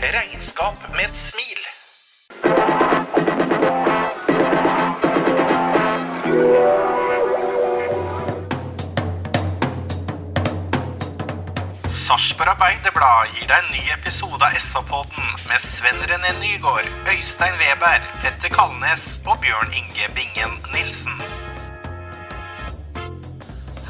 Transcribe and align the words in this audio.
Regnskap 0.00 0.74
med 0.96 1.04
et 1.10 1.16
smil. 1.16 1.58
Sarpsborg 11.84 12.48
Arbeiderblad 12.48 13.34
gir 13.34 13.44
deg 13.44 13.58
en 13.58 13.68
ny 13.74 13.82
episode 13.92 14.40
av 14.40 14.56
SA-podden 14.56 15.36
med 15.50 15.60
Sven 15.60 16.00
René 16.08 16.32
Nygård, 16.40 16.88
Øystein 17.12 17.60
Weber, 17.60 18.00
Petter 18.24 18.48
Kalnes 18.56 19.20
og 19.26 19.36
Bjørn 19.44 19.76
Inge 19.76 20.08
Bingen 20.16 20.56
Nilsen. 20.72 21.20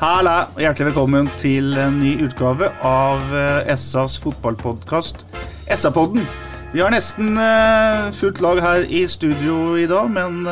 Halla, 0.03 0.49
og 0.57 0.61
hjertelig 0.67 0.91
velkommen 0.91 1.31
til 1.39 1.79
en 1.79 2.03
ny 2.03 2.17
utgave 2.27 2.75
av 2.83 3.31
eh, 3.37 3.77
SAs 3.79 4.19
fotballpodkast, 4.19 5.23
SA-podden. 5.71 6.25
Vi 6.73 6.81
har 6.83 6.91
nesten 6.91 7.37
uh, 7.39 8.11
fullt 8.15 8.41
lag 8.43 8.59
her 8.63 8.87
i 8.87 9.05
studio 9.11 9.77
i 9.79 9.87
dag, 9.91 10.09
men 10.11 10.43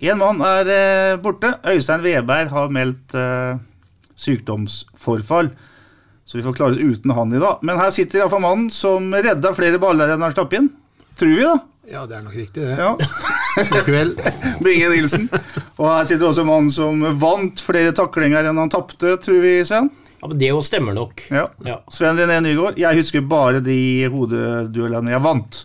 én 0.00 0.20
mann 0.20 0.40
er 0.44 0.70
uh, 0.72 1.20
borte. 1.20 1.54
Øystein 1.68 2.04
Weberg 2.04 2.52
har 2.52 2.72
meldt 2.72 3.14
eh, 3.16 3.60
sykdomsforfall, 4.16 5.50
så 6.24 6.38
vi 6.38 6.44
får 6.46 6.56
klare 6.56 6.78
det 6.78 6.86
uten 6.86 7.12
han 7.16 7.34
i 7.34 7.40
dag. 7.42 7.60
Men 7.62 7.80
her 7.80 7.92
sitter 7.92 8.22
iallfall 8.22 8.44
mannen 8.44 8.70
som 8.72 9.12
redda 9.12 9.52
flere 9.56 9.80
baller 9.82 10.12
enn 10.12 10.24
han 10.24 10.34
slapp 10.34 10.56
inn. 10.56 10.70
Tror 11.20 11.34
vi, 11.36 11.44
da. 11.44 11.56
Ja, 11.92 12.04
det 12.06 12.16
er 12.16 12.24
nok 12.24 12.36
riktig, 12.38 12.62
det. 12.62 12.76
Ja. 12.78 12.92
God 13.68 13.88
kveld. 13.88 14.20
Bingen 14.64 14.94
Nilsen. 14.94 15.26
Og 15.76 15.88
her 15.90 16.06
sitter 16.08 16.28
også 16.30 16.46
mannen 16.48 16.72
som 16.72 17.02
vant 17.20 17.60
flere 17.60 17.92
taklinger 17.96 18.48
enn 18.48 18.60
han 18.62 18.72
tapte, 18.72 19.16
tror 19.20 19.42
vi, 19.44 19.58
Sven. 19.68 19.90
Ja, 20.22 20.28
men 20.28 20.38
Det 20.38 20.52
jo 20.52 20.62
stemmer 20.62 20.94
nok. 20.94 21.24
Ja. 21.34 21.48
Ja. 21.66 21.80
Sven 21.90 22.18
René 22.18 22.38
Nygaard. 22.44 22.76
Jeg 22.78 22.94
husker 23.00 23.24
bare 23.26 23.58
de 23.58 24.06
hodeduellene 24.06 25.10
jeg 25.10 25.22
vant. 25.24 25.64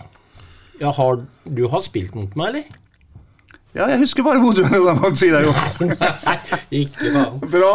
Ja, 0.81 0.89
har, 0.97 1.19
du 1.45 1.67
har 1.69 1.83
spilt 1.85 2.17
mot 2.17 2.33
meg, 2.39 2.49
eller? 2.49 2.79
Ja, 3.77 3.85
jeg 3.91 4.01
husker 4.01 4.25
bare 4.25 4.41
hodeduellene 4.41 4.95
jeg 4.95 5.03
vant, 5.03 5.19
sier 5.19 5.37
jeg 5.37 5.45
jo. 5.45 5.53
Nei, 6.01 6.35
ikke 6.79 7.13
bare. 7.13 7.51
Bra. 7.53 7.71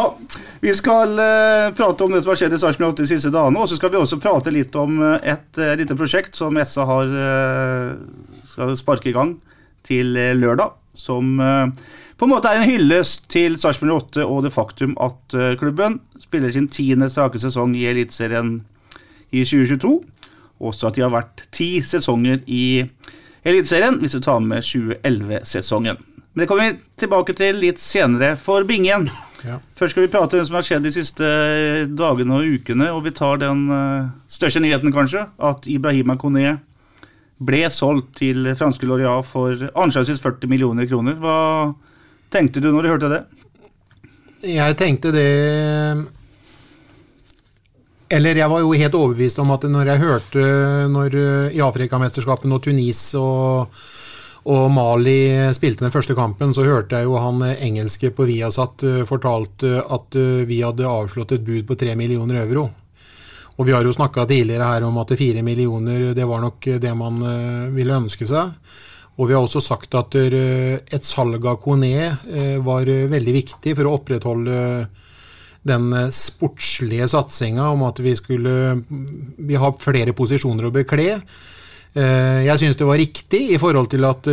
Vi 0.59 0.75
skal 0.75 1.15
uh, 1.15 1.71
prate 1.77 2.03
om 2.03 2.11
det 2.11 2.19
som 2.25 2.33
har 2.33 2.41
skjedd 2.41 2.57
i 2.57 2.59
Sarpsborg 2.65 2.97
8 2.97 3.05
de 3.05 3.09
siste 3.13 3.31
dagene. 3.31 3.63
Og 3.63 3.71
så 3.71 3.79
skal 3.79 3.95
vi 3.95 4.01
også 4.01 4.19
prate 4.19 4.51
litt 4.51 4.75
om 4.75 4.99
eh, 4.99 5.31
et 5.37 5.63
uh, 5.63 5.71
lite 5.79 5.95
prosjekt 5.95 6.35
som 6.35 6.59
SA 6.67 6.83
har, 6.89 7.15
uh, 7.15 8.43
skal 8.51 8.75
sparke 8.75 9.13
i 9.13 9.15
gang 9.15 9.37
til 9.87 10.11
lørdag. 10.35 10.75
Som 10.99 11.39
på 12.17 12.27
en 12.27 12.33
måte 12.33 12.49
er 12.49 12.61
en 12.61 12.69
hyllest 12.69 13.25
til 13.33 13.57
Sarpsborg 13.59 13.95
8 14.13 14.25
og 14.27 14.43
det 14.45 14.53
faktum 14.53 14.93
at 15.01 15.35
eh, 15.37 15.55
klubben 15.59 15.99
spiller 16.21 16.53
sin 16.53 16.69
tiende 16.71 17.09
strake 17.09 17.41
sesong 17.41 17.73
i 17.77 17.87
Eliteserien 17.89 18.59
i 19.33 19.43
2022. 19.43 19.97
Også 20.63 20.87
at 20.87 20.97
de 20.97 21.03
har 21.03 21.13
vært 21.13 21.45
ti 21.55 21.75
sesonger 21.83 22.43
i 22.45 22.85
Eliteserien, 23.43 23.97
hvis 23.99 24.15
du 24.15 24.21
tar 24.23 24.39
med 24.39 24.63
2011-sesongen. 24.63 25.97
Men 26.33 26.43
det 26.43 26.49
kommer 26.49 26.69
vi 26.69 26.79
tilbake 27.03 27.35
til 27.37 27.59
litt 27.61 27.81
senere 27.81 28.33
for 28.39 28.65
Bingen. 28.65 29.09
Ja. 29.43 29.57
Først 29.75 29.93
skal 29.93 30.05
vi 30.05 30.11
prate 30.13 30.37
om 30.37 30.39
det 30.39 30.47
som 30.47 30.57
har 30.57 30.65
skjedd 30.65 30.85
de 30.87 30.93
siste 30.95 31.31
dagene 31.93 32.37
og 32.37 32.53
ukene, 32.55 32.87
og 32.95 33.03
vi 33.05 33.11
tar 33.15 33.41
den 33.41 33.65
eh, 33.73 34.11
største 34.31 34.61
nyheten, 34.63 34.93
kanskje, 34.95 35.25
at 35.43 35.67
Ibrahima 35.69 36.15
Kone 36.21 36.55
ble 37.43 37.65
solgt 37.73 38.13
til 38.21 38.47
franske 38.55 38.87
Loria 38.87 39.17
for 39.25 39.67
anslagsvis 39.73 40.21
40 40.23 40.47
millioner 40.51 40.87
kroner. 40.87 41.17
Hva 41.19 41.73
tenkte 42.33 42.63
du 42.63 42.71
når 42.73 42.83
du 42.83 42.91
hørte 42.95 43.11
det? 43.11 43.23
Jeg 44.43 44.75
tenkte 44.75 45.13
det 45.15 45.29
Eller 48.11 48.35
jeg 48.35 48.51
var 48.51 48.59
jo 48.61 48.73
helt 48.75 48.97
overbevist 48.99 49.39
om 49.39 49.53
at 49.55 49.63
når 49.71 49.93
jeg 49.93 50.03
hørte 50.03 50.43
når, 50.91 51.15
eh, 51.17 51.55
i 51.57 51.63
Afrikamesterskapet 51.63 52.51
og 52.51 52.61
Tunis 52.61 52.99
og, 53.17 53.71
og 54.51 54.65
Mali 54.69 55.49
spilte 55.55 55.87
den 55.87 55.95
første 55.95 56.13
kampen, 56.13 56.53
så 56.53 56.67
hørte 56.67 56.99
jeg 56.99 57.07
jo 57.07 57.17
han 57.17 57.41
eh, 57.47 57.63
engelske 57.65 58.11
på 58.13 58.27
Viasat 58.29 58.85
eh, 58.85 59.01
fortalte 59.09 59.79
at 59.81 60.19
vi 60.45 60.61
hadde 60.61 60.85
avslått 60.85 61.33
et 61.33 61.47
bud 61.47 61.65
på 61.65 61.79
tre 61.79 61.95
millioner 61.97 62.43
euro. 62.43 62.67
Og 63.57 63.65
vi 63.65 63.73
har 63.73 63.85
jo 63.85 63.95
snakka 63.95 64.27
tidligere 64.29 64.67
her 64.67 64.85
om 64.85 64.97
at 65.01 65.17
fire 65.17 65.41
millioner 65.45 66.11
det 66.13 66.25
var 66.29 66.41
nok 66.41 66.67
det 66.81 66.93
man 66.97 67.21
ville 67.73 67.99
ønske 68.01 68.25
seg. 68.25 68.49
Og 69.13 69.29
vi 69.29 69.35
har 69.35 69.45
også 69.45 69.61
sagt 69.61 69.93
at 69.97 70.15
eh, 70.17 70.79
et 70.81 71.05
salg 71.05 71.43
av 71.45 71.59
Kone 71.61 71.93
eh, 71.93 72.57
var 72.65 72.89
eh, 72.89 73.05
veldig 73.11 73.33
viktig 73.35 73.75
for 73.77 73.89
å 73.89 73.97
opprettholde 73.99 74.59
den 75.63 75.93
sportslige 76.11 77.05
satsinga 77.07 77.69
om 77.71 77.85
at 77.87 78.01
vi 78.03 78.11
skulle 78.19 78.81
Vi 79.47 79.55
har 79.55 79.77
flere 79.79 80.11
posisjoner 80.11 80.67
å 80.67 80.73
bekle. 80.75 81.05
Jeg 81.93 82.57
syns 82.59 82.75
det 82.75 82.87
var 82.89 82.99
riktig 82.99 83.39
i 83.53 83.59
forhold 83.61 83.87
til 83.93 84.03
at 84.03 84.27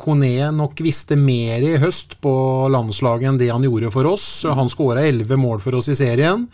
Kone 0.00 0.48
nok 0.56 0.82
visste 0.82 1.14
mer 1.20 1.62
i 1.62 1.76
høst 1.78 2.16
på 2.24 2.32
landslaget 2.74 3.28
enn 3.28 3.38
det 3.38 3.52
han 3.52 3.62
gjorde 3.62 3.92
for 3.94 4.08
oss. 4.16 4.26
Han 4.48 4.72
skåra 4.72 5.04
elleve 5.06 5.38
mål 5.38 5.62
for 5.62 5.78
oss 5.78 5.92
i 5.92 5.98
serien 6.00 6.48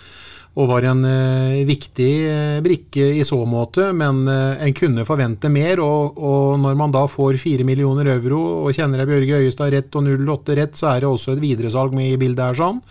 og 0.59 0.67
var 0.67 0.85
en 0.91 1.05
eh, 1.07 1.61
viktig 1.69 2.11
eh, 2.27 2.57
brikke 2.65 3.05
i 3.21 3.23
så 3.27 3.39
måte, 3.47 3.93
men 3.95 4.25
eh, 4.29 4.65
en 4.67 4.75
kunne 4.75 5.07
forvente 5.07 5.51
mer. 5.53 5.83
Og, 5.85 6.19
og 6.19 6.59
når 6.63 6.77
man 6.81 6.95
da 6.95 7.05
får 7.11 7.39
fire 7.43 7.67
millioner 7.67 8.11
euro 8.17 8.41
og 8.65 8.75
kjenner 8.75 9.05
jeg 9.05 9.13
Bjørge 9.13 9.41
Øyestad 9.45 9.73
rett 9.77 10.01
og 10.01 10.11
08 10.11 10.59
rett, 10.59 10.77
så 10.77 10.91
er 10.91 11.05
det 11.05 11.11
også 11.13 11.37
et 11.37 11.45
videresalg 11.45 11.95
med 11.95 12.11
i 12.11 12.19
bildet 12.21 12.51
her 12.51 12.59
sånn. 12.59 12.83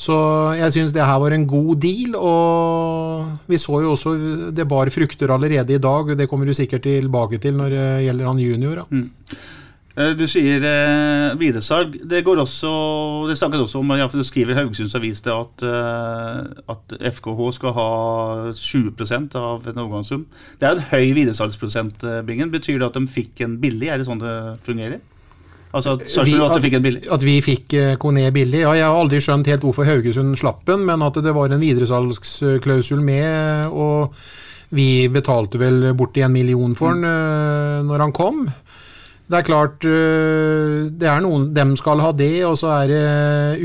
Så 0.00 0.16
jeg 0.56 0.72
syns 0.72 0.94
det 0.96 1.04
her 1.04 1.18
var 1.20 1.34
en 1.36 1.44
god 1.48 1.76
deal, 1.82 2.14
og 2.16 3.48
vi 3.52 3.58
så 3.60 3.82
jo 3.84 3.92
også 3.92 4.14
det 4.56 4.64
bar 4.68 4.88
frukter 4.90 5.30
allerede 5.34 5.76
i 5.76 5.82
dag. 5.82 6.14
Det 6.16 6.26
kommer 6.30 6.48
du 6.48 6.56
sikkert 6.56 6.88
tilbake 6.88 7.38
til 7.42 7.58
når 7.58 7.74
det 7.74 7.88
gjelder 8.06 8.30
han 8.30 8.40
junior. 8.40 8.80
Da. 8.80 9.02
Eh, 9.02 9.58
Du 10.18 10.24
sier 10.30 10.64
eh, 10.64 11.36
videresalg. 11.40 11.96
Det 12.08 12.22
går 12.26 12.42
også 12.42 12.70
Det 13.28 13.36
snakkes 13.38 13.64
også 13.66 13.82
om 13.82 13.92
ja, 13.98 14.06
for 14.08 14.20
Du 14.20 14.26
skriver 14.26 14.54
i 14.54 14.58
Haugesunds 14.60 14.94
Avis 14.98 15.22
det 15.26 15.34
at, 15.34 15.64
eh, 15.66 16.40
at 16.74 16.96
FKH 17.16 17.40
skal 17.56 17.74
ha 17.76 17.88
20% 18.56 19.38
av 19.40 19.68
en 19.70 19.80
overgangssum. 19.84 20.26
Det 20.60 20.68
er 20.68 20.76
en 20.76 20.88
høy 20.92 21.14
videresalgsprosent, 21.18 22.04
eh, 22.04 22.20
Bingen. 22.26 22.52
Betyr 22.52 22.78
det 22.78 22.90
at 22.90 22.98
de 22.98 23.06
fikk 23.10 23.44
en 23.46 23.58
billig? 23.62 23.90
Er 23.90 24.00
det 24.00 24.08
sånn 24.08 24.22
det 24.22 24.36
fungerer? 24.66 25.00
Altså 25.70 25.94
at 25.94 26.06
Sarpsborg 26.10 26.64
fikk 26.64 26.76
en 26.80 26.84
billig? 26.86 27.02
At 27.14 27.22
vi 27.22 27.36
fikk 27.44 27.74
eh, 27.78 27.96
Kone 28.00 28.24
billig. 28.34 28.64
Ja, 28.64 28.74
jeg 28.78 28.88
har 28.88 28.98
aldri 28.98 29.20
skjønt 29.22 29.50
helt 29.50 29.66
hvorfor 29.66 29.86
Haugesund 29.86 30.38
slapp 30.40 30.64
den, 30.66 30.82
men 30.88 31.02
at 31.06 31.18
det 31.22 31.34
var 31.36 31.52
en 31.52 31.62
videresalgsklausul 31.62 33.02
med. 33.06 33.68
og 33.70 34.16
vi 34.70 35.08
betalte 35.10 35.58
vel 35.58 35.88
borti 35.98 36.22
en 36.22 36.30
million 36.30 36.76
for 36.78 36.94
den 36.94 37.06
eh, 37.06 37.80
når 37.86 38.04
han 38.06 38.14
kom. 38.14 38.44
Det 39.30 39.38
er 39.38 39.46
klart 39.46 39.84
eh, 39.86 40.90
det 40.90 41.06
er 41.06 41.22
noen 41.22 41.54
Dem 41.54 41.76
skal 41.78 42.02
ha 42.02 42.10
det, 42.16 42.44
og 42.48 42.56
så 42.58 42.66
er 42.80 42.86
det 42.90 43.04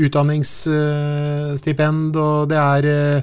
utdanningsstipend, 0.06 2.16
og 2.22 2.46
det 2.52 2.58
er 2.62 2.82
eh, 2.92 3.22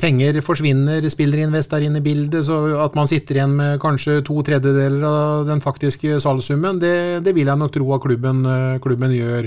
Penger 0.00 0.40
forsvinner, 0.42 1.08
spillerinvest 1.08 1.72
er 1.76 1.82
inne 1.86 1.98
i 2.00 2.04
bildet, 2.04 2.44
så 2.48 2.54
at 2.82 2.94
man 2.98 3.06
sitter 3.08 3.34
igjen 3.38 3.54
med 3.60 3.80
kanskje 3.82 4.22
to 4.26 4.36
tredjedeler 4.44 5.02
av 5.06 5.46
den 5.48 5.60
faktiske 5.64 6.20
salgssummen, 6.24 6.80
det, 6.82 6.96
det 7.24 7.32
vil 7.36 7.48
jeg 7.52 7.60
nok 7.60 7.72
tro 7.76 7.86
at 7.94 8.02
klubben, 8.02 8.38
eh, 8.48 8.80
klubben 8.84 9.12
gjør. 9.14 9.44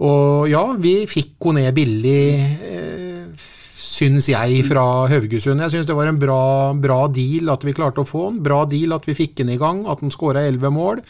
Og 0.00 0.48
ja, 0.48 0.62
vi 0.80 1.06
fikk 1.08 1.34
Kone 1.44 1.72
billig. 1.76 2.40
eh, 2.40 2.90
syns 3.90 4.30
jeg, 4.30 4.62
fra 4.64 4.84
Haugesund. 5.10 5.60
Jeg 5.60 5.72
syns 5.74 5.88
det 5.88 5.96
var 5.98 6.08
en 6.08 6.20
bra, 6.20 6.72
bra 6.78 7.00
deal 7.12 7.50
at 7.52 7.64
vi 7.66 7.74
klarte 7.76 8.00
å 8.00 8.08
få 8.08 8.30
den. 8.30 8.38
Bra 8.44 8.62
deal 8.68 8.92
at 8.96 9.04
vi 9.08 9.18
fikk 9.18 9.34
den 9.42 9.50
i 9.52 9.58
gang, 9.60 9.78
at 9.90 10.00
den 10.00 10.14
skåra 10.14 10.46
elleve 10.48 10.70
mål. 10.72 11.02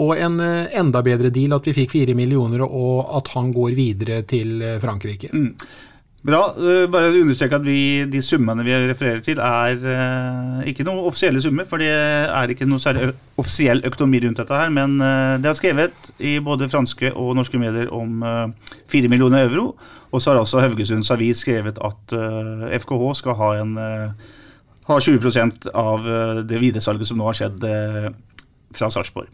Og 0.00 0.16
en 0.16 0.40
eh, 0.40 0.72
enda 0.80 1.02
bedre 1.04 1.28
deal 1.34 1.52
at 1.56 1.66
vi 1.68 1.76
fikk 1.76 1.92
fire 1.98 2.16
millioner, 2.16 2.64
og 2.64 3.10
at 3.18 3.32
han 3.36 3.52
går 3.52 3.74
videre 3.76 4.22
til 4.28 4.62
eh, 4.62 4.78
Frankrike. 4.80 5.32
Mm. 5.34 5.50
Bra. 6.22 6.54
bare 6.54 6.86
Bare 6.86 7.10
understreke 7.18 7.58
at 7.58 7.64
vi, 7.66 8.04
de 8.06 8.20
summene 8.22 8.62
vi 8.62 8.74
refererer 8.86 9.22
til, 9.26 9.40
er 9.42 9.74
eh, 9.74 10.68
ikke 10.70 10.84
noen 10.86 11.08
offisielle 11.08 11.42
summer. 11.42 11.66
For 11.66 11.82
det 11.82 11.90
er 11.90 12.52
ikke 12.52 12.68
noe 12.70 12.82
særlig 12.82 13.10
offisiell 13.42 13.82
økonomi 13.88 14.20
rundt 14.22 14.38
dette 14.38 14.60
her. 14.60 14.70
Men 14.70 15.00
eh, 15.02 15.40
det 15.42 15.50
er 15.50 15.58
skrevet 15.58 16.12
i 16.22 16.36
både 16.38 16.70
franske 16.70 17.10
og 17.12 17.34
norske 17.36 17.58
medier 17.58 17.90
om 17.94 18.22
eh, 18.22 18.76
fire 18.92 19.10
millioner 19.10 19.48
euro. 19.48 19.72
Og 20.12 20.22
så 20.22 20.30
har 20.30 20.38
altså 20.38 20.62
Haugesunds 20.62 21.10
Avis 21.10 21.42
skrevet 21.42 21.80
at 21.82 22.14
eh, 22.14 22.78
FKH 22.78 23.08
skal 23.18 23.38
ha, 23.40 23.50
en, 23.64 23.74
eh, 23.82 24.30
ha 24.86 25.00
20% 25.08 25.72
av 25.74 26.06
eh, 26.06 26.44
det 26.46 26.62
videresalget 26.62 27.10
som 27.10 27.18
nå 27.18 27.26
har 27.32 27.40
skjedd 27.40 27.66
eh, 27.66 28.12
fra 28.78 28.92
Sarpsborg. 28.94 29.32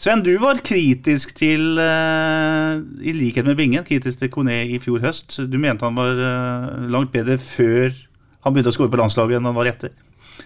Sven, 0.00 0.22
du 0.24 0.32
var 0.40 0.56
kritisk 0.64 1.34
til, 1.36 1.76
eh, 1.76 2.78
i 3.04 3.12
likhet 3.12 3.44
med 3.44 3.58
Bingen, 3.58 3.84
kritisk 3.84 4.22
til 4.22 4.30
Kone 4.32 4.54
i 4.72 4.78
fjor 4.80 5.02
høst. 5.02 5.36
Du 5.44 5.58
mente 5.60 5.84
han 5.84 5.98
var 5.98 6.16
eh, 6.16 6.86
langt 6.88 7.12
bedre 7.12 7.36
før 7.36 7.92
han 8.40 8.54
begynte 8.54 8.72
å 8.72 8.76
skåre 8.78 8.88
på 8.94 8.96
landslaget 8.96 9.36
enn 9.36 9.50
han 9.50 9.58
var 9.58 9.68
etter. 9.68 9.92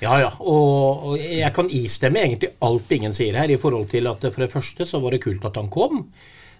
Ja, 0.01 0.17
ja. 0.19 0.33
Og, 0.43 1.15
jeg 1.23 1.53
kan 1.55 1.71
istemme 1.71 2.25
egentlig 2.25 2.51
alt 2.67 2.91
Bingen 2.91 3.15
sier 3.15 3.39
her, 3.39 3.47
i 3.47 3.61
forhold 3.63 3.87
til 3.95 4.11
at 4.11 4.27
for 4.27 4.43
det 4.43 4.51
første 4.51 4.89
så 4.91 4.99
var 4.99 5.15
det 5.15 5.23
kult 5.23 5.47
at 5.47 5.63
han 5.63 5.71
kom. 5.71 6.03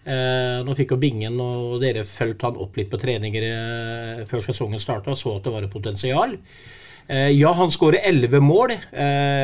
Eh, 0.07 0.63
nå 0.63 0.79
fikk 0.79 0.95
jo 0.95 1.03
Bingen 1.03 1.43
og 1.43 1.81
dere 1.83 2.07
fulgt 2.07 2.47
han 2.47 2.63
opp 2.63 2.79
litt 2.79 2.95
på 2.95 3.03
treninger 3.03 3.51
eh, 3.51 4.25
før 4.31 4.47
sesongen 4.47 4.79
starta, 4.79 5.19
så 5.19 5.35
at 5.41 5.51
det 5.51 5.59
var 5.59 5.67
et 5.67 5.75
potensial. 5.75 6.39
Eh, 7.11 7.35
ja, 7.35 7.51
han 7.59 7.75
skårer 7.75 8.07
elleve 8.07 8.39
mål. 8.39 8.79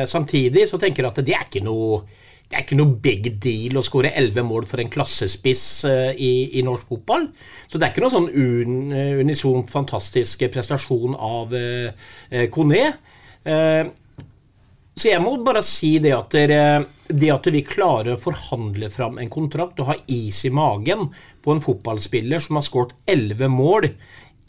Samtidig 0.07 0.69
så 0.71 0.79
tenker 0.79 1.03
jeg 1.03 1.11
at 1.11 1.25
det 1.27 1.35
er 1.35 1.49
ikke 1.51 1.67
noe 1.67 2.05
det 2.51 2.57
er 2.59 2.65
ikke 2.65 2.75
noe 2.75 2.97
big 2.99 3.29
deal 3.39 3.79
å 3.79 3.83
skåre 3.85 4.09
elleve 4.19 4.43
mål 4.43 4.65
for 4.67 4.81
en 4.83 4.89
klassespiss 4.91 5.63
eh, 5.87 6.09
i, 6.19 6.31
i 6.59 6.63
norsk 6.67 6.89
fotball. 6.89 7.29
Så 7.71 7.79
det 7.79 7.87
er 7.87 7.93
ikke 7.93 8.03
noe 8.03 8.11
sånn 8.11 8.27
un, 8.27 8.91
unisont 9.23 9.71
fantastisk 9.71 10.43
prestasjon 10.51 11.15
av 11.15 11.55
eh, 11.55 11.93
eh, 12.27 12.49
Kone. 12.51 12.83
Eh, 13.47 13.83
så 14.91 15.07
jeg 15.13 15.23
må 15.23 15.37
bare 15.45 15.63
si 15.63 15.93
det 16.03 16.11
at, 16.11 16.35
dere, 16.35 16.89
det 17.07 17.31
at 17.31 17.47
vi 17.55 17.63
klarer 17.63 18.17
å 18.17 18.21
forhandle 18.21 18.91
fram 18.91 19.15
en 19.23 19.31
kontrakt 19.31 19.79
og 19.79 19.93
ha 19.93 19.95
is 20.11 20.43
i 20.43 20.51
magen 20.51 21.07
på 21.39 21.55
en 21.55 21.63
fotballspiller 21.63 22.43
som 22.43 22.59
har 22.59 22.67
skåret 22.67 22.97
elleve 23.09 23.47
mål 23.47 23.87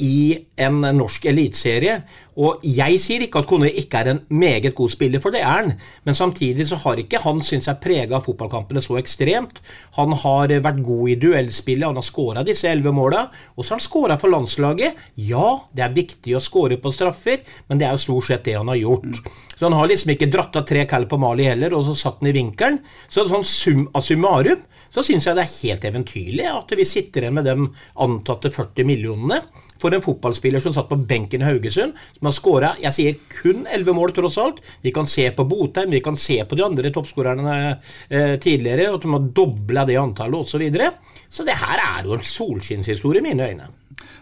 i 0.01 0.39
en 0.57 0.81
norsk 0.97 1.27
eliteserie. 1.31 2.01
Og 2.41 2.63
jeg 2.65 2.97
sier 3.03 3.27
ikke 3.27 3.43
at 3.43 3.49
Kone 3.51 3.69
ikke 3.69 4.01
er 4.01 4.09
en 4.13 4.21
meget 4.33 4.73
god 4.77 4.93
spiller, 4.95 5.21
for 5.21 5.35
det 5.35 5.43
er 5.43 5.51
han. 5.51 5.75
Men 6.07 6.17
samtidig 6.17 6.65
så 6.71 6.79
har 6.81 7.01
ikke 7.01 7.21
han 7.21 7.43
syns 7.45 7.69
jeg 7.69 7.81
prega 7.83 8.23
fotballkampene 8.25 8.81
så 8.85 8.97
ekstremt. 9.01 9.61
Han 9.99 10.17
har 10.23 10.55
vært 10.65 10.81
god 10.87 11.13
i 11.13 11.19
duellspillet, 11.21 11.87
han 11.91 12.01
har 12.01 12.07
skåra 12.07 12.45
disse 12.47 12.71
elleve 12.71 12.95
måla. 12.97 13.27
Og 13.57 13.65
så 13.65 13.75
har 13.75 13.83
han 13.83 13.87
skåra 13.87 14.19
for 14.21 14.33
landslaget. 14.33 14.99
Ja, 15.29 15.59
det 15.77 15.85
er 15.85 15.97
viktig 15.99 16.37
å 16.39 16.43
skåre 16.43 16.81
på 16.81 16.95
straffer, 16.95 17.45
men 17.69 17.83
det 17.83 17.89
er 17.89 17.99
jo 17.99 18.05
stort 18.07 18.31
sett 18.31 18.47
det 18.49 18.57
han 18.57 18.73
har 18.73 18.81
gjort. 18.81 19.21
Så 19.59 19.69
han 19.69 19.77
har 19.77 19.91
liksom 19.93 20.15
ikke 20.15 20.31
dratt 20.33 20.57
av 20.57 20.65
tre 20.67 20.87
kall 20.89 21.05
på 21.11 21.21
Mali 21.21 21.45
heller, 21.51 21.77
og 21.77 21.85
så 21.87 21.99
satt 21.99 22.23
han 22.23 22.33
i 22.33 22.37
vinkelen. 22.37 22.81
Så 23.13 23.29
sånn 23.29 23.45
sum 23.47 23.85
av 23.93 24.07
summarum 24.07 24.65
så 24.93 25.05
syns 25.05 25.29
jeg 25.29 25.37
det 25.37 25.45
er 25.45 25.59
helt 25.63 25.85
eventyrlig 25.89 26.49
at 26.51 26.73
vi 26.77 26.85
sitter 26.89 27.25
igjen 27.25 27.37
med 27.39 27.47
de 27.49 27.69
antatte 28.05 28.51
40 28.53 28.89
millionene 28.89 29.39
for 29.83 29.95
en 29.95 30.05
fotballspiller 30.05 30.63
som 30.63 30.75
satt 30.75 30.91
på 30.91 31.01
benken 31.09 31.43
i 31.43 31.49
Haugesund, 31.49 31.99
som 32.19 32.29
har 32.29 32.37
skåra 32.37 32.73
jeg 32.83 32.97
sier 32.97 33.19
kun 33.33 33.67
11 33.67 33.97
mål, 33.97 34.15
tross 34.17 34.39
alt. 34.41 34.63
Vi 34.85 34.95
kan 34.95 35.09
se 35.11 35.29
på 35.35 35.47
Botheim, 35.49 35.91
vi 35.93 36.03
kan 36.05 36.17
se 36.21 36.39
på 36.47 36.59
de 36.59 36.65
andre 36.67 36.93
toppskårerne 36.95 37.59
eh, 38.09 38.35
tidligere, 38.43 38.93
at 38.95 39.05
de 39.05 39.13
har 39.13 39.31
dobla 39.43 39.87
det 39.89 39.99
antallet 40.01 40.43
osv. 40.43 40.53
Så, 40.53 40.61
videre. 40.61 40.91
så 41.33 41.47
det 41.49 41.57
her 41.59 41.81
er 41.81 42.05
jo 42.07 42.13
en 42.15 42.27
solskinnshistorie 42.27 43.23
i 43.23 43.25
mine 43.25 43.49
øyne. 43.49 43.71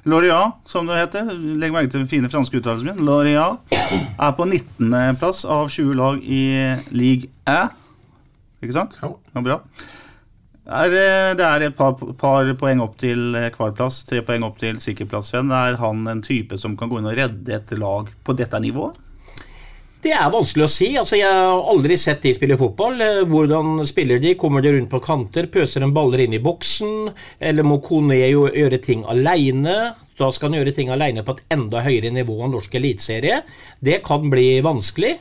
Loria, 0.09 0.39
som 0.69 0.89
det 0.89 0.97
heter, 0.97 1.29
legg 1.61 1.75
merke 1.75 1.91
til 1.93 2.03
den 2.03 2.09
fine 2.09 2.31
franske 2.33 2.57
uttalelsen 2.61 2.95
min, 2.95 3.05
Loria 3.05 3.51
er 3.83 4.33
på 4.37 4.47
19.-plass 4.47 5.43
av 5.45 5.69
20 5.69 5.97
lag 5.99 6.23
i 6.25 6.43
league 6.95 7.29
Æ. 7.49 7.61
Ikke 8.65 8.77
sant? 8.77 8.97
Ja. 9.03 9.12
Ja, 9.35 9.43
bra. 9.45 9.59
Er, 10.71 10.93
eh, 10.95 11.35
det 11.35 11.43
er 11.43 11.67
et 11.67 11.75
par, 11.75 11.97
par 12.21 12.47
poeng 12.55 12.83
opp 12.85 12.95
til 13.01 13.35
eh, 13.35 13.49
kvalplass, 13.51 14.05
tre 14.07 14.21
poeng 14.23 14.45
opp 14.47 14.61
til 14.61 14.79
sikkerplass. 14.79 15.33
plass. 15.35 15.51
Er 15.67 15.79
han 15.83 16.07
en 16.07 16.23
type 16.23 16.59
som 16.63 16.77
kan 16.79 16.93
gå 16.93 17.01
inn 17.01 17.11
og 17.11 17.17
redde 17.19 17.57
et 17.57 17.73
lag 17.79 18.13
på 18.23 18.37
dette 18.39 18.61
nivået? 18.63 18.95
Det 20.01 20.15
er 20.17 20.31
vanskelig 20.33 20.65
å 20.65 20.71
si. 20.73 20.87
altså 20.97 21.19
Jeg 21.19 21.29
har 21.29 21.67
aldri 21.75 21.97
sett 22.01 22.23
de 22.23 22.33
spille 22.33 22.57
fotball. 22.57 23.03
Eh, 23.03 23.25
Hvordan 23.27 23.83
spiller 23.89 24.23
de? 24.23 24.37
Kommer 24.39 24.63
de 24.63 24.77
rundt 24.77 24.93
på 24.93 25.03
kanter? 25.03 25.51
Pøser 25.51 25.83
de 25.83 25.91
baller 25.93 26.23
inn 26.25 26.39
i 26.39 26.43
boksen? 26.45 27.11
Eller 27.43 27.67
må 27.67 27.83
Kone 27.85 28.17
gjøre 28.23 28.79
ting 28.81 29.03
aleine? 29.11 29.77
Da 30.21 30.31
skal 30.33 30.53
han 30.53 30.61
gjøre 30.61 30.77
ting 30.77 30.95
aleine 30.95 31.27
på 31.27 31.35
et 31.35 31.45
enda 31.57 31.83
høyere 31.83 32.15
nivå 32.15 32.45
enn 32.45 32.55
norsk 32.55 32.79
eliteserie. 32.79 33.43
Det 33.83 34.05
kan 34.07 34.31
bli 34.31 34.61
vanskelig. 34.65 35.17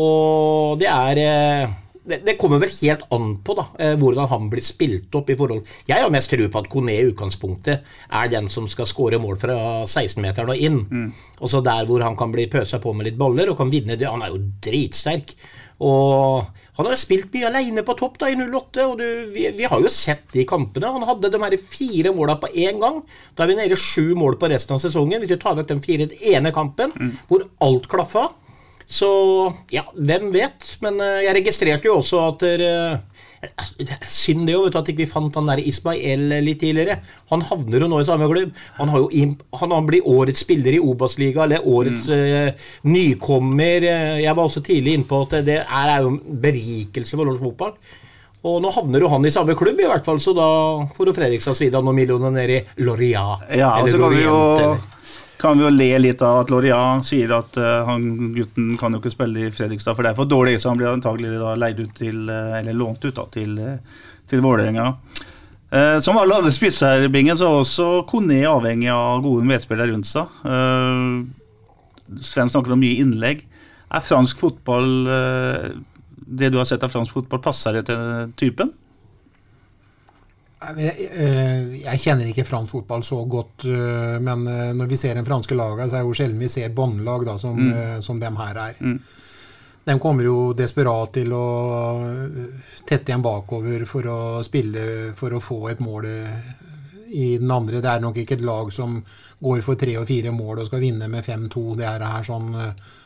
Og 0.00 0.80
det 0.80 0.88
er 0.88 1.20
eh, 1.20 1.76
det, 2.06 2.20
det 2.26 2.36
kommer 2.40 2.60
vel 2.62 2.70
helt 2.70 3.04
an 3.14 3.34
på 3.44 3.56
da, 3.58 3.66
eh, 3.82 3.94
hvordan 3.98 4.28
han 4.30 4.48
blir 4.52 4.64
spilt 4.64 5.14
opp. 5.18 5.30
i 5.30 5.36
forhold 5.38 5.66
Jeg 5.88 6.02
har 6.02 6.12
mest 6.14 6.30
tro 6.30 6.48
på 6.48 6.62
at 6.62 6.70
Kone 6.72 6.94
i 6.94 7.04
utgangspunktet 7.10 7.84
er 8.10 8.32
den 8.32 8.48
som 8.52 8.68
skal 8.70 8.88
skåre 8.88 9.20
mål 9.22 9.38
fra 9.42 9.58
16-meteren 9.84 10.54
og 10.54 10.64
inn. 10.68 10.80
Og 11.40 11.50
så 11.52 11.62
der 11.64 11.86
hvor 11.88 12.02
han 12.06 12.16
kan 12.16 12.32
bli 12.32 12.46
pøsa 12.52 12.78
på 12.82 12.94
med 12.94 13.10
litt 13.10 13.18
baller 13.18 13.50
og 13.50 13.58
kan 13.58 13.70
vinne 13.72 13.98
det. 13.98 14.08
Han 14.08 14.22
er 14.22 14.34
jo 14.34 14.42
dritsterk. 14.64 15.34
Og 15.84 16.46
han 16.78 16.86
har 16.86 16.94
jo 16.94 17.00
spilt 17.02 17.34
mye 17.34 17.50
alene 17.50 17.82
på 17.84 17.96
topp 17.98 18.16
da 18.22 18.30
i 18.32 18.36
08, 18.38 18.86
og 18.86 18.94
du, 18.96 19.04
vi, 19.34 19.44
vi 19.58 19.66
har 19.68 19.82
jo 19.82 19.90
sett 19.92 20.24
de 20.32 20.46
kampene. 20.48 20.88
Han 20.88 21.04
hadde 21.04 21.28
de 21.32 21.40
her 21.42 21.56
fire 21.60 22.14
måla 22.16 22.38
på 22.40 22.48
én 22.54 22.80
gang. 22.80 23.02
Da 23.36 23.44
er 23.44 23.52
vi 23.52 23.58
nede 23.58 23.76
i 23.76 23.80
sju 23.80 24.14
mål 24.16 24.38
på 24.40 24.48
resten 24.52 24.76
av 24.76 24.80
sesongen. 24.80 25.20
Hvis 25.20 25.34
du 25.34 25.36
tar 25.42 25.58
vekk 25.58 25.68
den 25.74 25.84
fire 25.84 26.08
ene 26.32 26.52
kampen, 26.56 26.94
hvor 27.28 27.44
alt 27.66 27.88
klaffa. 27.92 28.30
Så 28.86 29.08
ja, 29.74 29.82
hvem 29.98 30.30
vet? 30.34 30.76
Men 30.84 31.00
eh, 31.02 31.24
jeg 31.26 31.34
registrerte 31.40 31.88
jo 31.90 31.98
også 32.00 32.22
at 32.28 32.44
dere 32.46 32.72
det 33.76 33.90
er 33.92 34.00
Synd 34.08 34.46
det 34.48 34.54
jo, 34.56 34.62
vet 34.64 34.72
du, 34.74 34.78
at 34.80 34.88
ikke 34.90 35.02
vi 35.04 35.06
fant 35.10 35.34
han 35.38 35.46
der 35.50 35.60
Ismael 35.60 36.22
litt 36.42 36.58
tidligere. 36.62 36.96
Han 37.30 37.42
havner 37.46 37.84
jo 37.84 37.88
nå 37.92 37.98
i 38.00 38.06
samme 38.08 38.26
klubb. 38.30 38.54
Han, 38.78 38.88
har 38.90 39.02
jo 39.04 39.10
han, 39.60 39.74
han 39.76 39.86
blir 39.86 40.06
årets 40.08 40.40
spiller 40.42 40.74
i 40.74 40.80
Obos-liga, 40.82 41.44
eller 41.44 41.66
årets 41.68 42.08
eh, 42.16 42.48
nykommer. 42.88 43.84
Eh, 43.86 44.16
Jeg 44.24 44.34
var 44.38 44.48
også 44.48 44.62
tidlig 44.66 44.96
inne 44.96 45.06
på 45.10 45.20
at 45.26 45.36
det 45.46 45.60
er, 45.60 45.92
er 45.92 46.02
jo 46.06 46.14
en 46.14 46.40
berikelse 46.42 47.18
for 47.20 47.28
norsk 47.28 47.44
fotball. 47.44 47.76
Og 48.46 48.58
nå 48.64 48.70
havner 48.72 49.02
jo 49.04 49.12
han 49.12 49.24
i 49.28 49.32
samme 49.34 49.54
klubb, 49.58 49.78
i 49.84 49.88
hvert 49.90 50.06
fall, 50.06 50.18
så 50.22 50.34
da 50.36 50.48
får 50.96 51.10
jo 51.12 51.16
Fredrikstad 51.20 51.56
side 51.58 51.76
av 51.78 51.86
noen 51.86 51.96
millioner 51.98 52.34
ned 52.34 52.52
i 52.56 52.60
Loria. 52.86 53.24
Ja, 53.52 53.72
og 53.82 53.90
så 53.90 53.98
kan 54.00 54.14
vi 54.16 54.22
jo 54.24 54.32
Lorient, 54.32 54.62
eller- 54.64 54.92
kan 55.38 55.58
vi 55.58 55.64
jo 55.64 55.70
le 55.72 55.88
litt 56.00 56.22
av 56.24 56.42
at 56.42 56.50
Lorient 56.52 57.04
sier 57.04 57.32
at 57.36 57.56
uh, 57.60 57.84
han 57.88 58.32
gutten 58.36 58.74
kan 58.80 58.94
jo 58.94 59.00
ikke 59.02 59.12
spille 59.12 59.46
i 59.46 59.52
Fredrikstad, 59.52 59.96
for 59.96 60.06
det 60.06 60.12
er 60.12 60.18
for 60.18 60.30
dårlig, 60.30 60.56
så 60.60 60.72
han 60.72 60.80
blir 60.80 60.92
antagelig 60.92 61.34
da 61.40 61.54
leid 61.58 61.80
ut 61.82 61.92
til, 61.98 62.22
uh, 62.30 62.56
eller 62.58 62.76
lånt 62.76 63.04
ut 63.04 63.16
da, 63.16 63.26
til, 63.34 63.56
uh, 63.60 64.04
til 64.30 64.44
Vålerenga. 64.44 64.92
Som 66.00 66.16
alle 66.16 66.36
andre 66.38 66.52
spisser, 66.54 67.02
Bingen, 67.12 67.36
så 67.36 67.48
er 67.50 67.56
også 67.58 67.86
Kone 68.08 68.36
avhengig 68.48 68.86
av 68.88 69.18
gode 69.24 69.42
medspillere 69.44 69.90
rundt 69.90 70.06
seg. 70.08 70.30
Sven 72.22 72.52
snakker 72.52 72.72
om 72.72 72.80
mye 72.80 73.02
innlegg. 73.02 73.42
Er 73.90 74.04
fransk 74.06 74.38
fotball 74.40 74.86
Det 76.14 76.52
du 76.54 76.60
har 76.62 76.68
sett 76.70 76.86
av 76.86 76.94
fransk 76.94 77.18
fotball, 77.18 77.42
passer 77.42 77.76
det 77.76 77.88
til 77.90 78.30
typen? 78.38 78.70
Jeg, 80.74 81.08
eh, 81.14 81.98
kjenner 82.00 82.26
ikke 82.30 82.46
fransk 82.46 82.78
fotball 82.78 83.04
så 83.06 83.20
godt, 83.30 83.66
eh, 83.70 84.16
men 84.22 84.46
eh, 84.50 84.72
når 84.74 84.90
vi 84.90 84.98
ser 84.98 85.14
den 85.14 85.26
franske 85.26 85.54
laget, 85.54 85.90
så 85.90 85.98
er 85.98 86.02
det 86.02 86.10
jo 86.10 86.16
sjelden 86.18 86.42
vi 86.42 86.50
ser 86.50 86.74
båndlag 86.74 87.28
som, 87.40 87.60
mm. 87.60 88.02
som 88.02 88.20
dem 88.20 88.36
her 88.40 88.60
er. 88.64 88.80
De 89.86 89.98
kommer 90.02 90.26
jo 90.26 90.52
desperat 90.58 91.12
til 91.14 91.30
å 91.36 91.46
tette 92.82 93.12
igjen 93.12 93.22
bakover 93.22 93.84
for 93.86 94.08
å 94.10 94.20
spille 94.42 95.12
for 95.14 95.36
å 95.36 95.42
få 95.42 95.60
et 95.70 95.82
mål 95.84 96.08
i 97.06 97.36
den 97.38 97.52
andre. 97.54 97.78
Det 97.78 97.92
er 97.92 98.02
nok 98.02 98.18
ikke 98.18 98.40
et 98.40 98.42
lag 98.46 98.72
som 98.74 98.96
går 99.38 99.62
for 99.62 99.78
tre 99.78 99.94
og 100.00 100.08
fire 100.08 100.32
mål 100.34 100.64
og 100.64 100.66
skal 100.72 100.82
vinne 100.82 101.06
med 101.12 101.22
5-2. 101.22 101.62
Det 101.78 101.86
er 101.86 102.02
her 102.02 102.26
sånn, 102.26 102.50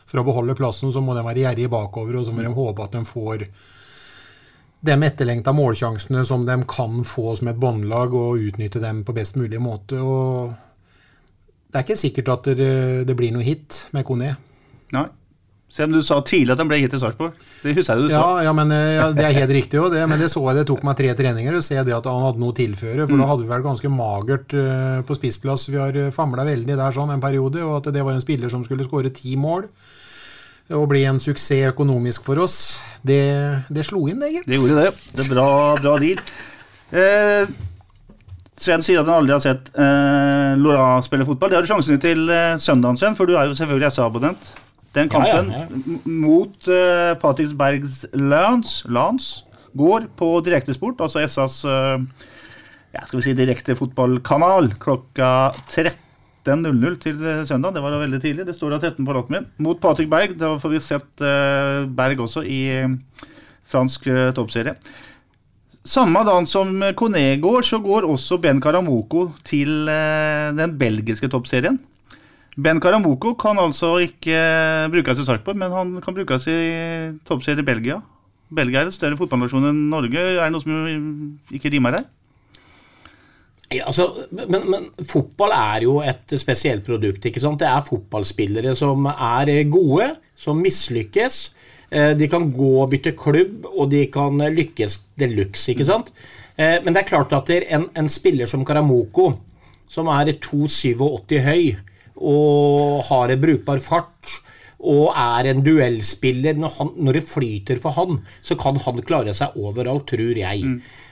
For 0.09 0.23
å 0.23 0.25
beholde 0.25 0.57
plassen 0.57 0.89
så 0.91 1.05
må 1.05 1.13
de 1.13 1.21
være 1.23 1.45
gjerrige 1.45 1.69
bakover, 1.69 2.17
og 2.17 2.25
så 2.25 2.33
må 2.33 2.41
de 2.41 2.55
håpe 2.55 2.87
at 2.87 2.97
de 2.97 3.05
får 3.05 3.45
de 4.81 4.97
etterlengta 5.05 5.53
målsjansene 5.53 6.23
som 6.25 6.45
de 6.47 6.57
kan 6.69 7.03
få 7.05 7.35
som 7.37 7.51
et 7.51 7.61
båndlag, 7.61 8.13
og 8.17 8.41
utnytte 8.41 8.81
dem 8.81 9.03
på 9.05 9.15
best 9.15 9.37
mulig 9.37 9.61
måte. 9.61 10.01
Og 10.01 10.51
det 11.71 11.79
er 11.79 11.85
ikke 11.85 12.01
sikkert 12.01 12.35
at 12.35 12.53
det, 12.57 12.71
det 13.07 13.17
blir 13.17 13.33
noe 13.35 13.45
hit 13.45 13.85
med 13.95 14.07
Kone. 14.07 14.35
Nei. 14.95 15.07
Selv 15.71 15.87
om 15.87 16.01
du 16.01 16.03
sa 16.03 16.17
tidlig 16.27 16.51
at 16.51 16.59
han 16.59 16.67
ble 16.67 16.81
hit 16.81 16.91
til 16.91 16.99
Sarpsborg. 16.99 17.37
Det 17.63 17.71
husker 17.77 17.95
jeg 17.95 18.09
du 18.09 18.11
sa. 18.11 18.17
Ja, 18.19 18.49
ja, 18.49 18.51
men 18.57 18.73
eh, 18.75 18.97
ja, 18.97 19.05
Det 19.15 19.23
er 19.23 19.37
helt 19.37 19.53
riktig, 19.55 19.77
jo, 19.79 19.85
det, 19.93 20.01
men 20.11 20.19
det 20.19 20.27
så 20.33 20.41
jeg 20.49 20.57
det 20.59 20.65
tok 20.67 20.83
meg 20.83 20.97
tre 20.99 21.13
treninger 21.15 21.55
å 21.55 21.61
se 21.63 21.77
det 21.79 21.95
at 21.95 22.09
han 22.11 22.25
hadde 22.25 22.43
noe 22.43 22.51
å 22.51 22.57
tilføre. 22.57 23.05
For 23.05 23.21
da 23.21 23.29
hadde 23.29 23.45
vi 23.45 23.53
vært 23.53 23.67
ganske 23.69 23.91
magert 23.93 24.57
uh, 24.57 24.99
på 25.07 25.15
spissplass. 25.15 25.69
Vi 25.71 25.79
har 25.79 25.95
famla 26.11 26.43
veldig 26.49 26.75
der 26.75 26.97
sånn 26.97 27.13
en 27.15 27.23
periode, 27.23 27.63
og 27.63 27.77
at 27.77 27.93
det 27.95 28.03
var 28.03 28.17
en 28.17 28.25
spiller 28.25 28.51
som 28.51 28.65
skulle 28.67 28.89
skåre 28.89 29.13
ti 29.15 29.37
mål. 29.39 29.69
Og 30.77 30.87
bli 30.91 31.03
en 31.09 31.19
suksess 31.19 31.71
økonomisk 31.73 32.23
for 32.27 32.39
oss. 32.43 32.55
Det, 33.03 33.19
det 33.73 33.83
slo 33.87 34.05
inn, 34.11 34.21
det, 34.21 34.31
gitt. 34.35 34.47
Det 34.47 34.59
gjorde 34.59 34.85
det. 34.85 34.93
Det 35.17 35.25
er 35.25 35.29
bra, 35.33 35.47
bra 35.81 35.95
deal. 36.01 36.21
Eh, 36.91 37.51
Sven 38.61 38.83
sier 38.85 39.01
at 39.01 39.07
han 39.09 39.21
aldri 39.23 39.33
har 39.33 39.41
sett 39.41 39.71
eh, 39.73 40.51
Laura 40.61 40.99
spille 41.05 41.25
fotball. 41.25 41.49
Det 41.49 41.57
har 41.57 41.65
du 41.65 41.71
sjansen 41.71 42.01
til 42.03 42.27
eh, 42.29 42.57
søndagen, 42.61 42.99
Sven, 42.99 43.15
for 43.17 43.29
du 43.29 43.33
er 43.39 43.49
jo 43.49 43.55
selvfølgelig 43.57 43.89
SA-abonnent. 43.95 44.51
Den 44.93 45.07
Ja, 45.07 45.21
ja, 45.23 45.39
kampen 45.39 45.53
ja. 45.55 45.99
mot 46.11 46.67
eh, 46.67 47.13
Patricksbergs 47.21 48.01
Lance, 48.13 48.83
Lance 48.91 49.45
går 49.79 50.09
på 50.19 50.33
direktesport, 50.43 50.99
altså 50.99 51.23
SAs 51.31 51.61
eh, 51.63 52.03
ja, 52.91 53.05
skal 53.07 53.21
vi 53.21 53.23
si 53.23 53.33
direkte 53.37 53.77
fotballkanal 53.79 54.67
klokka 54.83 55.29
13.00 56.41 56.97
til 57.01 57.21
eh, 57.21 57.43
søndag. 57.45 57.75
Det 57.75 57.83
var 57.83 57.93
da 57.93 58.01
veldig 58.01 58.21
tidlig. 58.21 58.47
Det 58.47 58.55
står 58.57 58.73
da 58.73 58.81
13 58.81 59.05
på 59.05 59.13
lappen 59.15 59.37
min. 59.37 59.47
Mot 59.61 59.79
Patrick 59.81 60.09
Berg. 60.09 60.33
Da 60.39 60.55
får 60.61 60.73
vi 60.73 60.81
sett 60.81 61.23
uh, 61.23 61.85
Berg 61.85 62.23
også 62.23 62.43
i 62.45 62.61
eh, 62.73 63.27
fransk 63.69 64.09
uh, 64.09 64.31
toppserie. 64.35 64.73
Samme 65.85 66.21
dagen 66.25 66.45
som 66.49 66.73
Kone 66.97 67.23
går, 67.41 67.65
så 67.65 67.79
går 67.81 68.05
også 68.09 68.37
Ben 68.41 68.61
Karamoko 68.61 69.31
til 69.45 69.89
uh, 69.89 70.49
den 70.57 70.77
belgiske 70.81 71.29
toppserien. 71.29 71.79
Ben 72.57 72.81
Karamoko 72.81 73.35
kan 73.39 73.61
altså 73.61 73.95
ikke 74.03 74.89
brukes 74.91 75.21
i 75.21 75.27
Sarpsborg, 75.27 75.57
men 75.57 75.71
han 75.71 75.93
kan 76.03 76.17
brukes 76.17 76.49
i 76.51 76.57
toppserie 77.25 77.61
i 77.61 77.69
Belgia. 77.69 78.01
Belgia 78.51 78.81
er 78.81 78.89
en 78.89 78.97
større 78.97 79.15
fotballnasjon 79.17 79.69
enn 79.69 79.85
Norge. 79.93 80.19
Er 80.19 80.41
det 80.43 80.51
noe 80.51 80.65
som 80.65 81.53
ikke 81.55 81.71
rimer 81.71 82.01
her? 82.01 82.09
Ja, 83.71 83.85
altså, 83.87 84.09
men, 84.35 84.65
men 84.69 84.87
fotball 85.07 85.53
er 85.55 85.85
jo 85.85 85.99
et 86.03 86.33
spesielt 86.41 86.83
produkt. 86.85 87.25
ikke 87.25 87.39
sant? 87.43 87.59
Det 87.61 87.69
er 87.69 87.85
fotballspillere 87.87 88.73
som 88.75 89.05
er 89.11 89.51
gode, 89.71 90.09
som 90.35 90.59
mislykkes. 90.59 91.37
Eh, 91.91 92.11
De 92.19 92.27
kan 92.31 92.49
gå 92.51 92.71
og 92.83 92.89
bytte 92.91 93.13
klubb, 93.19 93.65
og 93.71 93.89
de 93.93 94.05
kan 94.11 94.37
lykkes 94.51 94.99
de 95.19 95.31
luxe, 95.37 95.71
ikke 95.71 95.87
sant? 95.87 96.11
Eh, 96.57 96.79
Men 96.83 96.93
det 96.93 97.03
er 97.05 97.11
klart 97.13 97.31
at 97.37 97.49
en, 97.61 97.87
en 97.95 98.09
spiller 98.11 98.45
som 98.47 98.65
Karamoko, 98.67 99.31
som 99.91 100.07
er 100.07 100.33
2,87 100.39 101.39
høy 101.43 101.75
og 102.21 103.01
har 103.07 103.31
en 103.33 103.41
brukbar 103.41 103.79
fart, 103.81 104.35
og 104.81 105.11
er 105.13 105.47
en 105.51 105.59
duellspiller 105.65 106.55
når, 106.57 106.71
han, 106.79 106.89
når 107.05 107.17
det 107.19 107.23
flyter 107.29 107.77
for 107.81 107.93
han, 107.93 108.19
så 108.41 108.55
kan 108.57 108.77
han 108.81 109.01
klare 109.05 109.33
seg 109.37 109.53
overalt, 109.61 110.07
tror 110.09 110.37
jeg. 110.41 110.63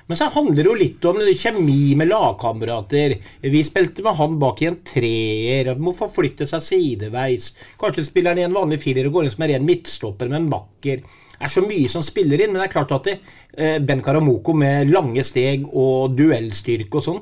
Men 0.10 0.18
så 0.18 0.26
handler 0.34 0.64
det 0.64 0.66
jo 0.72 0.78
litt 0.78 1.06
om 1.06 1.20
kjemi 1.22 1.94
med 2.00 2.10
lagkamerater. 2.10 3.14
Vi 3.46 3.60
spilte 3.66 4.02
med 4.02 4.18
han 4.18 4.40
bak 4.42 4.64
i 4.64 4.70
en 4.72 4.80
treer, 4.82 5.70
må 5.78 5.94
forflytte 5.98 6.48
seg 6.50 6.64
sideveis. 6.66 7.52
Kanskje 7.78 8.08
spiller 8.08 8.34
han 8.34 8.42
i 8.42 8.48
en 8.48 8.56
vanlig 8.58 8.80
firer 8.82 9.06
og 9.06 9.20
går 9.20 9.28
inn 9.28 9.36
som 9.36 9.46
en 9.46 9.52
ren 9.54 9.68
midtstopper 9.68 10.32
med 10.32 10.40
en 10.40 10.50
bakker. 10.56 11.04
Det 11.04 11.46
er 11.46 11.54
så 11.54 11.62
mye 11.62 11.92
som 11.94 12.02
spiller 12.04 12.42
inn, 12.42 12.56
men 12.56 12.64
det 12.64 12.72
er 12.72 12.74
klart 12.74 12.96
at 12.98 13.06
det, 13.06 13.20
eh, 13.54 13.78
Ben 13.78 14.02
Karamoko 14.02 14.58
med 14.58 14.90
lange 14.90 15.24
steg 15.24 15.70
og 15.70 16.18
duellstyrke 16.18 16.98
og 16.98 17.06
sånn 17.06 17.22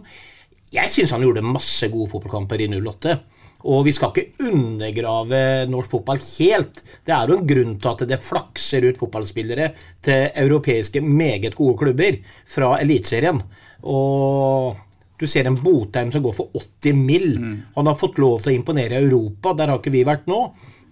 Jeg 0.73 0.89
syns 0.91 1.11
han 1.11 1.21
gjorde 1.23 1.43
masse 1.43 1.87
gode 1.91 2.09
fotballkamper 2.11 2.59
i 2.59 2.67
08. 2.71 3.19
Og 3.67 3.83
vi 3.87 3.93
skal 3.95 4.13
ikke 4.13 4.47
undergrave 4.47 5.41
norsk 5.67 5.97
fotball 5.97 6.21
helt. 6.23 6.81
Det 7.03 7.13
er 7.15 7.27
jo 7.27 7.37
en 7.37 7.47
grunn 7.49 7.75
til 7.81 7.91
at 7.91 8.03
det 8.07 8.23
flakser 8.23 8.87
ut 8.87 8.99
fotballspillere 9.01 9.69
til 10.07 10.41
europeiske 10.45 11.03
meget 11.03 11.55
gode 11.57 11.75
klubber 11.81 12.19
fra 12.47 12.77
Eliteserien. 12.79 13.41
Og 13.83 14.77
du 15.19 15.25
ser 15.27 15.49
en 15.49 15.57
Botheim 15.59 16.13
som 16.13 16.23
går 16.23 16.35
for 16.37 16.55
80 16.55 16.95
mill. 16.95 17.29
Han 17.75 17.89
har 17.89 17.99
fått 17.99 18.19
lov 18.21 18.39
til 18.43 18.53
å 18.53 18.57
imponere 18.57 18.99
i 18.99 19.07
Europa, 19.07 19.55
der 19.57 19.73
har 19.73 19.81
ikke 19.81 19.95
vi 19.95 20.05
vært 20.07 20.29
nå. 20.29 20.41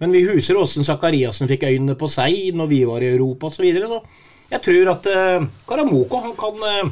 Men 0.02 0.12
vi 0.12 0.26
husker 0.28 0.58
åssen 0.60 0.84
Zakariassen 0.84 1.48
fikk 1.48 1.68
øynene 1.70 1.96
på 1.96 2.08
seg 2.12 2.52
når 2.56 2.68
vi 2.72 2.84
var 2.88 3.04
i 3.04 3.12
Europa 3.14 3.48
osv. 3.48 3.60
Så, 3.60 3.64
videre, 3.64 3.88
så 3.88 4.52
jeg 4.52 4.62
tror 4.66 4.92
at 4.92 5.08
uh, 5.10 5.46
Karamoko 5.66 6.20
han 6.22 6.34
kan 6.38 6.66
eh, 6.68 6.90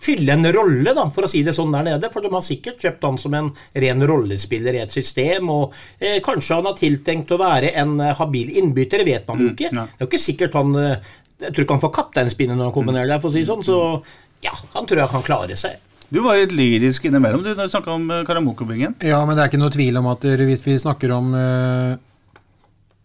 fylle 0.00 0.34
en 0.34 0.48
rolle, 0.54 0.92
da, 0.96 1.06
for 1.12 1.26
å 1.26 1.30
si 1.30 1.42
det 1.46 1.54
sånn 1.56 1.74
der 1.74 1.86
nede. 1.86 2.10
For 2.12 2.24
de 2.24 2.32
har 2.32 2.44
sikkert 2.44 2.82
kjøpt 2.82 3.06
han 3.08 3.20
som 3.20 3.36
en 3.38 3.50
ren 3.84 4.06
rollespiller 4.10 4.76
i 4.76 4.82
et 4.84 4.94
system. 4.94 5.50
Og 5.52 5.74
eh, 5.98 6.18
kanskje 6.24 6.60
han 6.60 6.68
har 6.70 6.78
tiltenkt 6.78 7.32
å 7.34 7.40
være 7.40 7.72
en 7.80 7.98
eh, 8.00 8.14
habil 8.18 8.52
innbytter, 8.60 9.02
det 9.02 9.10
vet 9.16 9.30
man 9.30 9.42
jo 9.42 9.52
ikke. 9.54 9.72
Det 9.72 9.86
er 9.86 10.06
jo 10.06 10.10
ikke 10.10 10.22
sikkert 10.22 10.56
han 10.58 10.76
eh, 10.80 11.10
Jeg 11.42 11.52
tror 11.52 11.66
ikke 11.66 11.76
han 11.76 11.84
får 11.84 11.96
kapteinspinnet 11.98 12.56
når 12.56 12.70
han 12.70 12.76
kommer 12.76 12.96
ned 12.96 13.10
der, 13.12 13.20
for 13.20 13.32
å 13.32 13.36
si 13.36 13.44
det 13.44 13.50
sånn. 13.50 13.66
Så 13.66 13.80
ja, 14.44 14.54
han 14.76 14.88
tror 14.88 15.02
jeg 15.02 15.12
kan 15.12 15.26
klare 15.26 15.58
seg. 15.58 15.80
Du 16.08 16.20
var 16.22 16.38
litt 16.38 16.54
lyrisk 16.54 17.08
innimellom 17.08 17.42
du, 17.42 17.50
når 17.50 17.66
du 17.66 17.72
snakka 17.72 17.90
om 17.90 18.04
Karamokobingen. 18.06 18.26
Karamoko-bingen. 18.28 18.98
Ja, 19.08 19.24
men 19.26 19.34
det 19.34 19.42
er 19.42 19.50
ikke 19.50 19.62
noe 19.62 19.74
tvil 19.74 19.98
om 19.98 20.06
at 20.12 20.26
eh, 20.28 20.44
hvis 20.46 20.62
vi 20.66 20.76
snakker 20.78 21.14
om 21.16 21.32
eh, 21.34 21.96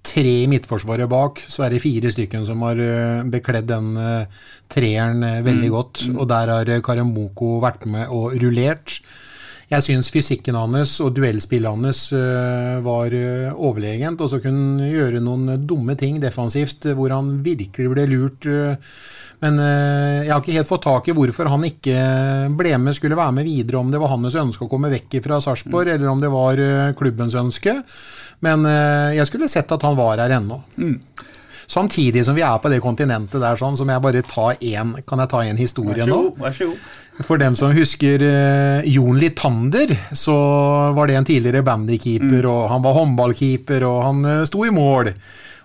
tre 0.03 0.35
i 0.43 0.47
midtforsvaret 0.49 1.09
bak, 1.09 1.39
så 1.47 1.65
er 1.65 1.75
det 1.75 1.83
fire 1.83 2.11
stykken 2.11 2.45
som 2.47 2.63
har 2.65 2.79
eh, 2.81 3.21
bekledd 3.31 3.69
den 3.69 3.93
eh, 4.01 4.39
treeren 4.71 5.21
veldig 5.45 5.61
veldig 5.61 5.73
godt. 5.73 6.05
Og 6.17 6.27
der 6.29 6.55
har 6.55 6.69
eh, 6.69 6.81
Karamoko 6.83 7.59
vært 7.63 7.85
med 7.89 8.09
og 8.09 8.35
rullert. 8.41 8.99
Jeg 9.71 9.85
syns 9.85 10.09
fysikken 10.11 10.57
hans 10.59 10.97
og 10.99 11.13
duellspillet 11.15 11.71
hans 11.71 12.09
eh, 12.15 12.81
var 12.83 13.13
eh, 13.15 13.53
overlegent. 13.55 14.19
Og 14.19 14.33
så 14.33 14.41
kunne 14.43 14.81
han 14.81 14.91
gjøre 14.91 15.21
noen 15.23 15.63
dumme 15.63 15.95
ting 15.99 16.19
defensivt 16.19 16.89
eh, 16.89 16.97
hvor 16.97 17.13
han 17.15 17.37
virkelig 17.45 17.93
ble 17.93 18.07
lurt. 18.11 18.49
Eh, 19.41 19.47
Men 19.47 19.59
eh, 19.59 20.21
jeg 20.25 20.31
har 20.31 20.41
ikke 20.41 20.57
helt 20.59 20.69
fått 20.69 20.83
tak 20.85 21.07
i 21.09 21.15
hvorfor 21.17 21.49
han 21.49 21.65
ikke 21.65 21.97
ble 22.57 22.77
med, 22.77 22.95
skulle 22.95 23.17
være 23.17 23.31
med 23.39 23.49
videre. 23.49 23.81
Om 23.81 23.91
det 23.91 24.01
var 24.01 24.13
hans 24.13 24.35
ønske 24.35 24.65
å 24.65 24.71
komme 24.71 24.91
vekk 24.93 25.19
fra 25.25 25.41
Sarpsborg, 25.41 25.89
eller 25.95 26.07
om 26.11 26.21
det 26.21 26.29
var 26.29 26.61
eh, 26.61 26.93
klubbens 26.97 27.35
ønske. 27.35 27.79
Men 28.45 28.65
eh, 28.65 29.17
jeg 29.17 29.27
skulle 29.29 29.49
sett 29.51 29.71
at 29.71 29.83
han 29.83 29.97
var 29.97 30.21
her 30.21 30.37
ennå. 30.37 30.61
Samtidig 31.71 32.25
som 32.25 32.35
vi 32.35 32.43
er 32.43 32.57
på 32.59 32.69
det 32.71 32.81
kontinentet 32.83 33.39
der, 33.39 33.55
sånn, 33.55 33.77
så 33.79 33.85
må 33.87 33.93
jeg 33.93 34.03
bare 34.03 34.23
ta 34.27 34.49
én 34.59 34.89
Kan 35.07 35.21
jeg 35.23 35.31
ta 35.31 35.43
en 35.47 35.59
historie 35.59 36.07
nå? 36.09 36.17
Vær 36.41 36.55
så 36.57 36.67
god. 36.67 36.81
For 37.27 37.37
dem 37.39 37.55
som 37.59 37.71
husker 37.75 38.23
eh, 38.25 38.87
Jon 38.89 39.19
Litander, 39.19 39.93
så 40.15 40.35
var 40.95 41.07
det 41.07 41.19
en 41.19 41.27
tidligere 41.27 41.61
bandykeeper, 41.63 42.47
og 42.49 42.69
han 42.71 42.83
var 42.83 42.95
håndballkeeper, 42.97 43.85
og 43.85 43.99
han 44.07 44.25
eh, 44.25 44.43
sto 44.49 44.65
i 44.65 44.71
mål. 44.73 45.11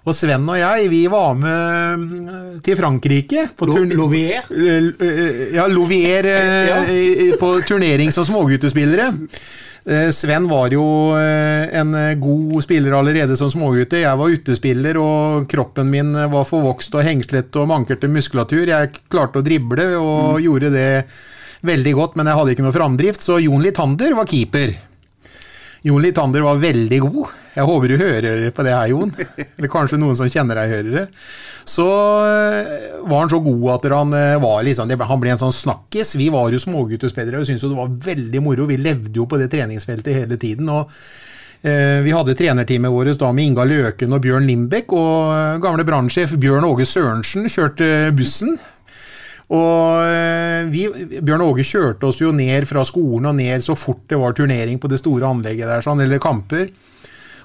Og 0.06 0.14
Sven 0.14 0.44
og 0.46 0.54
jeg, 0.60 0.86
vi 0.92 1.00
var 1.10 1.32
med 1.34 1.98
mm, 1.98 2.58
til 2.62 2.76
Frankrike 2.78 3.48
på 3.58 3.66
Lo- 3.66 3.82
Louvier? 3.90 4.44
Eh, 4.54 4.90
eh, 5.02 5.40
Ja, 5.56 5.64
Louvier 5.66 6.28
eh, 6.30 6.68
Ja. 6.70 6.76
eh, 6.86 7.32
på 7.40 7.56
turnering 7.66 8.12
som 8.14 8.22
småguttespillere. 8.28 9.08
Eh, 9.86 10.08
Sven 10.14 10.46
var 10.50 10.70
jo 10.74 10.84
eh, 11.18 11.74
en 11.80 11.90
eh, 11.98 12.12
god 12.22 12.62
spiller 12.62 12.94
allerede 13.00 13.34
som 13.38 13.50
smågutte. 13.50 14.04
Jeg 14.04 14.18
var 14.22 14.30
utespiller, 14.38 14.98
og 15.02 15.48
kroppen 15.50 15.90
min 15.90 16.14
eh, 16.14 16.30
var 16.30 16.46
forvokst 16.46 16.94
og 16.98 17.06
hengslet 17.06 17.58
og 17.58 17.66
mankerte 17.74 18.06
muskulatur. 18.10 18.62
Jeg 18.70 18.94
klarte 19.10 19.42
å 19.42 19.46
drible 19.46 19.90
og 19.98 20.38
gjorde 20.42 20.70
det 20.74 20.88
veldig 21.66 21.96
godt, 21.98 22.14
men 22.18 22.30
jeg 22.30 22.38
hadde 22.38 22.54
ikke 22.54 22.62
noe 22.68 22.74
framdrift, 22.78 23.26
så 23.26 23.40
Jon 23.42 23.62
Litander 23.64 24.14
var 24.14 24.30
keeper. 24.30 24.76
Jon 25.86 26.02
Litander 26.02 26.42
var 26.42 26.58
veldig 26.58 26.98
god. 27.04 27.34
Jeg 27.56 27.64
håper 27.68 27.88
du 27.88 28.00
hører 28.00 28.50
på 28.52 28.64
det 28.66 28.72
her, 28.74 28.88
Jon. 28.90 29.12
Eller 29.56 29.70
kanskje 29.70 29.98
noen 30.00 30.16
som 30.18 30.28
kjenner 30.28 30.58
deg, 30.58 30.72
hører 30.74 30.96
det. 30.98 31.04
Så 31.66 31.86
eh, 32.26 32.98
var 33.06 33.22
han 33.22 33.30
så 33.32 33.40
god 33.44 33.68
at 33.76 33.86
han 33.94 34.16
eh, 34.18 34.34
var 34.42 34.66
liksom, 34.66 34.90
han 34.90 35.22
ble 35.22 35.32
en 35.32 35.40
sånn 35.40 35.54
snakkis. 35.54 36.16
Vi 36.18 36.28
var 36.34 36.50
jo 36.52 36.60
småguttespillere 36.62 37.40
og 37.40 37.48
syntes 37.48 37.64
jo 37.64 37.72
det 37.72 37.78
var 37.78 37.94
veldig 38.10 38.42
moro. 38.44 38.68
Vi 38.68 38.80
levde 38.80 39.14
jo 39.16 39.28
på 39.30 39.38
det 39.40 39.48
treningsfeltet 39.54 40.20
hele 40.20 40.38
tiden. 40.42 40.68
og 40.68 40.90
eh, 41.62 42.02
vi 42.04 42.14
hadde 42.14 42.36
trenerteamet 42.36 42.92
vårt 42.92 43.22
da 43.22 43.30
med 43.32 43.52
Inga 43.52 43.66
Løken 43.70 44.18
og 44.18 44.24
Bjørn 44.26 44.50
Limbekk, 44.50 44.96
og 44.98 45.62
gamle 45.64 45.86
brannsjef 45.86 46.34
Bjørn 46.42 46.66
Åge 46.66 46.88
Sørensen 46.88 47.46
kjørte 47.46 48.10
bussen. 48.18 48.58
Og 49.54 50.02
eh, 50.02 50.66
vi, 50.72 50.88
Bjørn 51.20 51.44
Åge 51.44 51.66
kjørte 51.66 52.08
oss 52.08 52.18
jo 52.22 52.32
ned 52.34 52.66
fra 52.66 52.82
skolen 52.86 53.30
og 53.30 53.38
ned 53.38 53.62
så 53.62 53.76
fort 53.78 54.02
det 54.10 54.18
var 54.18 54.34
turnering 54.34 54.80
på 54.82 54.90
det 54.90 54.98
store 55.02 55.28
anlegget 55.30 55.70
der, 55.70 55.84
sånn, 55.86 56.02
eller 56.02 56.22
kamper. 56.22 56.70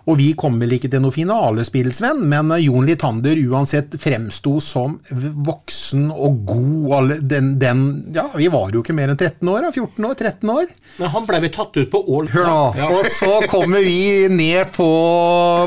Og 0.10 0.18
vi 0.18 0.32
kom 0.38 0.56
vel 0.58 0.74
ikke 0.78 0.90
til 0.90 1.04
noe 1.04 1.14
finalespill, 1.14 1.92
Sven, 1.94 2.24
men 2.30 2.50
eh, 2.56 2.64
Jon 2.66 2.88
Litander 2.88 3.38
uansett 3.52 3.94
fremsto 4.02 4.56
som 4.64 4.98
voksen 5.12 6.08
og 6.10 6.42
god. 6.48 7.14
Den, 7.30 7.54
den, 7.62 7.84
ja, 8.16 8.26
vi 8.34 8.50
var 8.52 8.74
jo 8.74 8.82
ikke 8.82 8.96
mer 8.98 9.14
enn 9.14 9.20
13 9.20 9.46
år, 9.52 9.70
14 9.70 10.08
år, 10.10 10.18
13 10.18 10.54
år. 10.56 10.74
Men 10.98 11.14
han 11.14 11.28
ble 11.30 11.42
vel 11.46 11.54
tatt 11.54 11.78
ut 11.78 11.92
på 11.94 12.02
Ål. 12.16 12.32
Hør 12.34 12.50
nå. 12.50 12.58
Ja. 12.82 12.90
Og 12.98 13.06
så 13.14 13.44
kommer 13.52 13.86
vi 13.86 14.26
ned 14.32 14.74
på 14.74 14.90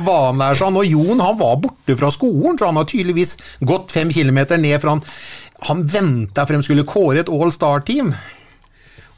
banen 0.05 0.43
der, 0.43 0.59
sånn, 0.59 0.83
og 0.83 0.89
Jon 0.89 1.23
han 1.23 1.39
var 1.39 1.61
borte 1.63 1.99
fra 1.99 2.11
skolen, 2.15 2.59
så 2.59 2.73
han 2.73 2.81
har 2.81 2.91
tydeligvis 2.91 3.37
gått 3.63 3.95
fem 3.95 4.11
kilometer 4.15 4.59
ned, 4.59 4.81
for 4.83 4.97
han, 4.97 5.05
han 5.69 5.85
venta 5.87 6.47
frem 6.47 6.63
skulle 6.67 6.87
kåre 6.89 7.23
et 7.23 7.31
All 7.33 7.53
Star-team. 7.53 8.13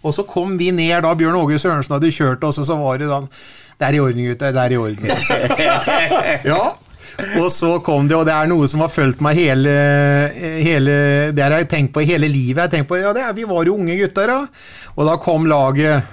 Og 0.07 0.15
så 0.15 0.23
kom 0.29 0.57
vi 0.61 0.71
ned 0.75 1.03
da 1.03 1.15
Bjørn 1.19 1.39
Åge 1.41 1.59
Sørensen 1.59 1.97
hadde 1.97 2.13
kjørt 2.15 2.45
oss, 2.47 2.61
og 2.63 2.67
så 2.69 2.77
var 2.79 3.01
det 3.01 3.09
sånn 3.11 3.31
Det 3.77 3.87
er 3.89 3.97
i 3.97 4.01
orden, 4.01 4.27
gutter. 4.29 4.53
Det 4.55 4.63
er 4.63 4.75
i 4.75 4.81
orden. 4.81 5.09
ja. 6.53 6.61
Og 7.41 7.49
så 7.53 7.79
kom 7.81 8.09
det, 8.09 8.17
og 8.17 8.27
det 8.29 8.35
er 8.37 8.49
noe 8.51 8.69
som 8.69 8.83
har 8.85 8.93
fulgt 8.93 9.23
meg 9.25 9.39
hele, 9.39 9.73
hele 10.61 10.97
Det 11.33 11.43
har 11.43 11.57
jeg 11.57 11.71
tenkt 11.73 11.95
på 11.97 12.05
hele 12.07 12.29
livet. 12.29 12.67
Jeg 12.67 12.75
tenkt 12.75 12.91
på, 12.93 13.01
ja, 13.01 13.15
det 13.17 13.25
er, 13.25 13.33
Vi 13.37 13.49
var 13.49 13.67
jo 13.67 13.79
unge 13.81 13.97
gutter, 14.03 14.31
da. 14.31 14.43
Og 14.97 15.09
da 15.09 15.17
kom 15.21 15.49
laget 15.49 16.13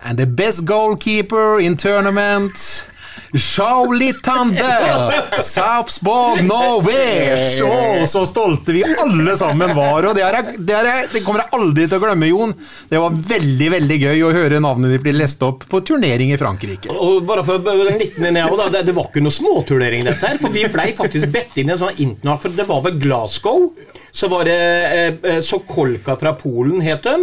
And 0.00 0.16
the 0.16 0.26
best 0.26 0.64
goalkeeper 0.64 1.58
in 1.58 1.76
tournament 1.76 2.86
Shauli 3.34 4.12
Tandel, 4.24 5.12
Sarpsborg 5.44 6.40
Norway! 6.46 7.34
Å, 7.62 8.06
så 8.08 8.22
stolte 8.28 8.72
vi 8.72 8.82
alle 8.88 9.34
sammen 9.36 9.74
var. 9.76 10.06
Og 10.08 10.14
det, 10.16 10.24
er, 10.24 10.38
jeg- 10.38 10.62
det, 10.64 10.74
er, 10.78 10.88
jeg- 10.88 11.10
det 11.12 11.22
kommer 11.26 11.44
jeg 11.44 11.52
aldri 11.58 11.86
til 11.90 11.98
å 11.98 12.02
glemme, 12.06 12.30
Jon. 12.30 12.54
Det 12.88 13.02
var 13.02 13.18
veldig 13.28 13.68
veldig 13.76 13.98
gøy 14.06 14.24
å 14.24 14.32
høre 14.34 14.60
navnet 14.64 14.94
ditt 14.94 15.04
bli 15.04 15.12
lest 15.18 15.42
opp 15.44 15.66
på 15.68 15.82
turnering 15.84 16.32
i 16.32 16.40
Frankrike. 16.40 16.88
Og 16.94 17.20
bare 17.28 17.44
for 17.44 17.60
den 17.60 18.00
liten 18.00 18.30
ned, 18.32 18.56
da, 18.58 18.68
det, 18.78 18.86
det 18.88 18.96
var 18.96 19.10
ikke 19.10 19.22
noe 19.24 19.34
småturnering, 19.34 20.06
dette 20.08 20.32
her. 20.32 20.40
For 20.40 20.54
vi 20.54 20.64
blei 20.72 20.90
faktisk 20.96 21.28
bedt 21.34 21.60
inn 21.60 21.68
i 21.68 21.76
en 21.76 21.82
sånn 21.84 22.00
internat, 22.00 22.42
for 22.46 22.56
det 22.56 22.68
var 22.68 22.80
vel 22.88 22.98
Glasgow. 23.02 23.68
Så 24.12 24.28
var 24.32 24.44
det 24.48 24.56
eh, 24.58 25.14
eh, 25.34 25.40
Sokolka 25.44 26.16
fra 26.20 26.32
Polen, 26.38 26.80
het 26.84 27.02
de. 27.04 27.16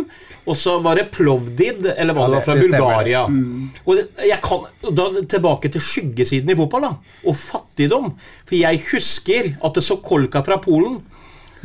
Og 0.46 0.58
så 0.62 0.76
var 0.84 0.96
det 1.00 1.08
Plovdid, 1.12 1.88
eller 1.98 2.14
hva 2.14 2.28
Ja, 2.28 2.28
det 2.28 2.36
var, 2.36 2.40
det- 2.40 2.46
fra 2.46 2.54
det 2.54 2.68
Bulgaria. 2.70 3.22
Bulgaria. 3.28 3.72
Og 3.86 4.26
jeg 4.30 4.42
kan, 4.46 4.68
da 4.94 5.08
Tilbake 5.36 5.72
til 5.74 5.82
skyggesiden 5.82 6.52
i 6.54 6.56
fotball, 6.60 6.82
da. 6.82 6.94
Og 7.26 7.36
fattigdom. 7.36 8.12
For 8.46 8.56
jeg 8.60 8.84
husker 8.92 9.56
at 9.64 9.74
det 9.74 9.84
Sokolka 9.84 10.44
fra 10.46 10.58
Polen 10.62 11.02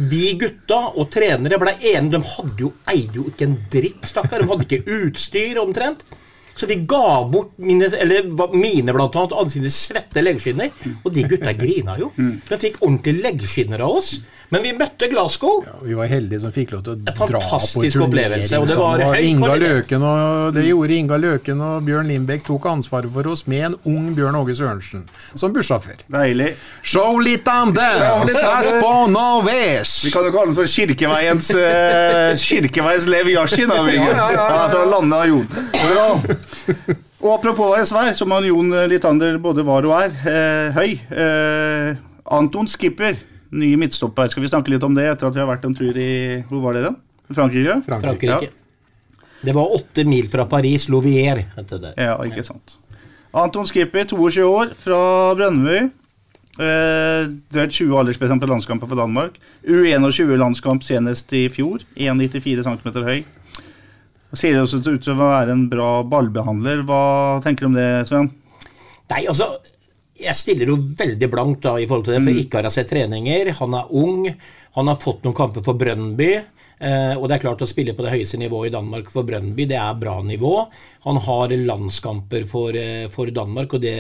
vi 0.01 0.31
gutta 0.41 0.79
og 0.97 1.11
trenere 1.13 1.59
ble 1.61 1.75
enige. 1.77 2.15
De 2.17 2.23
hadde 2.25 2.63
jo, 2.65 2.73
eide 2.89 3.19
jo 3.21 3.27
ikke 3.29 3.45
en 3.51 3.59
dritt, 3.71 4.07
stakkar. 4.09 4.41
De 4.41 4.49
hadde 4.49 4.65
ikke 4.65 4.97
utstyr 5.05 5.61
omtrent. 5.61 6.07
Så 6.57 6.67
vi 6.67 6.79
ga 6.89 7.23
bort 7.29 7.53
mine, 7.61 7.85
eller 8.01 8.25
mine 8.57 8.93
blant 8.97 9.15
annet, 9.17 9.33
alle 9.37 9.53
sine 9.53 9.69
svette 9.73 10.25
leggskinner. 10.25 10.73
Og 11.05 11.13
de 11.15 11.23
gutta 11.29 11.53
grina 11.57 11.99
jo. 12.01 12.09
De 12.17 12.59
fikk 12.61 12.81
ordentlig 12.81 13.19
leggskinner 13.23 13.81
av 13.85 13.99
oss. 14.01 14.15
Men 14.51 14.65
vi 14.67 14.73
møtte 14.75 15.07
Glasgow. 15.11 15.61
Ja, 15.67 15.77
Vi 15.83 15.95
var 15.95 16.09
heldige 16.11 16.41
som 16.43 16.53
fikk 16.55 16.73
lov 16.75 16.83
til 16.87 16.93
å 16.93 16.97
En 16.99 17.05
dra 17.15 17.41
på 17.41 17.83
turnering. 17.87 18.47
og 18.59 18.67
det 18.67 18.77
var 18.81 19.03
høy 19.05 19.21
Inga. 19.29 19.53
Løken 19.61 20.03
og, 20.03 20.55
det 20.57 20.65
gjorde 20.67 20.97
Inga 20.97 21.19
Løken 21.23 21.61
og 21.63 21.85
Bjørn 21.87 22.11
Lindbekk 22.11 22.47
tok 22.49 22.67
ansvaret 22.73 23.13
for 23.15 23.31
oss 23.31 23.45
med 23.47 23.69
en 23.69 23.77
ung 23.87 24.11
Bjørn 24.17 24.39
Åge 24.41 24.57
Sørensen 24.59 25.05
som 25.39 25.55
bussjåfør. 25.55 26.03
Deilig. 26.11 26.55
Show 26.83 27.21
litt 27.23 27.47
andre. 27.49 27.87
Show 28.01 28.25
litt 28.27 28.35
ande. 28.35 28.39
Sarpsborg 28.41 29.13
Norwes! 29.15 29.95
Vi 30.07 30.11
kan 30.15 30.27
jo 30.27 30.35
kalle 30.35 30.51
den 30.51 30.59
for 30.59 30.71
Kirkeveiens 30.75 31.53
uh, 31.55 32.35
Kirkeveiens 32.41 33.07
Lev 33.11 33.31
Yashin. 33.37 33.71
Da, 33.71 33.85
Ja, 33.87 34.03
ja, 34.11 34.27
ja, 34.35 34.49
ja. 34.51 34.67
Fra 34.75 34.85
landet 34.89 35.19
av 35.19 35.31
jorden. 35.31 36.27
Og 37.21 37.35
apropos 37.35 37.67
å 37.69 37.73
være 37.75 37.87
svær, 37.89 38.15
som 38.17 38.33
han 38.33 38.47
Jon 38.49 38.71
Litander 38.89 39.37
både 39.43 39.65
var 39.67 39.85
og 39.85 39.93
er, 39.99 40.15
eh, 40.25 40.73
høy. 40.73 40.95
Eh, 41.13 41.99
Anton 42.33 42.69
Skipper, 42.71 43.19
ny 43.51 43.73
midtstopper. 43.81 44.31
Skal 44.31 44.45
vi 44.45 44.51
snakke 44.53 44.73
litt 44.73 44.85
om 44.87 44.95
det 44.97 45.07
etter 45.11 45.29
at 45.29 45.37
vi 45.37 45.43
har 45.43 45.49
vært 45.51 45.67
en 45.67 45.77
tur 45.77 45.97
i 45.99 46.11
Hvor 46.51 46.63
var 46.65 46.79
dere? 46.79 46.95
Frankrike? 47.31 47.79
Frankrike. 47.87 48.51
Det 49.41 49.55
var 49.57 49.73
åtte 49.75 50.05
mil 50.05 50.29
fra 50.31 50.45
Paris. 50.51 50.89
Louvier 50.93 51.45
heter 51.57 51.81
det. 51.83 51.95
Ja, 51.97 52.19
ikke 52.27 52.45
sant. 52.45 52.77
Anton 53.33 53.67
Skipper, 53.69 54.05
22 54.11 54.43
år, 54.45 54.73
fra 54.77 55.01
Brønnøy. 55.39 55.91
Eh, 56.61 57.29
Drøyt 57.55 57.73
20 57.77 57.95
aldersbestemt 58.01 58.43
på 58.43 58.49
landskamper 58.51 58.91
for 58.91 58.99
Danmark. 58.99 59.39
U21-landskamp 59.65 60.83
senest 60.85 61.33
i 61.39 61.45
fjor. 61.53 61.85
1,94 61.97 62.67
cm 62.67 62.99
høy. 63.07 63.23
Ser 64.35 64.55
det 64.55 64.63
også 64.63 64.83
ut 64.83 65.01
til 65.03 65.15
å 65.15 65.19
være 65.19 65.55
en 65.55 65.65
bra 65.71 66.03
ballbehandler. 66.07 66.85
Hva 66.87 67.03
tenker 67.47 67.67
du 67.67 67.71
om 67.71 67.79
det, 67.79 67.89
Sven? 68.11 68.29
Nei, 69.11 69.25
altså 69.27 69.49
jeg 70.21 70.37
stiller 70.37 70.71
jo 70.73 70.79
veldig 70.79 71.29
blankt 71.33 71.65
da 71.67 71.75
i 71.81 71.87
forhold 71.89 72.07
til 72.09 72.17
det, 72.17 72.25
for 72.27 72.41
ikke 72.43 72.61
har 72.61 72.69
jeg 72.69 72.77
sett 72.79 72.93
treninger. 72.93 73.53
Han 73.61 73.77
er 73.79 73.93
ung, 74.01 74.27
han 74.77 74.91
har 74.91 75.01
fått 75.01 75.25
noen 75.25 75.37
kamper 75.37 75.65
for 75.67 75.79
Brønnby. 75.81 76.31
Eh, 76.81 77.15
og 77.17 77.27
det 77.29 77.37
er 77.37 77.43
klart 77.43 77.65
å 77.65 77.69
spille 77.69 77.93
på 77.97 78.05
det 78.07 78.15
høyeste 78.15 78.41
nivået 78.41 78.71
i 78.71 78.75
Danmark 78.77 79.11
for 79.13 79.27
Brønnby, 79.29 79.67
det 79.69 79.77
er 79.77 79.99
bra 80.01 80.17
nivå. 80.25 80.55
Han 81.05 81.21
har 81.27 81.53
landskamper 81.53 82.47
for, 82.49 82.77
eh, 82.77 83.09
for 83.13 83.33
Danmark, 83.37 83.75
og 83.77 83.85
det 83.85 83.99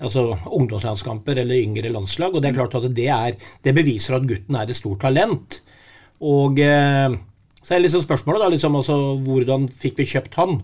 altså 0.00 0.30
ungdomslandskamper 0.48 1.42
eller 1.42 1.60
yngre 1.60 1.92
landslag. 1.92 2.34
Og 2.34 2.42
det 2.42 2.50
er 2.50 2.58
klart 2.58 2.78
at 2.78 2.88
det, 2.96 3.08
er, 3.12 3.36
det 3.62 3.76
beviser 3.76 4.16
at 4.16 4.26
gutten 4.26 4.56
er 4.56 4.70
et 4.70 4.78
stort 4.78 5.02
talent. 5.04 5.60
Og 6.20 6.58
eh, 6.64 7.12
så 7.60 7.74
er 7.76 7.82
liksom 7.82 8.00
spørsmålet 8.00 8.40
da, 8.40 8.48
liksom, 8.54 8.76
altså, 8.78 8.94
hvordan 9.20 9.66
fikk 9.82 9.98
vi 10.00 10.06
kjøpt 10.14 10.36
han, 10.40 10.54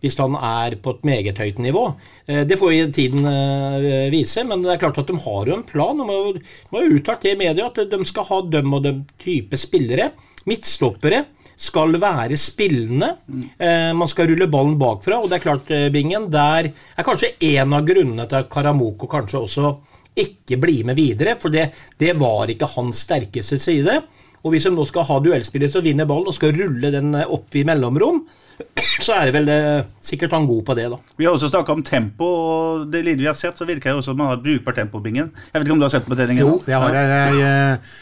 hvis 0.00 0.16
han 0.16 0.36
er 0.40 0.78
på 0.80 0.94
et 0.96 1.04
meget 1.04 1.40
høyt 1.42 1.60
nivå? 1.60 1.82
Eh, 2.24 2.44
det 2.48 2.56
får 2.60 2.72
jo 2.72 2.86
tiden 2.96 3.28
eh, 3.28 4.06
vise, 4.12 4.44
men 4.48 4.64
det 4.64 4.72
er 4.72 4.80
klart 4.80 5.02
at 5.02 5.10
de 5.10 5.18
har 5.20 5.50
jo 5.50 5.58
en 5.58 5.66
plan. 5.68 6.00
De 6.00 6.06
har 6.08 6.86
jo, 6.86 6.96
uttalt 6.96 7.26
det 7.26 7.34
i 7.34 7.40
media 7.42 7.68
at 7.68 7.82
de 7.92 8.00
skal 8.08 8.28
ha 8.30 8.40
dem 8.56 8.72
og 8.72 8.86
dem 8.88 9.04
type 9.20 9.60
spillere. 9.60 10.08
Midtstoppere 10.48 11.26
skal 11.60 11.92
være 12.00 12.40
spillende. 12.40 13.12
Eh, 13.60 13.92
man 13.96 14.08
skal 14.08 14.32
rulle 14.32 14.48
ballen 14.48 14.80
bakfra, 14.80 15.20
og 15.20 15.28
det 15.28 15.38
er 15.38 15.44
klart, 15.44 15.76
Bingen, 15.92 16.30
der 16.32 16.70
er 16.72 17.04
kanskje 17.04 17.34
en 17.52 17.76
av 17.76 17.84
grunnene 17.84 18.24
til 18.30 18.40
at 18.40 18.50
Karamoko 18.52 19.12
kanskje 19.12 19.44
også 19.44 19.76
ikke 20.16 20.56
blir 20.56 20.86
med 20.88 20.96
videre, 20.96 21.36
for 21.36 21.52
det, 21.52 21.68
det 22.00 22.14
var 22.16 22.48
ikke 22.48 22.72
hans 22.78 23.04
sterkeste 23.04 23.60
side. 23.60 24.00
Og 24.46 24.52
hvis 24.54 24.66
de 24.68 24.70
nå 24.70 24.84
skal 24.86 25.06
ha 25.08 25.16
duellspillere 25.24 25.72
som 25.72 25.82
vinner 25.82 26.06
ballen 26.06 26.30
og 26.30 26.34
skal 26.36 26.52
rulle 26.54 26.90
den 26.94 27.14
eh, 27.18 27.26
opp 27.34 27.50
i 27.58 27.64
mellomrom, 27.66 28.20
så 29.04 29.16
er 29.18 29.28
det 29.28 29.34
vel 29.34 29.48
eh, 29.52 29.86
sikkert 30.00 30.36
han 30.36 30.46
god 30.46 30.62
på 30.68 30.76
det, 30.78 30.84
da. 30.92 30.98
Vi 31.18 31.26
har 31.26 31.34
også 31.34 31.50
snakka 31.50 31.74
om 31.74 31.82
tempo, 31.86 32.28
og 32.46 32.84
det 32.92 33.02
lille 33.04 33.24
vi 33.24 33.26
har 33.28 33.34
sett, 33.36 33.58
så 33.58 33.66
virker 33.66 33.90
det 33.90 33.98
også 33.98 34.12
som 34.14 34.20
man 34.22 34.30
har 34.30 34.42
brukbar 34.44 34.76
tempo, 34.78 35.02
Bingen. 35.02 35.32
Jeg 35.50 35.58
vet 35.58 35.66
ikke 35.66 35.74
om 35.74 35.82
du 35.82 35.88
har 35.88 35.96
sett 35.96 36.06
på 36.06 36.14
treningen? 36.18 36.44
Jo, 36.46 36.60
det 36.62 36.78
har 36.78 36.94
jeg. 36.94 37.10
Jeg, 37.10 37.50
eh, 37.50 37.96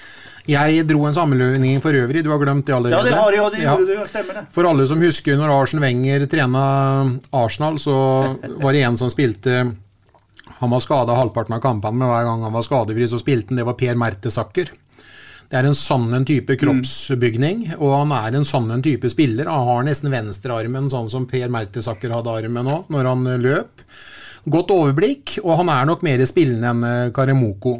jeg 0.53 0.85
dro 0.85 1.07
en 1.09 1.17
sammenligning 1.17 1.81
for 1.81 1.97
øvrig, 1.97 2.21
du 2.27 2.29
har 2.29 2.43
glemt 2.43 2.67
det 2.69 2.77
allerede. 2.77 3.09
Ja, 3.09 3.17
det 3.17 3.17
har 3.17 3.39
jeg, 3.39 3.53
det 3.57 3.65
Ja. 3.65 3.77
du. 3.81 4.05
Stemmer 4.11 4.37
det. 4.43 4.45
For 4.53 4.69
alle 4.69 4.85
som 4.91 5.01
husker 5.01 5.41
når 5.41 5.55
Arsen 5.57 5.81
Wenger 5.81 6.27
trena 6.29 6.65
Arsenal, 7.33 7.81
så 7.81 7.97
var 8.61 8.77
det 8.77 8.85
en 8.85 9.01
som 9.01 9.09
spilte 9.09 9.63
Han 10.61 10.71
var 10.71 10.81
skada 10.85 11.17
halvparten 11.17 11.57
av 11.57 11.61
kampene, 11.65 11.97
men 11.99 12.09
hver 12.13 12.27
gang 12.29 12.43
han 12.45 12.53
var 12.53 12.63
skadefri, 12.63 13.09
så 13.09 13.19
spilte 13.19 13.51
han. 13.51 13.57
Det 13.59 13.65
var 13.67 13.75
Per 13.81 13.97
Mertesacker. 13.99 14.69
Det 15.51 15.59
er 15.61 15.69
en 15.69 15.77
sånn 15.77 16.09
en 16.17 16.27
type 16.27 16.57
kroppsbygning, 16.61 17.67
og 17.79 17.93
han 17.95 18.13
er 18.17 18.39
en 18.39 18.47
sånn 18.49 18.71
en 18.75 18.83
type 18.85 19.09
spiller. 19.13 19.51
Han 19.51 19.69
har 19.69 19.87
nesten 19.87 20.13
venstrearmen 20.13 20.91
sånn 20.93 21.11
som 21.13 21.29
Per 21.31 21.53
Mertesaker 21.53 22.15
hadde 22.17 22.33
armen 22.33 22.67
nå, 22.67 22.81
når 22.91 23.11
han 23.13 23.27
eh, 23.31 23.41
løp. 23.43 23.85
Godt 24.51 24.75
overblikk, 24.75 25.39
og 25.45 25.61
han 25.63 25.73
er 25.73 25.87
nok 25.89 26.05
mer 26.05 26.25
spillende 26.29 26.73
enn 26.73 26.87
eh, 26.89 27.13
Karemoko. 27.17 27.79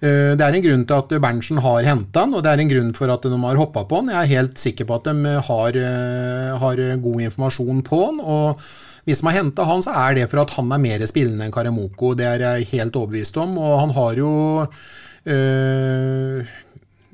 Eh, 0.00 0.34
Det 0.38 0.44
er 0.44 0.58
en 0.58 0.66
grunn 0.66 0.84
til 0.88 0.98
at 0.98 1.16
Berntsen 1.22 1.62
har 1.64 1.86
henta 1.86 2.26
han, 2.26 2.34
og 2.34 2.44
det 2.44 2.52
er 2.52 2.64
en 2.64 2.74
grunn 2.74 2.92
for 2.96 3.14
at 3.14 3.24
de 3.28 3.40
har 3.44 3.62
hoppa 3.62 3.84
på 3.88 4.02
han. 4.02 4.12
Jeg 4.14 4.20
er 4.24 4.34
helt 4.36 4.60
sikker 4.60 4.88
på 4.88 4.98
at 4.98 5.08
de 5.12 5.38
har, 5.48 5.80
har 6.64 6.84
god 7.08 7.24
informasjon 7.30 7.82
på 7.86 8.04
han. 8.06 8.22
og 8.24 8.68
hvis 9.08 9.22
de 9.22 9.28
har 9.30 9.38
henta 9.38 9.64
han, 9.64 9.80
så 9.80 9.94
er 9.96 10.18
det 10.18 10.26
for 10.28 10.42
at 10.42 10.50
han 10.52 10.68
er 10.74 10.80
mer 10.82 11.00
spillende 11.08 11.46
enn 11.46 11.52
Karemoko. 11.54 12.10
Det 12.18 12.26
er 12.28 12.42
jeg 12.44 12.66
helt 12.74 12.96
overbevist 13.00 13.38
om. 13.40 13.54
Og 13.56 13.78
han 13.80 13.94
har 13.96 14.18
jo 14.20 14.32
øh, 15.32 16.42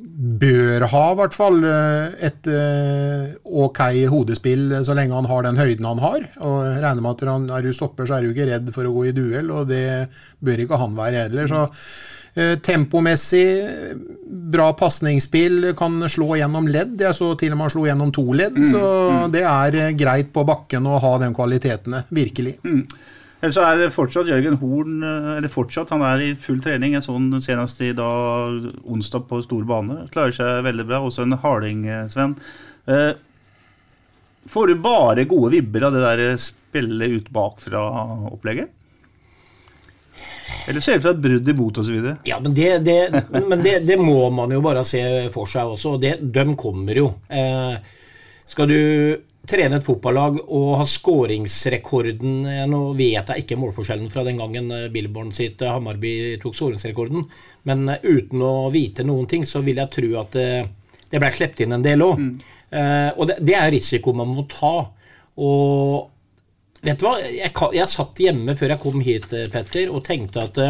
Bør 0.05 0.85
ha, 0.93 1.05
i 1.13 1.19
hvert 1.19 1.37
fall, 1.37 1.63
øh, 1.65 2.17
et 2.29 2.51
øh, 2.51 3.31
ok 3.65 3.81
hodespill 4.13 4.75
så 4.85 4.97
lenge 4.97 5.17
han 5.17 5.29
har 5.31 5.47
den 5.47 5.61
høyden 5.61 5.89
han 5.89 6.03
har. 6.03 6.27
Og 6.45 6.59
regner 6.83 7.01
med 7.01 7.15
at 7.15 7.29
han, 7.31 7.47
er 7.51 7.65
du 7.65 7.73
stopper, 7.73 8.09
så 8.09 8.19
er 8.19 8.27
du 8.27 8.35
ikke 8.35 8.51
redd 8.51 8.69
for 8.75 8.89
å 8.89 8.93
gå 8.95 9.09
i 9.09 9.15
duell, 9.17 9.49
og 9.55 9.71
det 9.71 9.87
bør 10.45 10.67
ikke 10.67 10.83
han 10.83 10.99
være 10.99 11.27
heller. 11.27 11.49
så 11.51 11.65
Eh, 12.35 12.59
Tempomessig, 12.59 13.63
bra 14.27 14.73
pasningsspill, 14.73 15.75
kan 15.79 16.03
slå 16.11 16.35
gjennom 16.41 16.67
ledd. 16.67 16.97
Jeg 16.99 17.15
så 17.15 17.31
til 17.39 17.55
og 17.55 17.61
med 17.61 17.69
han 17.69 17.75
slo 17.77 17.85
gjennom 17.87 18.11
to 18.15 18.25
ledd, 18.35 18.59
så 18.67 18.85
det 19.31 19.45
er 19.47 19.79
eh, 19.79 19.93
greit 19.95 20.33
på 20.35 20.43
bakken 20.47 20.89
å 20.91 20.99
ha 21.03 21.13
de 21.23 21.31
kvalitetene. 21.37 22.03
Virkelig. 22.15 22.57
Eller 22.65 23.13
så 23.53 23.65
er 23.67 23.81
det 23.81 23.91
fortsatt 23.93 24.31
Jørgen 24.31 24.57
Horn 24.61 25.03
eh, 25.05 25.31
Eller 25.39 25.53
fortsatt, 25.53 25.91
han 25.93 26.05
er 26.07 26.23
i 26.23 26.31
full 26.39 26.63
trening. 26.65 26.95
Jeg 26.97 27.05
så 27.05 27.17
senest 27.45 27.83
i 27.85 27.93
dag, 27.97 28.71
onsdag 28.89 29.27
på 29.29 29.43
stor 29.45 29.67
bane. 29.69 30.05
Klarer 30.15 30.37
seg 30.37 30.63
veldig 30.69 30.87
bra. 30.89 31.03
Også 31.05 31.27
en 31.27 31.37
harding, 31.43 31.85
Sven. 32.13 32.37
Eh, 32.87 33.11
får 34.49 34.71
du 34.71 34.81
bare 34.85 35.27
gode 35.29 35.53
vibber 35.57 35.89
av 35.89 35.97
det 35.97 36.07
der 36.07 36.39
spillet 36.41 37.19
ut 37.19 37.29
bakfra-opplegget? 37.35 38.73
Eller 40.69 40.81
ser 40.81 40.93
det 40.93 40.99
ut 40.99 41.05
som 41.05 41.13
et 41.13 41.25
brudd 41.25 41.49
i 41.49 41.57
bot 41.57 41.79
osv.? 41.83 41.99
Ja, 42.25 42.39
men, 42.41 42.55
det, 42.57 42.71
det, 42.87 43.25
men, 43.35 43.61
det, 43.65 43.79
det 43.85 43.99
må 44.01 44.31
man 44.33 44.53
jo 44.55 44.63
bare 44.65 44.85
se 44.89 45.03
for 45.35 45.51
seg 45.51 45.75
også, 45.75 45.97
og 45.97 46.33
de 46.33 46.45
kommer 46.57 47.01
jo. 47.03 47.11
Eh, 47.29 47.77
skal 48.49 48.71
du 48.71 48.81
trene 49.49 49.79
et 49.79 49.85
fotballag 49.85 50.39
og 50.45 50.69
ha 50.81 50.87
skåringsrekorden 50.89 52.47
Nå 52.71 52.81
vet 52.97 53.31
jeg 53.31 53.45
ikke 53.45 53.59
målforskjellen 53.61 54.11
fra 54.13 54.25
den 54.27 54.41
gangen 54.41 54.71
eh, 54.73 54.89
Billborn 54.93 55.35
sitt 55.37 55.63
eh, 55.63 55.73
Hammarby 55.73 56.15
tok 56.43 56.57
skåringsrekorden, 56.57 57.27
men 57.69 57.85
eh, 57.93 58.05
uten 58.05 58.45
å 58.45 58.71
vite 58.75 59.05
noen 59.07 59.29
ting, 59.31 59.45
så 59.49 59.63
vil 59.65 59.83
jeg 59.83 59.93
tro 59.93 60.11
at 60.23 60.35
det, 60.37 60.49
det 61.13 61.21
ble 61.21 61.31
sluppet 61.35 61.65
inn 61.65 61.77
en 61.77 61.85
del 61.85 62.05
òg. 62.05 62.25
Eh, 62.75 63.11
og 63.13 63.31
det, 63.31 63.39
det 63.45 63.57
er 63.59 63.73
risiko 63.75 64.15
man 64.17 64.33
må 64.33 64.47
ta. 64.51 64.75
Og 65.37 66.83
vet 66.85 67.01
du 67.01 67.07
hva, 67.07 67.17
jeg, 67.21 67.53
jeg 67.53 67.91
satt 67.93 68.25
hjemme 68.25 68.57
før 68.59 68.75
jeg 68.75 68.83
kom 68.83 69.05
hit, 69.05 69.29
Petter, 69.53 69.93
og 69.93 70.05
tenkte 70.07 70.47
at 70.49 70.61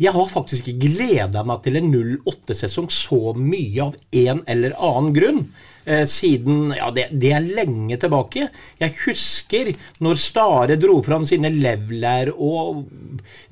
Jeg 0.00 0.14
har 0.14 0.30
faktisk 0.30 0.70
ikke 0.70 0.86
gleda 0.94 1.42
meg 1.44 1.60
til 1.64 1.76
en 1.80 1.90
08-sesong 1.92 2.88
så 2.94 3.34
mye 3.36 3.90
av 3.90 3.98
en 4.22 4.44
eller 4.48 4.78
annen 4.78 5.12
grunn. 5.16 5.44
Eh, 5.84 6.04
siden 6.06 6.74
Ja, 6.76 6.90
det, 6.92 7.08
det, 7.12 7.30
er 7.32 7.46
lenge 7.56 7.96
tilbake. 8.00 8.48
Jeg 8.80 8.94
husker 9.04 9.70
når 10.04 10.18
Stare 10.20 10.76
dro 10.80 10.98
fram 11.04 11.24
sine 11.28 11.48
levler 11.54 12.32
og 12.34 12.84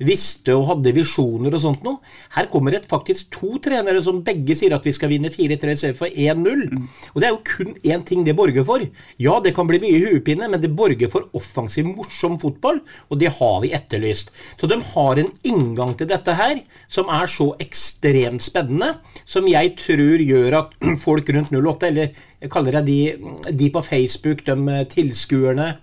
visste 0.05 0.53
og 0.53 0.67
hadde 0.69 0.93
visjoner 0.95 1.55
og 1.55 1.63
sånt 1.63 1.85
noe. 1.85 1.97
Her 2.35 2.49
kommer 2.51 2.75
det 2.75 2.85
faktisk 2.89 3.31
to 3.33 3.57
trenere 3.63 4.03
som 4.05 4.21
begge 4.25 4.57
sier 4.57 4.75
at 4.77 4.85
vi 4.85 4.93
skal 4.95 5.11
vinne 5.13 5.31
4-3 5.33 5.93
for 5.97 6.09
1-0. 6.09 6.65
Mm. 6.69 6.85
Og 7.13 7.19
det 7.21 7.29
er 7.29 7.33
jo 7.33 7.41
kun 7.49 7.73
én 7.81 8.05
ting 8.05 8.25
det 8.27 8.37
borger 8.37 8.65
for. 8.67 8.85
Ja, 9.21 9.39
det 9.43 9.55
kan 9.57 9.69
bli 9.69 9.81
mye 9.81 10.03
huepine, 10.05 10.49
men 10.51 10.61
det 10.61 10.73
borger 10.77 11.09
for 11.11 11.27
offensiv, 11.37 11.89
morsom 11.89 12.37
fotball, 12.41 12.81
og 13.09 13.21
det 13.21 13.33
har 13.39 13.57
vi 13.63 13.73
etterlyst. 13.75 14.29
Så 14.59 14.69
de 14.69 14.77
har 14.93 15.21
en 15.21 15.33
inngang 15.47 15.95
til 15.97 16.09
dette 16.09 16.35
her 16.37 16.61
som 16.87 17.09
er 17.13 17.29
så 17.29 17.51
ekstremt 17.61 18.45
spennende, 18.45 18.93
som 19.25 19.47
jeg 19.49 19.73
tror 19.81 20.21
gjør 20.21 20.59
at 20.61 20.77
folk 21.07 21.33
rundt 21.33 21.53
08, 21.55 21.89
eller 21.89 22.18
jeg 22.39 22.51
kaller 22.53 22.79
det 22.79 22.85
de, 22.87 23.51
de 23.51 23.69
på 23.73 23.83
Facebook, 23.85 24.45
de 24.47 24.57
eh, 24.75 24.87
tilskuerne 24.89 25.73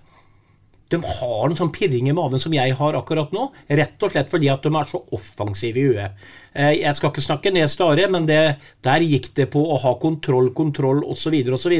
de 0.91 0.99
har 1.03 1.49
en 1.49 1.57
sånn 1.57 1.71
pirring 1.75 2.07
i 2.07 2.15
maven 2.15 2.39
som 2.39 2.53
jeg 2.55 2.75
har 2.79 2.95
akkurat 2.95 3.33
nå. 3.35 3.47
Rett 3.79 4.03
og 4.03 4.13
slett 4.13 4.31
fordi 4.31 4.49
at 4.51 4.63
de 4.63 4.71
er 4.71 4.87
så 4.87 5.01
offensive 5.15 5.81
i 5.81 5.85
huet. 5.89 6.27
Eh, 6.53 6.73
jeg 6.79 6.95
skal 6.97 7.11
ikke 7.11 7.25
snakke 7.25 7.51
ned 7.53 7.67
Stare, 7.71 8.07
men 8.11 8.27
det, 8.29 8.39
der 8.85 9.03
gikk 9.03 9.33
det 9.37 9.49
på 9.53 9.63
å 9.67 9.79
ha 9.83 9.93
kontroll, 9.99 10.53
kontroll 10.55 11.03
osv. 11.03 11.35
osv. 11.57 11.75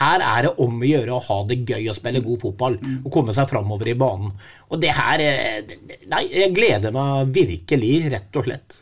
Her 0.00 0.26
er 0.28 0.48
det 0.48 0.54
om 0.60 0.76
å 0.76 0.90
gjøre 0.90 1.16
å 1.16 1.24
ha 1.30 1.40
det 1.48 1.62
gøy 1.64 1.88
og 1.88 1.96
spille 1.96 2.24
god 2.24 2.44
fotball 2.44 2.78
og 3.00 3.10
komme 3.14 3.36
seg 3.36 3.48
framover 3.50 3.94
i 3.94 3.98
banen. 3.98 4.34
Og 4.70 4.80
det 4.82 4.92
her 4.96 5.24
eh, 5.24 5.76
Nei, 6.10 6.26
jeg 6.28 6.52
gleder 6.52 6.92
meg 6.92 7.32
virkelig, 7.32 7.94
rett 8.12 8.36
og 8.36 8.44
slett. 8.44 8.80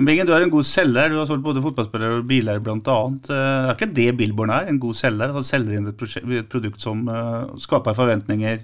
Bingen, 0.00 0.24
du 0.24 0.32
er 0.32 0.46
en 0.46 0.52
god 0.52 0.64
selger. 0.64 1.10
Du 1.12 1.18
har 1.18 1.26
solgt 1.28 1.44
både 1.44 1.60
fotballspillere 1.60 2.22
og 2.22 2.28
biler 2.28 2.62
bl.a. 2.64 2.78
Eh, 2.80 3.32
er 3.36 3.74
ikke 3.74 3.90
det 3.92 4.06
Billborn 4.16 4.52
er? 4.54 4.70
En 4.70 4.80
god 4.80 4.96
selger? 4.96 5.34
Han 5.36 5.44
selger 5.44 5.76
inn 5.76 5.90
et, 5.90 6.48
produkt 6.48 6.80
som 6.80 7.04
uh, 7.10 7.52
skaper 7.60 7.96
forventninger. 7.98 8.62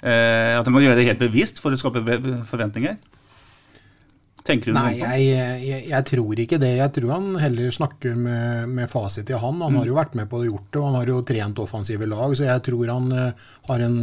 Uh, 0.00 0.58
at 0.58 0.68
man 0.68 0.76
må 0.76 0.84
gjøre 0.84 0.98
det 1.00 1.08
helt 1.08 1.22
bevisst 1.22 1.62
for 1.64 1.72
å 1.72 1.80
skape 1.80 2.04
forventninger? 2.48 3.00
Tenker 4.44 4.70
du 4.70 4.76
Nei, 4.76 4.94
jeg, 4.96 5.24
jeg, 5.64 5.82
jeg, 5.88 6.04
tror 6.12 6.44
ikke 6.44 6.60
det. 6.60 6.74
Jeg 6.76 6.92
tror 6.96 7.14
han 7.16 7.32
heller 7.40 7.72
snakker 7.76 8.16
med, 8.20 8.72
med 8.76 8.92
fasit 8.92 9.32
i 9.32 9.40
han. 9.40 9.60
Han 9.64 9.72
mm. 9.72 9.80
har 9.80 9.88
jo 9.88 9.96
vært 9.96 10.16
med 10.20 10.28
på 10.28 10.42
det 10.42 10.50
gjort 10.50 10.68
det, 10.68 10.80
og 10.80 10.88
han 10.90 10.98
har 11.00 11.12
jo 11.14 11.22
trent 11.28 11.64
offensive 11.64 12.08
lag, 12.08 12.36
så 12.36 12.50
jeg 12.50 12.64
tror 12.68 12.92
han 12.98 13.08
uh, 13.16 13.48
har 13.72 13.88
en 13.88 14.00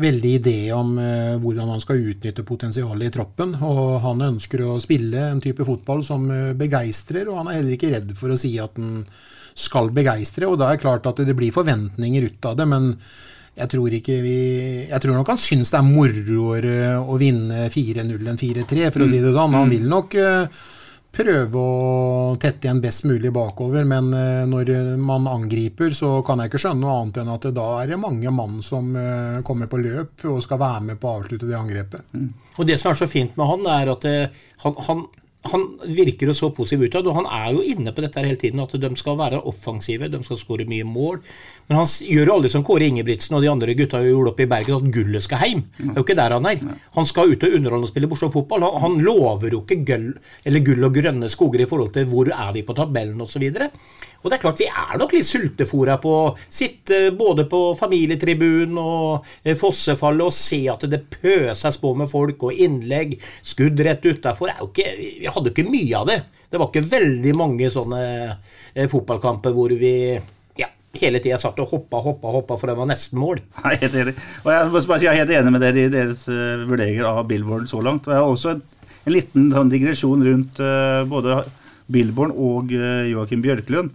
veldig 0.00 0.30
idé 0.38 0.58
om 0.74 0.94
uh, 0.98 1.36
hvordan 1.42 1.74
han 1.74 1.82
skal 1.82 2.00
utnytte 2.12 2.46
potensialet 2.46 3.08
i 3.08 3.14
troppen. 3.14 3.56
Og 3.66 3.98
han 4.04 4.24
ønsker 4.30 4.64
å 4.66 4.78
spille 4.82 5.26
en 5.30 5.42
type 5.42 5.66
fotball 5.66 6.04
som 6.06 6.28
uh, 6.30 6.52
begeistrer, 6.58 7.28
og 7.28 7.42
han 7.42 7.50
er 7.50 7.60
heller 7.60 7.76
ikke 7.76 7.92
redd 7.94 8.14
for 8.18 8.32
å 8.32 8.38
si 8.40 8.54
at 8.62 8.80
han 8.80 9.04
skal 9.58 9.92
begeistre. 9.94 10.48
Og 10.48 10.58
da 10.60 10.70
er 10.70 10.78
det 10.78 10.84
klart 10.84 11.08
at 11.10 11.20
det 11.26 11.36
blir 11.36 11.54
forventninger 11.54 12.30
ut 12.30 12.50
av 12.50 12.58
det, 12.58 12.68
men 12.70 12.92
jeg 13.60 13.68
tror, 13.74 13.92
ikke 13.92 14.18
vi, 14.24 14.36
jeg 14.88 15.02
tror 15.02 15.18
nok 15.18 15.32
han 15.34 15.40
syns 15.42 15.72
det 15.72 15.80
er 15.80 15.88
moroere 15.88 16.76
å 17.02 17.16
vinne 17.20 17.66
4-0 17.68 18.30
enn 18.30 18.38
4-3, 18.40 18.92
for 18.94 19.04
å 19.04 19.08
si 19.10 19.18
det 19.20 19.34
sånn. 19.34 19.56
Han 19.58 19.68
mm. 19.68 19.74
vil 19.74 19.88
nok 19.90 20.16
uh, 20.16 20.62
prøve 21.10 21.58
å 21.60 22.34
tette 22.40 22.66
igjen 22.66 22.80
best 22.82 23.04
mulig 23.08 23.32
bakover. 23.34 23.84
Men 23.88 24.12
eh, 24.14 24.42
når 24.48 24.72
man 25.00 25.28
angriper, 25.30 25.94
så 25.96 26.20
kan 26.26 26.40
jeg 26.40 26.50
ikke 26.50 26.62
skjønne 26.64 26.84
noe 26.84 26.96
annet 27.00 27.22
enn 27.22 27.32
at 27.34 27.48
da 27.56 27.68
er 27.82 27.92
det 27.92 28.00
mange 28.00 28.32
mann 28.34 28.60
som 28.64 28.92
eh, 28.96 29.40
kommer 29.46 29.70
på 29.70 29.80
løp 29.82 30.26
og 30.30 30.42
skal 30.44 30.62
være 30.62 30.84
med 30.90 31.00
på 31.00 31.10
å 31.10 31.20
avslutte 31.20 31.48
det 31.50 31.58
angrepet. 31.58 32.06
Mm. 32.14 32.28
Og 32.56 32.70
Det 32.70 32.78
som 32.80 32.92
er 32.92 33.00
så 33.00 33.10
fint 33.10 33.36
med 33.38 33.50
han, 33.50 33.66
er 33.80 33.94
at 33.94 34.06
eh, 34.08 34.44
han, 34.64 34.78
han 34.88 35.06
han 35.48 35.62
virker 35.96 36.28
jo 36.28 36.34
så 36.36 36.50
positiv 36.52 36.84
utad, 36.84 37.06
og 37.08 37.16
han 37.16 37.26
er 37.32 37.54
jo 37.56 37.62
inne 37.64 37.94
på 37.96 38.02
dette 38.04 38.20
hele 38.20 38.36
tiden, 38.40 38.60
at 38.60 38.74
de 38.76 38.90
skal 39.00 39.16
være 39.16 39.40
offensive, 39.48 40.10
de 40.12 40.20
skal 40.26 40.36
skåre 40.36 40.66
mye 40.68 40.84
mål. 40.84 41.22
Men 41.70 41.78
han 41.80 41.88
gjør 41.88 42.28
jo 42.28 42.34
aldri 42.34 42.50
som 42.52 42.64
Kåre 42.66 42.90
Ingebrigtsen 42.90 43.38
og 43.38 43.44
de 43.44 43.48
andre 43.48 43.76
gutta 43.78 44.02
gjorde 44.04 44.34
oppe 44.34 44.44
i 44.44 44.50
Bergen, 44.50 44.84
at 44.84 44.92
gullet 44.92 45.24
skal 45.24 45.40
hjem. 45.46 45.62
Det 45.78 45.88
er 45.94 45.96
jo 45.96 46.04
ikke 46.04 46.18
der 46.18 46.36
han 46.36 46.50
er. 46.50 46.60
Han 46.98 47.08
skal 47.08 47.32
ut 47.32 47.46
og 47.48 47.56
underholde 47.56 47.88
og 47.88 47.92
spille 47.92 48.10
morsom 48.10 48.34
fotball. 48.34 48.66
Han, 48.68 48.84
han, 48.84 49.00
lover 49.06 49.56
jo 49.56 49.62
ikke 49.64 49.80
gull, 49.88 50.10
gull 50.68 50.88
og 50.90 51.00
grønne 51.00 51.32
skoger 51.32 51.64
i 51.64 51.70
forhold 51.70 51.94
til 51.96 52.10
hvor 52.12 52.28
er 52.36 52.52
vi 52.56 52.66
på 52.66 52.76
tabellen 52.76 53.24
osv. 53.24 53.48
Og 54.20 54.28
det 54.28 54.36
er 54.36 54.42
klart, 54.42 54.60
vi 54.60 54.68
er 54.68 54.98
nok 55.00 55.14
litt 55.16 55.24
sultefòra 55.24 55.96
på 56.00 56.10
å 56.12 56.24
sitte 56.44 57.06
både 57.16 57.46
på 57.48 57.60
familietribunen 57.78 58.76
og 58.80 59.30
eh, 59.40 59.56
fossefallet 59.56 60.26
og 60.26 60.34
se 60.36 60.60
at 60.68 60.84
det 60.92 61.06
pøses 61.14 61.78
på 61.80 61.94
med 61.96 62.10
folk 62.10 62.44
og 62.50 62.60
innlegg, 62.66 63.16
skudd 63.40 63.80
rett 63.86 64.04
utafor. 64.04 64.52
Vi 64.76 65.24
hadde 65.24 65.48
jo 65.48 65.54
ikke 65.54 65.70
mye 65.70 66.02
av 66.02 66.10
det. 66.10 66.18
Det 66.52 66.60
var 66.60 66.68
ikke 66.68 66.90
veldig 66.90 67.32
mange 67.40 67.70
sånne 67.72 68.02
eh, 68.10 68.90
fotballkamper 68.92 69.56
hvor 69.56 69.72
vi 69.80 69.94
hele 70.98 71.20
tida 71.22 71.36
satt 71.38 71.58
og 71.62 71.70
hoppa, 71.70 72.00
hoppa, 72.02 72.32
hoppa, 72.34 72.56
for 72.58 72.66
det 72.66 72.74
var 72.74 72.88
nesten 72.90 73.20
mål. 73.22 73.38
Jeg 73.62 73.76
er 73.76 73.82
helt 73.84 73.98
enig. 74.00 74.14
Og 74.42 74.48
jeg, 74.50 75.06
er 75.06 75.20
helt 75.20 75.34
enig 75.38 75.52
med 75.54 75.62
dere 75.62 75.84
i 75.84 75.92
deres 75.92 76.24
uh, 76.26 76.64
vurderinger 76.66 77.06
av 77.06 77.22
Billboard 77.30 77.68
så 77.70 77.78
langt. 77.86 78.08
Og 78.08 78.14
jeg 78.16 78.18
har 78.18 78.30
også 78.34 78.56
en, 78.56 78.64
en 79.06 79.14
liten 79.14 79.46
sånn 79.54 79.70
digresjon 79.70 80.26
rundt 80.26 80.58
både 81.12 81.44
Billboard 81.94 82.34
og 82.34 82.74
uh, 82.74 83.06
Joakim 83.06 83.44
Bjørklund. 83.44 83.94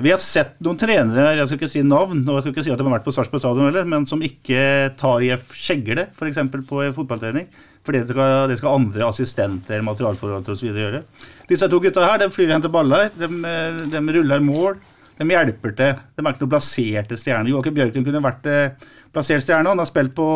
Vi 0.00 0.08
har 0.08 0.20
sett 0.20 0.54
noen 0.64 0.78
trenere, 0.80 1.34
jeg 1.36 1.48
skal 1.48 1.58
ikke 1.58 1.68
si 1.68 1.82
navn, 1.84 2.22
og 2.24 2.38
jeg 2.38 2.44
skal 2.46 2.54
ikke 2.54 2.64
si 2.64 2.72
at 2.72 2.80
de 2.80 2.86
har 2.86 2.94
vært 2.94 3.04
på 3.04 3.12
Sarpsborg 3.12 3.42
stadion 3.42 3.68
heller, 3.68 3.84
men 3.88 4.06
som 4.08 4.22
ikke 4.24 4.62
tar 4.96 5.24
i 5.24 5.28
skjegle, 5.52 6.06
f.eks. 6.16 6.40
på 6.54 6.86
fotballtrening. 6.96 7.50
Fordi 7.82 8.00
det 8.00 8.14
skal, 8.14 8.46
det 8.48 8.56
skal 8.60 8.78
andre 8.78 9.04
assistenter, 9.08 9.82
materialforvaltere 9.84 10.56
osv. 10.56 10.70
gjøre. 10.70 11.02
Disse 11.50 11.68
to 11.68 11.80
gutta 11.82 12.06
her 12.06 12.22
de 12.22 12.30
flyr 12.32 12.48
og 12.48 12.54
henter 12.56 12.72
baller, 12.72 13.10
de, 13.18 13.28
de, 13.92 14.02
ruller 14.16 14.44
mål. 14.44 14.78
De 15.18 15.28
hjelper 15.28 15.74
til. 15.76 16.00
De 16.16 16.24
er 16.24 16.30
ikke 16.30 16.46
noen 16.46 16.54
plasserte 16.54 17.18
stjerner. 17.20 17.50
Joakim 17.52 17.76
Bjørklund 17.76 18.06
kunne 18.06 18.22
vært 18.24 18.48
eh, 18.48 18.88
plassert 19.12 19.44
stjerne. 19.44 19.74
Han 19.74 19.82
har 19.82 19.90
spilt 19.90 20.14
på 20.16 20.26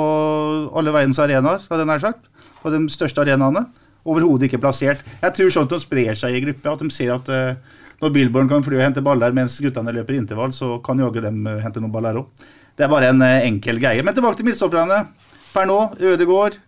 alle 0.76 0.92
verdens 0.94 1.22
arenaer, 1.22 1.64
hadde 1.70 1.86
jeg 1.86 1.90
nær 1.94 2.02
sagt. 2.02 2.28
På 2.60 2.74
de 2.74 2.82
største 2.92 3.24
arenaene. 3.24 3.64
Overhodet 4.06 4.50
ikke 4.50 4.60
plassert. 4.62 5.06
Jeg 5.22 5.38
tror 5.38 5.62
at 5.62 5.72
de 5.72 5.80
sprer 5.82 6.18
seg 6.18 6.36
i 6.36 6.42
gruppa, 6.44 6.74
at 6.74 6.84
de 6.84 6.92
ser 6.94 7.14
at 7.14 7.30
uh, 7.32 7.78
når 8.02 8.12
Billborn 8.12 8.48
kan 8.50 8.64
fly 8.64 8.76
og 8.76 8.84
hente 8.84 9.04
baller 9.04 9.32
mens 9.36 9.56
guttene 9.64 9.94
løper 9.94 10.18
intervall, 10.18 10.52
så 10.52 10.76
kan 10.84 11.00
jaggu 11.00 11.22
dem 11.24 11.46
eh, 11.48 11.62
hente 11.64 11.80
noen 11.80 11.94
baller 11.94 12.20
òg. 12.20 12.48
Det 12.76 12.84
er 12.84 12.92
bare 12.92 13.08
en 13.12 13.22
eh, 13.24 13.46
enkel 13.48 13.80
greie. 13.80 14.04
Men 14.04 14.16
tilbake 14.16 14.40
til 14.40 14.48
midtstopperne. 14.48 15.06
Per 15.54 15.64
nå 15.64 15.78
Ødegård, 16.04 16.58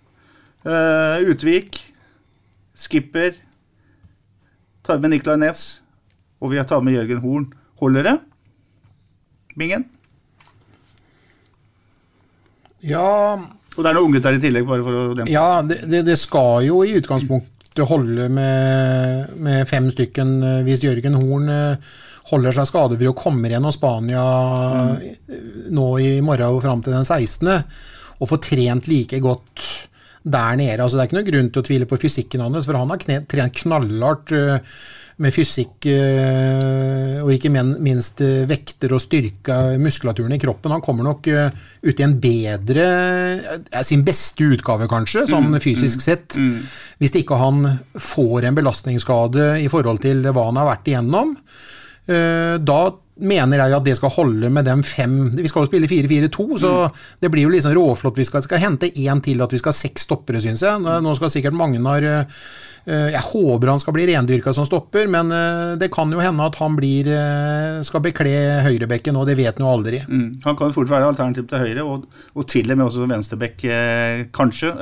uh, 0.64 1.20
Utvik, 1.28 1.76
Skipper. 2.72 3.34
Tar 4.86 5.02
med 5.02 5.12
Nicolay 5.12 5.36
Næss. 5.42 5.82
Og 6.40 6.54
vi 6.54 6.60
har 6.60 6.64
tatt 6.64 6.86
med 6.86 6.96
Jørgen 6.96 7.20
Horn. 7.20 7.46
Holder 7.82 8.06
det? 8.06 8.16
Bingen? 9.58 9.84
Ja 12.86 13.34
Og 13.34 13.78
det 13.82 13.88
er 13.90 13.96
noen 13.96 14.06
unggutter 14.06 14.36
i 14.36 14.40
tillegg, 14.40 14.64
bare 14.68 14.84
for 14.86 14.94
å 14.94 15.04
dempe. 15.18 15.32
Ja, 15.34 15.60
det, 15.66 15.82
det, 15.90 16.04
det 16.06 16.16
skal 16.20 16.62
jo 16.68 16.80
i 16.86 16.94
utgangspunktet 16.96 17.57
holde 17.86 18.28
med, 18.32 19.34
med 19.38 19.68
fem 19.70 19.86
stykken 19.92 20.38
eh, 20.42 20.60
hvis 20.66 20.82
Jørgen 20.82 21.18
Horn 21.18 21.48
eh, 21.52 21.92
holder 22.32 22.56
seg 22.56 22.68
skadefri 22.68 23.08
og 23.08 23.16
kommer 23.18 23.54
av 23.56 23.70
Spania 23.72 24.24
mm. 24.98 24.98
nå 25.74 25.86
i 26.02 26.10
morgen 26.24 26.58
og 26.58 26.64
fram 26.64 26.82
til 26.84 26.96
den 26.96 27.06
16., 27.06 27.54
og 28.18 28.26
får 28.26 28.40
trent 28.42 28.88
like 28.90 29.20
godt 29.22 29.62
der 30.26 30.56
nede. 30.58 30.82
Altså, 30.82 30.98
det 30.98 31.04
er 31.04 31.08
ikke 31.08 31.18
noe 31.20 31.28
grunn 31.28 31.50
til 31.54 31.62
å 31.62 31.66
tvile 31.68 31.86
på 31.88 31.98
fysikken 32.02 32.42
hans, 32.42 32.66
for 32.66 32.78
han 32.78 32.90
har 32.90 33.04
trent 33.30 33.60
knallhardt 33.62 34.34
eh, 34.34 34.74
med 35.18 35.34
fysikk 35.34 35.86
eh, 35.90 37.18
og 37.24 37.32
ikke 37.34 37.50
minst 37.50 38.22
eh, 38.22 38.44
vekter 38.48 38.92
og 38.94 39.02
styrka 39.02 39.56
muskulaturen 39.82 40.36
i 40.36 40.38
kroppen. 40.42 40.74
Han 40.76 40.84
kommer 40.84 41.08
nok 41.08 41.26
eh, 41.32 41.48
ut 41.82 41.98
i 41.98 42.06
en 42.06 42.14
bedre 42.22 42.86
Sin 43.86 44.04
beste 44.06 44.46
utgave, 44.46 44.86
kanskje, 44.90 45.26
sånn 45.30 45.50
mm, 45.50 45.58
fysisk 45.62 45.98
mm, 45.98 46.04
sett. 46.04 46.38
Mm. 46.38 46.54
Hvis 47.02 47.16
ikke 47.18 47.40
han 47.40 47.66
får 47.98 48.46
en 48.46 48.60
belastningsskade 48.60 49.50
i 49.64 49.66
forhold 49.72 50.04
til 50.06 50.22
hva 50.30 50.48
han 50.50 50.60
har 50.60 50.70
vært 50.70 50.90
igjennom. 50.90 51.34
Da 52.08 52.78
mener 53.20 53.60
jeg 53.60 53.74
at 53.76 53.84
det 53.84 53.96
skal 53.98 54.12
holde 54.14 54.48
med 54.54 54.64
dem 54.64 54.80
fem 54.86 55.16
Vi 55.36 55.50
skal 55.50 55.66
jo 55.66 55.68
spille 55.68 55.90
4-4-2, 55.90 56.46
så 56.62 56.70
mm. 56.86 57.02
det 57.20 57.30
blir 57.34 57.44
jo 57.44 57.52
liksom 57.52 57.74
råflott. 57.76 58.16
Vi 58.16 58.26
skal, 58.28 58.44
skal 58.46 58.62
hente 58.62 58.88
én 58.88 59.20
til 59.24 59.42
at 59.44 59.52
vi 59.52 59.60
skal 59.60 59.74
ha 59.74 59.80
seks 59.80 60.06
stoppere, 60.08 60.40
syns 60.42 60.64
jeg. 60.64 60.80
Nå 61.04 61.14
skal 61.18 61.34
sikkert 61.34 61.58
Magnar 61.58 62.06
jeg 62.86 63.20
håper 63.30 63.72
han 63.72 63.80
skal 63.82 63.94
bli 63.96 64.06
rendyrka 64.10 64.52
som 64.56 64.66
stopper, 64.68 65.08
men 65.10 65.32
eh, 65.34 65.74
det 65.80 65.90
kan 65.94 66.12
jo 66.12 66.20
hende 66.22 66.46
at 66.46 66.58
han 66.60 66.76
blir, 66.78 67.08
eh, 67.12 67.80
skal 67.86 68.02
bekle 68.04 68.32
høyrebekken, 68.64 69.16
og 69.18 69.28
det 69.28 69.36
vet 69.38 69.58
han 69.58 69.66
jo 69.66 69.72
aldri. 69.72 70.00
Mm. 70.08 70.28
Han 70.44 70.58
kan 70.58 70.74
fort 70.74 70.90
være 70.90 71.10
alternativ 71.10 71.48
til 71.50 71.64
høyre, 71.64 71.84
og, 71.84 72.06
og 72.34 72.48
til 72.48 72.70
og 72.72 72.78
med 72.78 72.86
også 72.86 73.08
venstrebekk, 73.10 73.66
kanskje. 74.34 74.72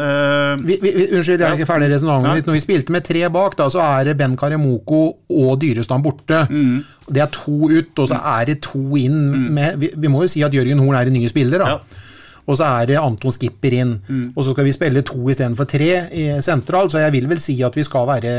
Vi, 0.63 0.79
vi, 0.83 0.95
unnskyld, 1.07 1.41
jeg 1.41 1.49
er 1.49 1.59
ikke 1.59 1.69
ferdig 1.69 1.91
resonnementet 1.93 2.43
ja. 2.43 2.47
Når 2.47 2.57
vi 2.57 2.65
spilte 2.65 2.95
med 2.95 3.07
tre 3.07 3.23
bak, 3.33 3.57
da, 3.59 3.69
så 3.73 3.83
er 3.85 4.11
det 4.11 4.17
Ben 4.21 4.37
Karemoko 4.39 5.03
og 5.33 5.57
Dyrestam 5.63 6.05
borte. 6.05 6.45
Mm. 6.51 6.83
Det 7.07 7.23
er 7.23 7.31
to 7.35 7.71
ut, 7.71 7.93
og 8.03 8.11
så 8.11 8.19
er 8.37 8.51
det 8.51 8.61
to 8.67 8.83
inn. 8.99 9.19
Mm. 9.33 9.47
Med, 9.57 9.81
vi, 9.83 9.91
vi, 9.95 10.11
må 10.13 10.25
jo 10.25 10.31
si 10.31 10.45
at 10.47 10.55
Jørgen 10.55 10.83
Horn 10.83 10.99
er 10.99 11.11
en 11.11 11.17
ny 11.17 11.27
spiller. 11.31 11.63
da. 11.63 11.77
Ja. 11.77 12.05
Og 12.47 12.59
så 12.59 12.67
er 12.69 12.91
det 12.93 12.99
Anton 13.01 13.35
Skipper 13.35 13.75
inn. 13.75 13.95
Og 14.37 14.43
så 14.45 14.53
skal 14.53 14.69
vi 14.69 14.75
spille 14.75 15.03
to 15.07 15.19
istedenfor 15.33 15.67
tre 15.71 15.91
i 16.15 16.29
sentral, 16.45 16.91
så 16.93 17.03
jeg 17.03 17.15
vil 17.17 17.27
vel 17.31 17.43
si 17.43 17.57
at 17.67 17.75
vi 17.75 17.85
skal 17.87 18.07
være, 18.09 18.37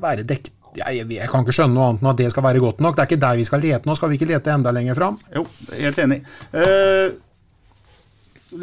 være 0.00 0.24
dekt 0.28 0.54
jeg, 0.78 1.06
jeg, 1.10 1.28
kan 1.30 1.44
ikke 1.44 1.54
skjønne 1.56 1.74
noe 1.74 1.86
annet 1.90 2.02
enn 2.02 2.10
at 2.12 2.20
det 2.20 2.28
skal 2.32 2.44
være 2.46 2.62
godt 2.62 2.82
nok. 2.84 2.96
Det 2.96 3.02
er 3.02 3.10
ikke 3.10 3.24
der 3.24 3.40
vi 3.40 3.46
skal 3.48 3.64
lete 3.64 3.88
nå. 3.88 3.96
Skal 3.98 4.12
vi 4.12 4.18
ikke 4.18 4.28
lete 4.30 4.52
enda 4.52 4.74
lenger 4.74 4.98
fram? 4.98 5.18
Jo, 5.34 5.44
helt 5.78 5.98
enig. 6.04 6.20
Uh, 6.52 7.16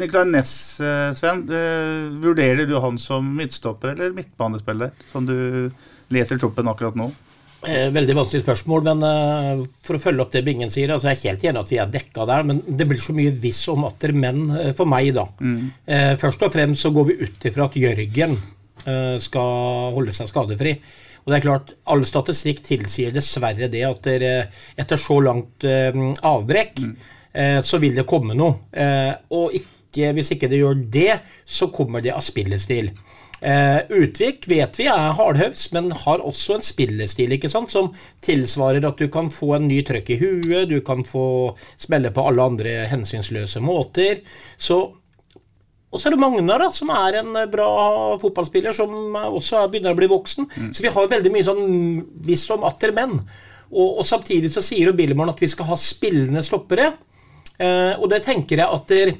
Nicolai 0.00 0.30
Næss, 0.30 0.54
uh, 0.82 1.10
Sven. 1.18 1.44
Uh, 1.50 2.16
vurderer 2.22 2.64
du 2.68 2.76
han 2.82 3.00
som 3.02 3.26
midtstopper 3.36 3.94
eller 3.94 4.16
midtbanespiller, 4.16 4.94
som 5.12 5.28
du 5.28 5.36
leser 6.14 6.40
troppen 6.40 6.70
akkurat 6.70 6.98
nå? 6.98 7.10
Veldig 7.66 8.14
vanskelig 8.14 8.44
spørsmål, 8.44 8.84
men 8.86 9.02
uh, 9.02 9.62
for 9.82 9.98
å 9.98 10.02
følge 10.02 10.22
opp 10.22 10.34
det 10.34 10.44
Bingen 10.46 10.70
sier, 10.70 10.92
altså 10.94 11.10
jeg 11.10 11.18
er 11.18 11.32
helt 11.32 11.46
enig 11.50 11.62
at 11.64 11.72
vi 11.72 11.80
er 11.82 11.94
dekka 11.96 12.26
der, 12.30 12.44
men 12.46 12.60
det 12.66 12.86
blir 12.86 13.00
så 13.02 13.14
mye 13.16 13.32
viss 13.42 13.64
om 13.72 13.88
atter 13.88 14.14
menn 14.14 14.44
uh, 14.52 14.70
for 14.78 14.86
meg, 14.90 15.10
da. 15.16 15.26
Mm. 15.40 15.72
Først 16.22 16.46
og 16.46 16.54
fremst 16.54 16.86
så 16.86 16.92
går 16.94 17.10
vi 17.10 17.18
ut 17.24 17.50
ifra 17.50 17.66
at 17.66 17.80
Jørgen 17.80 18.38
skal 19.18 19.94
holde 19.96 20.12
seg 20.14 20.28
skadefri. 20.30 20.76
Og 21.26 21.32
det 21.32 21.40
er 21.40 21.42
klart, 21.42 21.72
All 21.90 22.04
statistikk 22.06 22.60
tilsier 22.62 23.14
dessverre 23.14 23.66
det 23.70 23.82
at 23.82 24.06
etter 24.06 25.00
så 25.00 25.18
langt 25.26 25.66
eh, 25.66 25.96
avbrekk, 26.22 26.84
mm. 26.86 26.92
eh, 27.34 27.58
så 27.66 27.80
vil 27.82 27.96
det 27.98 28.06
komme 28.06 28.36
noe. 28.38 28.68
Eh, 28.70 29.10
og 29.34 29.56
ikke, 29.58 30.12
hvis 30.14 30.30
ikke 30.36 30.50
det 30.52 30.60
gjør 30.62 30.84
det, 30.94 31.16
så 31.42 31.66
kommer 31.74 32.04
det 32.04 32.14
av 32.14 32.22
spillestil. 32.22 32.92
Eh, 33.46 33.80
Utvik 33.94 34.48
vet 34.50 34.78
vi 34.80 34.88
er 34.90 35.14
hardhøvs, 35.14 35.68
men 35.76 35.92
har 35.94 36.24
også 36.26 36.56
en 36.56 36.64
spillestil 36.66 37.36
ikke 37.36 37.50
sant, 37.52 37.70
som 37.70 37.92
tilsvarer 38.26 38.84
at 38.88 38.98
du 38.98 39.06
kan 39.12 39.30
få 39.30 39.52
en 39.56 39.68
ny 39.70 39.82
trøkk 39.86 40.10
i 40.16 40.18
huet, 40.18 40.66
du 40.72 40.80
kan 40.86 41.04
få 41.06 41.54
spille 41.78 42.10
på 42.10 42.24
alle 42.26 42.46
andre 42.50 42.76
hensynsløse 42.90 43.62
måter. 43.62 44.24
Så 44.58 44.80
og 45.94 46.00
så 46.02 46.10
er 46.10 46.16
det 46.16 46.20
Magnar, 46.20 46.60
da, 46.60 46.66
som 46.74 46.90
er 46.92 47.20
en 47.22 47.36
bra 47.48 47.68
fotballspiller, 48.20 48.74
som 48.74 49.14
også 49.16 49.62
begynner 49.70 49.94
å 49.94 49.96
bli 49.96 50.08
voksen. 50.10 50.48
Mm. 50.50 50.72
Så 50.74 50.82
vi 50.84 50.90
har 50.92 51.06
veldig 51.08 51.30
mye 51.32 51.46
sånn 51.46 51.62
hvis 52.26 52.42
om 52.52 52.66
atter 52.68 52.92
menn. 52.92 53.14
Og, 53.70 53.86
og, 53.86 54.02
samtidig 54.04 54.50
så 54.52 54.60
sier 54.64 54.90
jo 54.90 54.96
Billemann 54.98 55.32
at 55.32 55.40
vi 55.40 55.48
skal 55.48 55.70
ha 55.70 55.78
spillende 55.80 56.42
stoppere. 56.44 56.90
Eh, 57.56 57.94
og 57.96 58.10
det 58.12 58.20
tenker 58.26 58.60
jeg 58.60 58.68
at 58.68 58.92
der, 58.92 59.14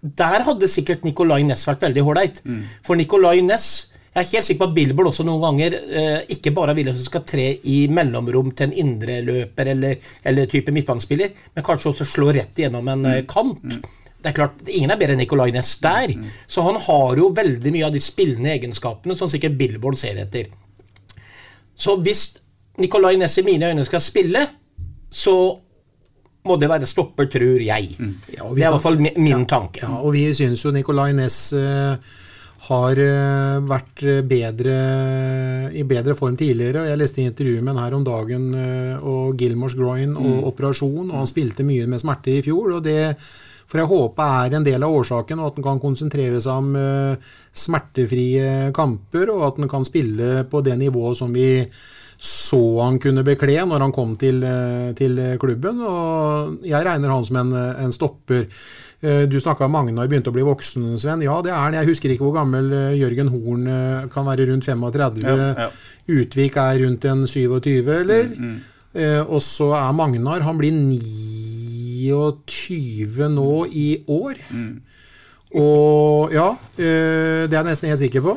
der 0.00 0.44
hadde 0.46 0.68
sikkert 0.70 1.04
Nicolay 1.04 1.44
Næss 1.46 1.66
vært 1.68 1.84
veldig 1.84 2.04
ålreit. 2.04 2.42
Mm. 2.44 2.60
For 2.86 2.98
Nicolay 2.98 3.44
Næss 3.44 3.86
jeg 4.10 4.24
er 4.24 4.30
helt 4.32 4.42
sikker 4.42 4.64
på 4.64 4.66
at 4.72 4.74
Billboard 4.74 5.08
også 5.12 5.22
noen 5.22 5.44
ganger 5.44 5.74
eh, 5.78 6.32
ikke 6.34 6.50
bare 6.56 6.72
vil 6.74 6.88
at 6.90 6.96
du 6.98 7.04
skal 7.04 7.22
tre 7.22 7.44
i 7.70 7.76
mellomrom 7.94 8.48
til 8.58 8.66
en 8.66 8.72
indreløper 8.82 9.70
eller, 9.70 10.08
eller 10.26 10.48
type 10.50 10.74
midtbanespiller, 10.74 11.30
men 11.54 11.64
kanskje 11.64 11.92
også 11.92 12.06
slå 12.10 12.32
rett 12.34 12.58
igjennom 12.58 12.90
en 12.90 13.06
mm. 13.06 13.28
kant. 13.30 13.62
Mm 13.62 13.84
det 14.20 14.28
er 14.28 14.36
klart, 14.36 14.60
Ingen 14.68 14.92
er 14.92 14.98
bedre 15.00 15.16
enn 15.16 15.22
Nicolay 15.22 15.52
Næss 15.54 15.78
der. 15.80 16.12
Mm. 16.16 16.26
Så 16.46 16.64
han 16.66 16.76
har 16.84 17.20
jo 17.20 17.30
veldig 17.36 17.72
mye 17.72 17.86
av 17.88 17.94
de 17.94 18.02
spillende 18.04 18.52
egenskapene 18.52 19.16
som 19.16 19.30
sikkert 19.32 19.56
Billboard 19.58 19.96
ser 20.00 20.20
etter. 20.20 20.50
Så 21.74 21.96
hvis 22.04 22.26
Nicolay 22.80 23.16
Næss 23.20 23.38
i 23.40 23.46
mine 23.46 23.70
øyne 23.72 23.86
skal 23.88 24.04
spille, 24.04 24.44
så 25.10 25.34
må 26.48 26.56
det 26.60 26.70
være 26.70 26.88
stopper, 26.88 27.28
tror 27.30 27.60
jeg. 27.60 27.92
Mm. 28.00 28.16
Ja, 28.36 28.48
det 28.48 28.64
er 28.64 28.70
i 28.70 28.72
hvert 28.72 28.84
fall 28.84 28.98
min 29.02 29.28
ja, 29.28 29.42
tanke. 29.48 29.84
Ja, 29.84 30.00
og 30.00 30.14
vi 30.16 30.24
synes 30.36 30.64
jo 30.64 30.72
Nicolay 30.72 31.12
Næss 31.16 31.52
uh, 31.52 32.16
har 32.70 33.02
uh, 33.02 33.68
vært 33.68 34.04
bedre 34.28 34.78
i 35.76 35.84
bedre 35.88 36.16
form 36.16 36.38
tidligere. 36.40 36.84
og 36.84 36.90
Jeg 36.90 37.02
leste 37.02 37.26
intervjuet 37.26 37.64
med 37.66 37.74
han 37.74 37.84
her 37.84 37.98
om 37.98 38.08
dagen 38.08 38.50
uh, 38.56 39.04
og 39.04 39.36
Gilmors 39.36 39.76
groin 39.76 40.16
og 40.16 40.32
mm. 40.32 40.42
operasjon, 40.52 41.10
og 41.10 41.20
han 41.20 41.30
spilte 41.30 41.66
mye 41.66 41.88
med 41.90 42.00
smerter 42.02 42.38
i 42.38 42.44
fjor. 42.46 42.76
og 42.78 42.84
det 42.88 43.00
for 43.70 43.78
jeg 43.78 43.86
håper 43.86 44.46
er 44.48 44.54
en 44.56 44.64
del 44.66 44.82
av 44.82 44.90
årsaken, 44.90 45.38
og 45.38 45.46
at 45.46 45.58
han 45.60 45.62
kan 45.62 45.78
konsentrere 45.78 46.40
seg 46.42 46.56
om 46.58 46.72
smertefrie 47.54 48.72
kamper, 48.74 49.30
og 49.30 49.44
at 49.46 49.60
han 49.62 49.70
kan 49.70 49.86
spille 49.86 50.40
på 50.50 50.58
det 50.66 50.74
nivået 50.80 51.20
som 51.20 51.30
vi 51.30 51.52
så 52.20 52.60
han 52.82 52.98
kunne 53.00 53.24
bekle 53.24 53.64
når 53.64 53.80
han 53.86 53.92
kom 53.96 54.16
til, 54.20 54.42
uh, 54.44 54.92
til 54.98 55.16
klubben. 55.40 55.80
Og 55.80 56.66
jeg 56.68 56.84
regner 56.86 57.12
han 57.12 57.24
som 57.24 57.36
en, 57.40 57.54
en 57.86 57.92
stopper. 57.94 58.44
Uh, 59.00 59.24
du 59.30 59.38
snakka 59.40 59.64
om 59.64 59.72
Magnar 59.72 60.10
begynte 60.10 60.30
å 60.32 60.36
bli 60.36 60.44
voksen, 60.44 60.98
Sven. 61.00 61.24
Ja, 61.24 61.38
det 61.44 61.52
er 61.54 61.60
han. 61.62 61.78
Jeg 61.78 61.90
husker 61.92 62.12
ikke 62.12 62.26
hvor 62.28 62.36
gammel 62.36 62.66
Jørgen 62.98 63.32
Horn 63.32 63.64
kan 64.12 64.28
være 64.28 64.50
rundt 64.52 64.68
35. 64.68 65.24
Ja, 65.24 65.34
ja. 65.64 65.70
Utvik 66.10 66.54
er 66.60 66.84
rundt 66.84 67.02
en 67.08 67.26
27, 67.26 67.88
eller? 67.96 68.24
Mm, 68.36 68.60
mm. 68.92 69.26
og 69.28 69.40
så 69.44 69.72
er 69.78 69.92
Magnar 69.96 70.40
Han 70.44 70.58
blir 70.60 70.72
29 72.00 73.28
nå 73.32 73.52
i 73.72 73.88
år. 74.08 74.34
Mm. 74.50 74.80
Og 75.58 76.30
ja, 76.30 76.52
eh, 76.78 77.46
det 77.50 77.56
er 77.56 77.58
jeg 77.58 77.66
nesten 77.66 77.90
helt 77.90 78.02
sikker 78.04 78.22
på. 78.22 78.36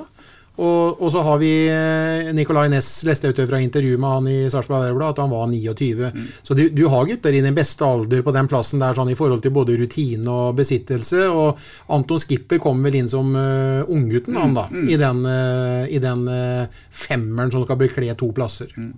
Og, 0.54 1.02
og, 1.02 1.08
så 1.10 1.24
har 1.26 1.40
vi 1.42 1.50
eh, 1.66 2.30
Nicolay 2.38 2.70
Næss, 2.70 3.02
leste 3.08 3.26
jeg 3.26 3.34
ut 3.34 3.50
fra 3.50 3.58
intervjuet 3.64 4.02
med 4.02 4.12
han 4.14 4.28
i 4.30 4.38
Sarpsborg 4.54 4.84
Arbeiderblad, 4.84 5.16
at 5.16 5.22
han 5.24 5.32
var 5.34 5.48
29. 5.50 6.12
Mm. 6.14 6.28
Så 6.46 6.58
du, 6.58 6.68
du, 6.70 6.84
har 6.94 7.08
gutter 7.10 7.34
i 7.34 7.42
din 7.42 7.58
beste 7.58 7.88
alder 7.88 8.22
på 8.22 8.34
den 8.36 8.50
plassen 8.52 8.84
der 8.84 8.94
sånn 8.94 9.10
i 9.10 9.18
forhold 9.18 9.42
til 9.42 9.56
både 9.56 9.80
rutine 9.82 10.30
og 10.30 10.60
besittelse. 10.60 11.26
Og 11.34 11.64
Anton 11.96 12.22
Skipper 12.22 12.62
kom 12.62 12.86
vel 12.86 13.00
inn 13.02 13.10
som 13.10 13.34
uh, 13.34 13.82
unggutten, 13.90 14.38
han 14.38 14.54
da, 14.54 14.68
mm. 14.70 14.90
i 14.94 15.00
den, 15.02 15.24
uh, 15.26 15.86
i 15.90 16.02
den 16.04 16.28
uh, 16.30 16.84
femmeren 16.94 17.54
som 17.54 17.66
skal 17.66 17.80
bekle 17.82 18.14
to 18.20 18.30
plasser. 18.36 18.70
Mm. 18.78 18.94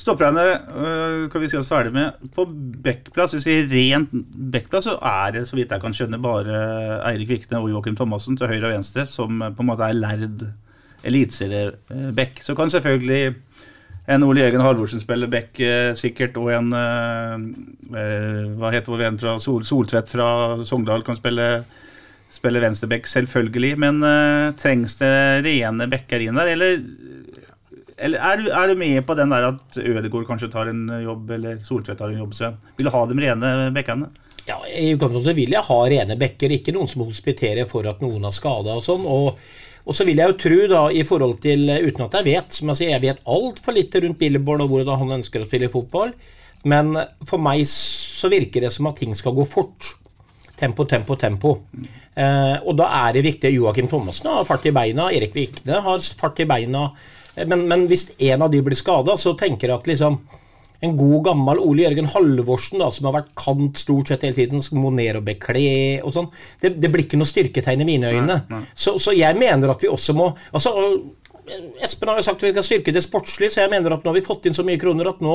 Stopperne 0.00 0.42
øh, 0.70 1.24
kan 1.32 1.42
vi 1.42 1.48
si 1.50 1.56
oss 1.58 1.66
ferdig 1.66 1.90
med. 1.90 2.20
På 2.36 2.44
backplass, 2.46 3.34
hvis 3.34 3.46
vi 3.48 3.56
rent 3.90 4.12
backplass, 4.52 4.86
så 4.86 4.94
er 5.02 5.34
det 5.34 5.42
så 5.50 5.58
vidt 5.58 5.74
jeg 5.74 5.82
kan 5.82 5.96
skjønne 5.96 6.20
bare 6.22 6.60
Eirik 7.10 7.32
Vikne 7.32 7.58
og 7.58 7.72
Joakim 7.72 7.98
Thomassen 7.98 8.38
til 8.38 8.52
høyre 8.52 8.68
og 8.68 8.76
venstre 8.76 9.02
som 9.10 9.42
på 9.42 9.64
en 9.64 9.70
måte 9.72 9.88
er 9.90 9.98
lærd 9.98 10.46
eliteserieback. 11.06 12.42
Så 12.44 12.54
kan 12.58 12.70
selvfølgelig 12.72 13.34
en 14.10 14.24
Ole 14.26 14.42
Jørgen 14.42 14.64
Halvorsen 14.64 15.02
spille 15.02 15.28
back 15.30 15.60
øh, 15.60 15.92
sikkert, 15.98 16.38
og 16.40 16.50
en 16.54 16.72
øh, 16.74 18.56
Hva 18.58 18.72
heter 18.74 18.90
vår 18.90 19.04
venn 19.04 19.20
fra 19.20 19.36
Sol, 19.42 19.62
Soltvedt 19.66 20.10
fra 20.10 20.30
Sogndal 20.66 21.04
kan 21.06 21.18
spille, 21.18 21.48
spille 22.32 22.62
venstreback, 22.62 23.06
selvfølgelig. 23.06 23.76
Men 23.78 24.02
trengs 24.58 24.98
det 25.00 25.12
rene 25.46 25.86
backer 25.90 26.26
inn 26.26 26.40
der, 26.40 26.54
eller 26.56 26.82
eller 28.00 28.22
er 28.24 28.38
du, 28.40 28.46
er 28.48 28.70
du, 28.70 28.78
med 28.80 29.02
på 29.04 29.12
den 29.12 29.28
der 29.28 29.44
at 29.50 29.76
Ødegaard 29.76 30.24
kanskje 30.24 30.48
tar 30.48 30.70
en 30.70 30.86
jobb, 31.04 31.30
eller 31.36 31.58
Soltvedt 31.60 31.98
tar 32.00 32.08
en 32.08 32.22
jobb? 32.22 32.32
Så 32.34 32.48
vil 32.78 32.88
du 32.88 32.92
ha 32.94 33.02
de 33.06 33.18
rene 33.20 33.50
bekkene? 33.76 34.08
Ja, 34.48 34.56
I 34.72 34.94
utgangspunktet 34.94 35.36
vil 35.36 35.52
jeg 35.52 35.66
ha 35.66 35.80
rene 35.92 36.16
bekker, 36.18 36.54
ikke 36.56 36.72
noen 36.74 36.88
som 36.90 37.04
hospiterer 37.04 37.68
for 37.68 37.86
at 37.90 38.00
noen 38.02 38.24
har 38.24 38.34
skada 38.34 38.78
og 38.78 38.86
sånn. 38.86 39.04
og 39.04 39.36
og 39.86 39.96
så 39.96 40.04
vil 40.06 40.20
jeg 40.20 40.32
jo 40.32 40.38
tro, 40.40 40.58
da, 40.70 40.82
i 40.92 41.04
forhold 41.06 41.38
til, 41.44 41.64
uten 41.86 42.04
at 42.04 42.18
jeg 42.18 42.28
vet 42.28 42.58
som 42.58 42.72
Jeg 42.72 42.80
sier, 42.80 42.92
jeg 42.94 43.04
vet 43.06 43.24
altfor 43.24 43.76
lite 43.76 44.02
rundt 44.04 44.20
Billborn 44.20 44.64
og 44.64 44.74
hvordan 44.74 45.00
han 45.00 45.16
ønsker 45.20 45.42
å 45.42 45.48
spille 45.48 45.70
fotball, 45.72 46.12
men 46.68 46.92
for 47.28 47.40
meg 47.40 47.64
så 47.68 48.28
virker 48.32 48.66
det 48.66 48.72
som 48.74 48.90
at 48.90 49.00
ting 49.00 49.14
skal 49.16 49.34
gå 49.36 49.46
fort. 49.48 49.94
Tempo, 50.60 50.84
tempo, 50.84 51.16
tempo. 51.16 51.54
Eh, 52.12 52.56
og 52.68 52.74
da 52.76 52.90
er 53.06 53.14
det 53.16 53.24
viktig. 53.24 53.54
Joakim 53.54 53.88
Thomassen 53.88 54.28
har 54.28 54.44
fart 54.44 54.66
i 54.68 54.74
beina, 54.76 55.08
Erik 55.08 55.32
Vikne 55.32 55.80
har 55.80 56.04
fart 56.20 56.42
i 56.44 56.48
beina. 56.48 56.90
Men, 57.48 57.64
men 57.70 57.86
hvis 57.88 58.10
en 58.18 58.44
av 58.44 58.52
de 58.52 58.60
blir 58.64 58.76
skada, 58.76 59.16
så 59.16 59.32
tenker 59.40 59.70
jeg 59.70 59.78
at 59.78 59.88
liksom 59.88 60.18
en 60.80 60.96
god, 60.96 61.18
gammel 61.28 61.60
Ole 61.62 61.84
Jørgen 61.84 62.08
Halvorsen, 62.14 62.80
da, 62.80 62.90
som 62.94 63.08
har 63.08 63.18
vært 63.20 63.32
kant 63.38 63.80
stort 63.80 64.10
sett 64.10 64.24
hele 64.26 64.38
tiden, 64.38 64.64
som 64.64 64.80
må 64.80 64.92
ned 64.94 65.20
og 65.20 65.26
bekle 65.28 66.00
og 66.06 66.14
sånn, 66.14 66.30
det, 66.62 66.74
det, 66.80 66.90
blir 66.92 67.04
ikke 67.04 67.20
noe 67.20 67.28
styrketegn 67.28 67.84
i 67.84 67.88
mine 67.88 68.12
øyne. 68.14 68.40
Nei, 68.40 68.60
nei. 68.60 68.66
Så, 68.74 68.96
så, 69.02 69.14
jeg 69.16 69.36
mener 69.38 69.74
at 69.74 69.82
vi 69.84 69.90
også 69.92 70.16
må 70.16 70.30
altså 70.52 70.74
Espen 71.82 72.06
har 72.06 72.20
jo 72.20 72.22
sagt 72.22 72.44
at 72.44 72.46
vi 72.46 72.50
skal 72.52 72.62
styrke 72.62 72.92
det 72.94 73.00
sportslige, 73.02 73.50
så 73.50 73.62
jeg 73.64 73.70
mener 73.72 73.94
at 73.94 74.04
nå 74.04 74.12
har 74.12 74.18
vi 74.20 74.22
fått 74.22 74.44
inn 74.46 74.54
så 74.54 74.62
mye 74.66 74.78
kroner 74.78 75.08
at 75.10 75.22
nå, 75.24 75.34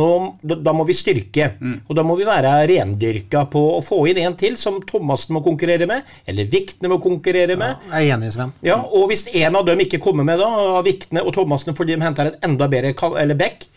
nå 0.00 0.06
da 0.48 0.72
må 0.72 0.86
vi 0.88 0.96
styrke. 0.96 1.50
Mm. 1.60 1.74
Og 1.82 1.98
da 1.98 2.04
må 2.06 2.16
vi 2.16 2.24
være 2.24 2.54
rendyrka 2.70 3.44
på 3.52 3.60
å 3.74 3.82
få 3.84 3.98
inn 4.08 4.22
en 4.22 4.36
til 4.38 4.56
som 4.60 4.78
Thomassen 4.88 5.36
må 5.36 5.42
konkurrere 5.44 5.88
med, 5.90 6.08
eller 6.30 6.48
Viktene 6.52 6.88
må 6.94 7.02
konkurrere 7.04 7.58
med. 7.60 7.84
Ja, 7.90 8.00
jeg 8.00 8.14
er 8.14 8.16
enig, 8.16 8.32
Sven. 8.32 8.56
Ja, 8.64 8.78
og 8.80 9.10
hvis 9.12 9.26
en 9.28 9.60
av 9.60 9.68
dem 9.68 9.84
ikke 9.84 10.00
kommer 10.00 10.24
med, 10.24 10.40
da, 10.40 10.80
Viktene 10.86 11.26
og 11.26 11.34
Thomassen 11.36 11.76
fordi 11.76 11.98
de 11.98 12.06
henter 12.06 12.32
en 12.32 12.52
enda 12.52 12.70
bedre 12.72 12.94
eller 13.20 13.36
back, 13.38 13.68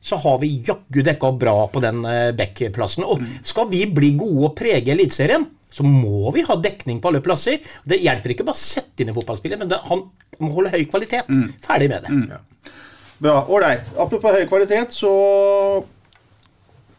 så 0.00 0.18
har 0.22 0.38
vi 0.42 0.50
jaggu 0.66 1.02
dekka 1.04 1.32
bra 1.40 1.56
på 1.72 1.82
den 1.84 2.02
uh, 2.06 2.30
backplassen. 2.36 3.06
Og 3.06 3.24
skal 3.42 3.68
vi 3.72 3.84
bli 3.90 4.14
gode 4.18 4.50
og 4.50 4.56
prege 4.58 4.94
Eliteserien, 4.94 5.46
så 5.70 5.84
må 5.84 6.30
vi 6.34 6.44
ha 6.46 6.56
dekning 6.62 7.00
på 7.02 7.10
alle 7.10 7.22
plasser. 7.24 7.60
Det 7.84 8.00
hjelper 8.00 8.34
ikke 8.34 8.46
bare 8.48 8.56
å 8.56 8.62
sette 8.62 9.04
inn 9.04 9.12
en 9.12 9.18
fotballspiller, 9.18 9.60
men 9.60 9.74
han 9.90 10.06
må 10.40 10.54
holde 10.54 10.72
høy 10.72 10.86
kvalitet. 10.88 11.28
Mm. 11.28 11.50
Ferdig 11.64 11.90
med 11.92 12.06
det. 12.06 12.14
Mm. 12.14 12.24
Ja. 12.32 12.72
Bra. 13.18 13.36
Ålreit. 13.50 13.90
Apropos 13.98 14.34
høy 14.34 14.46
kvalitet, 14.50 14.94
så 14.96 15.12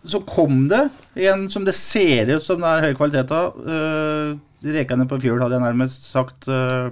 så 0.10 0.22
kom 0.24 0.70
det 0.72 0.86
en 1.28 1.50
som 1.52 1.66
det 1.68 1.74
ser 1.76 2.30
ut 2.32 2.44
som 2.44 2.62
det 2.64 2.70
er 2.70 2.86
høy 2.88 2.94
kvalitet 3.00 3.34
av. 3.36 3.58
Uh, 3.60 4.38
Rekene 4.60 5.08
på 5.08 5.20
fjøl 5.24 5.40
hadde 5.40 5.56
jeg 5.56 5.64
nærmest 5.64 6.08
sagt 6.12 6.48
uh, 6.52 6.92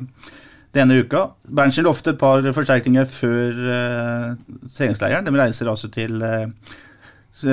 denne 0.78 1.00
uka. 1.02 1.28
Berntsen 1.50 1.86
lovte 1.88 2.14
et 2.14 2.20
par 2.20 2.46
forsterkninger 2.56 3.08
før 3.10 3.62
uh, 3.68 4.60
treningsleiren. 4.76 5.26
De 5.26 5.34
reiser 5.36 5.70
altså 5.70 5.90
til 5.94 6.22
uh, 6.24 6.46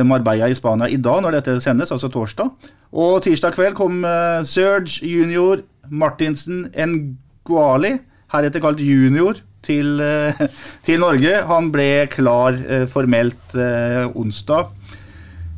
Marbella 0.06 0.48
i 0.50 0.56
Spania 0.56 0.88
i 0.90 1.00
dag, 1.00 1.22
når 1.24 1.38
dette 1.38 1.56
sendes, 1.64 1.92
altså 1.94 2.10
torsdag. 2.12 2.70
Og 2.94 3.22
tirsdag 3.24 3.56
kveld 3.56 3.76
kom 3.78 4.04
uh, 4.06 4.44
Serge 4.46 5.00
junior 5.02 5.64
Martinsen 5.90 6.68
Nguali, 6.74 7.96
heretter 8.32 8.62
kalt 8.64 8.80
junior, 8.80 9.40
til, 9.64 9.98
uh, 10.00 10.46
til 10.86 11.02
Norge. 11.02 11.34
Han 11.50 11.72
ble 11.74 11.90
klar 12.12 12.60
formelt 12.92 13.58
onsdag. 14.14 14.72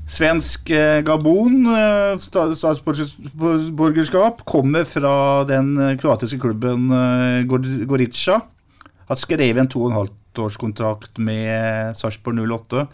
Svensk 0.06 0.70
eh, 0.70 1.00
Gabon, 1.02 1.66
eh, 1.66 2.14
statsborgerskap, 2.20 4.44
kommer 4.46 4.84
fra 4.86 5.42
den 5.48 5.72
eh, 5.82 5.96
kroatiske 5.98 6.38
klubben 6.40 6.86
Gor- 7.50 7.84
Gorica. 7.90 8.36
Har 9.08 9.16
skrevet 9.18 9.58
en 9.64 9.68
2,5-årskontrakt 9.72 11.18
med 11.18 11.96
Sarpsborg 11.98 12.38
08. 12.46 12.86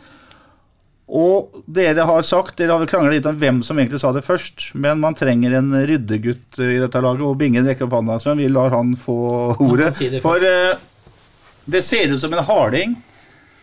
Og 1.13 1.53
dere 1.69 2.07
har 2.09 2.23
sagt, 2.25 2.57
dere 2.57 2.73
har 2.79 2.87
krangla 2.89 3.13
litt 3.13 3.27
om 3.29 3.37
hvem 3.37 3.59
som 3.65 3.77
egentlig 3.81 4.01
sa 4.01 4.13
det 4.17 4.23
først, 4.25 4.71
men 4.81 5.01
man 5.03 5.15
trenger 5.19 5.53
en 5.59 5.69
ryddegutt 5.89 6.57
i 6.65 6.79
dette 6.81 7.01
laget, 7.05 7.25
og 7.27 7.37
Bingen 7.41 7.67
rekker 7.69 7.85
opp 7.85 7.93
hånda, 7.99 8.17
Sven. 8.23 8.41
Vi 8.41 8.49
lar 8.49 8.71
han 8.73 8.95
få 8.97 9.17
ordet. 9.61 9.91
si 9.99 10.09
det 10.13 10.23
For 10.25 10.41
uh, 10.41 10.73
det 11.69 11.83
ser 11.85 12.09
ut 12.15 12.21
som 12.23 12.33
en 12.33 12.45
harding. 12.49 12.91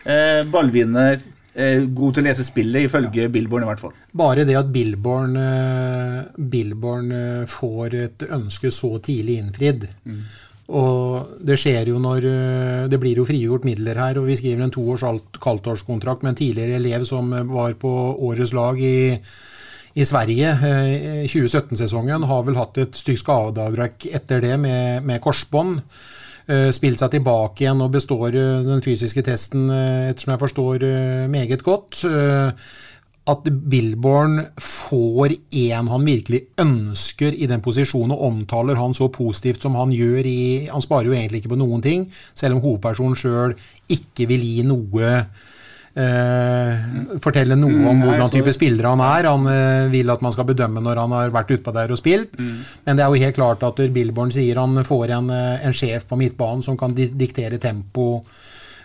Uh, 0.06 0.42
ballvinner. 0.52 1.18
Eh, 1.54 1.82
god 1.82 2.14
til 2.14 2.22
å 2.22 2.28
lese 2.28 2.46
spillet, 2.46 2.86
ifølge 2.86 3.26
Billborn 3.32 3.64
i 3.64 3.70
hvert 3.70 3.82
fall. 3.82 3.94
Bare 4.16 4.44
det 4.46 4.54
at 4.58 4.70
Billborn, 4.70 5.34
eh, 5.36 6.20
Billborn 6.52 7.10
eh, 7.10 7.48
får 7.50 7.96
et 7.98 8.26
ønske 8.30 8.70
så 8.70 8.92
tidlig 9.02 9.40
innfridd. 9.42 9.88
Og 10.70 11.40
det 11.42 11.56
skjer 11.58 11.88
jo 11.90 11.98
når 11.98 12.22
Det 12.86 12.98
blir 13.02 13.18
jo 13.18 13.24
frigjort 13.26 13.64
midler 13.66 13.98
her, 13.98 14.20
og 14.20 14.28
vi 14.28 14.36
skriver 14.38 14.62
en 14.62 14.70
toårs 14.70 15.02
kaldtårskontrakt 15.42 16.22
med 16.22 16.30
en 16.30 16.38
tidligere 16.38 16.78
elev 16.78 17.02
som 17.04 17.30
var 17.50 17.74
på 17.74 17.90
årets 18.28 18.52
lag 18.54 18.78
i, 18.78 19.18
i 19.98 20.06
Sverige 20.06 20.54
eh, 20.54 21.24
i 21.24 21.26
2017-sesongen. 21.26 22.22
Har 22.30 22.46
vel 22.46 22.58
hatt 22.60 22.78
et 22.78 22.94
stygt 22.94 23.24
skadeavbrekk 23.24 24.06
etter 24.14 24.40
det 24.46 24.56
med, 24.62 25.02
med 25.02 25.20
korsbånd. 25.24 25.80
Eh, 26.50 26.70
Spilt 26.74 26.98
seg 26.98 27.12
tilbake 27.14 27.62
igjen 27.62 27.82
og 27.84 27.92
består 27.94 28.34
eh, 28.34 28.62
den 28.66 28.82
fysiske 28.82 29.22
testen, 29.22 29.68
eh, 29.70 30.08
ettersom 30.10 30.32
jeg 30.34 30.42
forstår, 30.42 30.86
meget 31.30 31.62
godt. 31.62 32.02
At 33.30 33.46
Billborn 33.70 34.40
får 34.58 35.36
en 35.60 35.90
han 35.92 36.06
virkelig 36.08 36.40
ønsker 36.58 37.36
i 37.36 37.46
den 37.46 37.62
posisjonen, 37.62 38.16
og 38.16 38.24
omtaler 38.26 38.80
han 38.80 38.96
så 38.96 39.06
positivt 39.12 39.62
som 39.62 39.76
han 39.78 39.92
gjør 39.94 40.26
i 40.26 40.66
Han 40.72 40.82
sparer 40.82 41.06
jo 41.06 41.14
egentlig 41.14 41.42
ikke 41.44 41.52
på 41.52 41.60
noen 41.60 41.84
ting, 41.84 42.08
selv 42.34 42.56
om 42.56 42.64
hovedpersonen 42.64 43.14
sjøl 43.20 43.54
ikke 43.92 44.26
vil 44.32 44.42
gi 44.42 44.66
noe 44.66 45.12
eh, 45.96 47.16
Fortelle 47.22 47.56
noe 47.58 47.70
om 47.70 47.80
Mm, 47.80 47.98
nei, 47.98 48.06
hvordan 48.06 48.30
type 48.30 48.52
spiller 48.54 48.86
han 48.90 49.00
er. 49.04 49.28
Han 49.30 49.46
eh, 49.50 49.88
vil 49.92 50.10
at 50.10 50.22
man 50.22 50.32
skal 50.32 50.46
bedømme 50.48 50.82
når 50.84 51.00
han 51.02 51.16
har 51.16 51.34
vært 51.34 51.50
utpå 51.56 51.74
der 51.74 51.90
og 51.90 51.98
spilt. 51.98 52.36
Men 52.86 52.96
det 52.96 53.04
er 53.04 53.08
jo 53.10 53.24
helt 53.24 53.38
klart 53.38 53.62
at 53.66 53.82
Billborn 53.94 54.32
sier 54.34 54.60
han 54.60 54.84
får 54.84 55.16
en, 55.16 55.30
eh, 55.30 55.66
en 55.66 55.76
sjef 55.76 56.06
på 56.06 56.18
midtbanen 56.20 56.62
som 56.62 56.76
kan 56.76 56.94
di 56.94 57.08
diktere 57.08 57.58
tempo. 57.58 58.24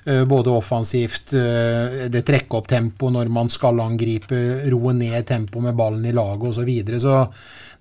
eh, 0.06 0.24
Både 0.26 0.50
offensivt, 0.54 1.34
eh, 1.34 2.08
det 2.10 2.26
trekke 2.26 2.58
opp 2.58 2.68
tempo 2.68 3.10
når 3.10 3.30
man 3.30 3.50
skal 3.50 3.80
angripe, 3.80 4.70
roe 4.70 4.94
ned 4.94 5.26
tempo 5.26 5.60
med 5.60 5.76
ballen 5.76 6.06
i 6.06 6.12
laget 6.14 6.50
osv. 6.50 6.62
Så, 6.62 6.66
videre. 6.66 7.00
så 7.00 7.28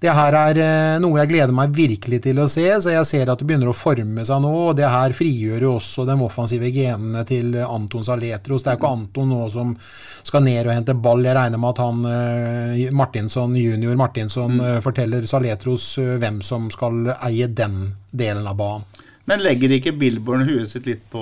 det 0.04 0.12
her 0.12 0.36
er 0.36 0.58
eh, 0.60 0.96
noe 1.00 1.16
jeg 1.22 1.30
gleder 1.30 1.54
meg 1.56 1.72
virkelig 1.74 2.20
til 2.26 2.40
å 2.42 2.48
se. 2.50 2.66
Så 2.84 2.92
jeg 2.92 3.08
ser 3.08 3.30
at 3.32 3.40
det 3.40 3.46
begynner 3.48 3.70
å 3.70 3.76
forme 3.76 4.24
seg 4.26 4.42
nå. 4.44 4.52
og 4.68 4.76
Det 4.76 4.88
her 4.90 5.14
frigjør 5.16 5.64
jo 5.64 5.76
også 5.78 6.04
de 6.08 6.16
offensive 6.26 6.70
genene 6.74 7.24
til 7.28 7.56
Anton 7.64 8.04
Saletros. 8.04 8.64
Det 8.64 8.74
er 8.74 8.80
ikke 8.80 8.92
Anton 8.98 9.32
nå 9.32 9.46
som 9.54 9.72
skal 9.80 10.44
ned 10.44 10.68
og 10.68 10.74
hente 10.74 10.96
ball. 11.06 11.24
Jeg 11.24 11.38
regner 11.38 11.62
med 11.62 11.72
at 11.72 11.82
han 11.84 12.04
eh, 12.10 12.84
Martinsson, 12.92 13.56
junior 13.56 13.96
Martinsson 14.00 14.58
mm. 14.60 14.66
forteller 14.84 15.24
Saletros 15.30 15.94
eh, 16.02 16.16
hvem 16.20 16.42
som 16.44 16.68
skal 16.74 17.14
eie 17.14 17.48
den 17.48 17.80
delen 18.12 18.44
av 18.50 18.60
banen. 18.60 19.02
Men 19.24 19.40
legger 19.40 19.72
ikke 19.72 19.94
Billborn 19.96 20.44
huet 20.44 20.68
sitt 20.68 20.84
litt 20.84 21.04
på 21.12 21.20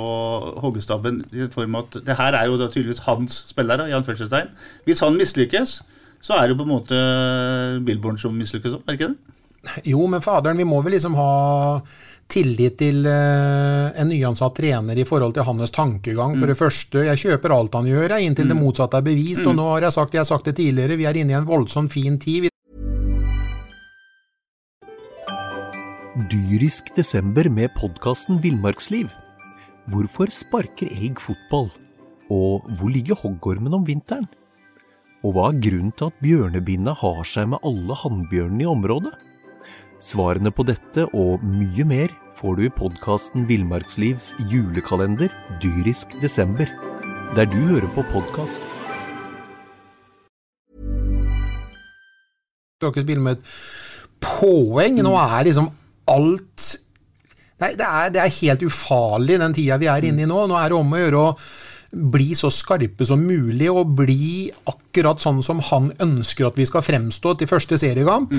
hoggestabben 0.58 1.20
i 1.38 1.46
form 1.52 1.76
av 1.78 1.84
at 1.86 2.00
det 2.08 2.16
her 2.18 2.34
er 2.34 2.48
jo 2.50 2.58
da 2.58 2.66
tydeligvis 2.66 3.04
hans 3.06 3.44
spillere, 3.52 3.86
Jan 3.92 4.02
Førstestein. 4.02 4.50
Hvis 4.88 5.04
han 5.04 5.14
mislykkes, 5.20 5.76
så 6.22 6.38
er 6.38 6.46
det 6.46 6.54
jo 6.54 6.60
på 6.60 6.66
en 6.68 6.74
måte 6.76 6.98
Billborn 7.86 8.18
som 8.20 8.34
mislykkes 8.38 8.78
òg, 8.78 8.84
er 8.86 8.94
det 8.94 9.00
ikke 9.00 9.12
det? 9.12 9.38
Jo, 9.86 10.06
men 10.10 10.22
faderen, 10.22 10.58
vi 10.58 10.66
må 10.66 10.80
vel 10.82 10.96
liksom 10.96 11.14
ha 11.18 11.32
tillit 12.32 12.78
til 12.80 13.04
eh, 13.06 14.00
en 14.00 14.08
nyansatt 14.10 14.54
trener 14.56 14.98
i 14.98 15.06
forhold 15.06 15.36
til 15.36 15.46
hans 15.46 15.74
tankegang. 15.74 16.34
For 16.40 16.50
det 16.50 16.58
første, 16.58 17.04
jeg 17.06 17.20
kjøper 17.20 17.54
alt 17.54 17.76
han 17.78 17.90
gjør, 17.90 18.16
jeg, 18.16 18.26
inntil 18.26 18.50
det 18.50 18.58
motsatte 18.58 18.98
er 18.98 19.06
bevist. 19.06 19.46
Og 19.46 19.56
nå 19.58 19.68
har 19.74 19.86
jeg 19.86 19.96
sagt, 19.98 20.16
jeg 20.16 20.24
har 20.24 20.30
sagt 20.30 20.48
det 20.50 20.56
tidligere, 20.58 20.98
vi 20.98 21.06
er 21.10 21.20
inne 21.20 21.36
i 21.36 21.38
en 21.38 21.48
voldsomt 21.48 21.92
fin 21.92 22.18
tid. 22.22 22.46
Vi 22.46 22.50
Dyrisk 26.32 26.90
desember 26.96 27.48
med 27.48 27.72
podkasten 27.78 28.40
Villmarksliv. 28.42 29.08
Hvorfor 29.92 30.30
sparker 30.32 30.90
elg 30.92 31.20
fotball? 31.22 31.70
Og 32.32 32.68
hvor 32.78 32.92
ligger 32.92 33.18
hoggormen 33.18 33.74
om 33.74 33.86
vinteren? 33.86 34.28
Og 35.22 35.36
hva 35.36 35.48
er 35.52 35.60
grunnen 35.62 35.92
til 35.94 36.10
at 36.10 36.22
bjørnebinna 36.24 36.96
har 36.98 37.22
seg 37.28 37.52
med 37.52 37.62
alle 37.68 37.94
hannbjørnene 38.00 38.64
i 38.64 38.70
området? 38.70 39.14
Svarene 40.02 40.50
på 40.50 40.66
dette 40.66 41.06
og 41.14 41.44
mye 41.46 41.86
mer 41.86 42.10
får 42.38 42.58
du 42.58 42.64
i 42.66 42.72
podkasten 42.74 43.46
Villmarkslivs 43.46 44.32
julekalender 44.50 45.30
Dyrisk 45.62 46.16
desember, 46.24 46.66
der 47.36 47.46
du 47.46 47.60
hører 47.70 47.90
på 47.94 48.02
podkast. 48.10 48.64
skal 52.82 52.90
ikke 52.90 53.04
spille 53.06 53.22
med 53.22 53.38
et 53.38 53.52
poeng. 54.22 54.98
Nå 55.06 55.12
er 55.18 55.46
liksom 55.46 55.70
alt 56.10 56.70
Nei, 57.62 57.76
det 57.78 57.86
er, 57.86 58.08
det 58.10 58.18
er 58.18 58.38
helt 58.40 58.62
ufarlig 58.66 59.36
den 59.38 59.52
tida 59.54 59.76
vi 59.78 59.86
er 59.86 60.02
inne 60.08 60.24
i 60.24 60.26
nå. 60.26 60.40
Nå 60.50 60.56
er 60.58 60.72
det 60.72 60.74
om 60.74 60.96
å 60.96 60.98
gjøre 60.98 61.20
å 61.20 61.34
bli 62.10 62.32
så 62.34 62.50
skarpe 62.50 63.06
som 63.06 63.22
mulig 63.22 63.68
og 63.70 63.92
bli 64.00 64.48
akkurat 64.92 65.22
sånn 65.24 65.40
som 65.44 65.60
han 65.70 65.90
ønsker 66.04 66.50
at 66.50 66.58
vi 66.60 66.66
skal 66.68 66.84
fremstå 66.84 67.32
til 67.40 67.48
første 67.48 67.78
seriekamp. 67.80 68.34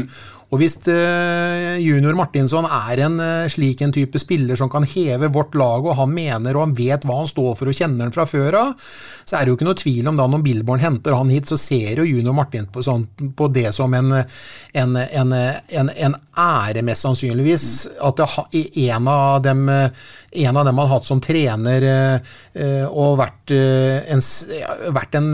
Og 0.54 0.60
hvis 0.62 0.76
uh, 0.86 1.80
junior 1.82 2.14
Martinsson 2.14 2.68
er 2.68 3.00
en 3.08 3.18
uh, 3.18 3.50
slik 3.50 3.82
en 3.82 3.94
type 3.94 4.20
spiller 4.22 4.60
som 4.60 4.70
kan 4.70 4.86
heve 4.86 5.32
vårt 5.34 5.56
lag, 5.58 5.82
og 5.82 5.98
han 5.98 6.14
mener 6.14 6.54
og 6.54 6.68
han 6.68 6.76
vet 6.78 7.08
hva 7.10 7.24
han 7.24 7.30
står 7.30 7.56
for 7.58 7.72
og 7.72 7.78
kjenner 7.78 8.06
den 8.06 8.14
fra 8.14 8.28
før 8.30 8.60
av, 8.60 8.76
så 8.78 9.40
er 9.40 9.46
det 9.46 9.54
jo 9.54 9.58
ikke 9.58 9.70
noe 9.72 9.80
tvil 9.82 10.12
om 10.12 10.20
da 10.20 10.28
når 10.30 10.44
Billborn 10.46 10.84
henter 10.84 11.18
han 11.18 11.34
hit, 11.34 11.50
så 11.50 11.58
ser 11.58 12.04
jo 12.04 12.06
junior 12.06 12.38
Martin 12.38 12.70
på, 12.70 12.86
sånn, 12.86 13.08
på 13.34 13.50
det 13.56 13.72
som 13.74 13.94
en, 13.98 14.14
en, 14.14 14.96
en, 15.02 15.34
en, 15.34 15.90
en 15.90 16.18
ære, 16.38 16.86
mest 16.86 17.08
sannsynligvis. 17.08 17.66
At 18.06 18.22
det, 18.22 18.64
en 18.86 19.10
av 19.10 19.42
dem 19.42 19.66
en 20.34 20.58
av 20.58 20.66
dem 20.66 20.78
han 20.78 20.88
har 20.88 20.96
hatt 20.96 21.06
som 21.06 21.20
trener 21.22 21.84
eh, 21.86 22.86
og 22.90 23.20
vært 23.20 23.54
en, 23.54 24.24
vært 24.96 25.18
en 25.20 25.28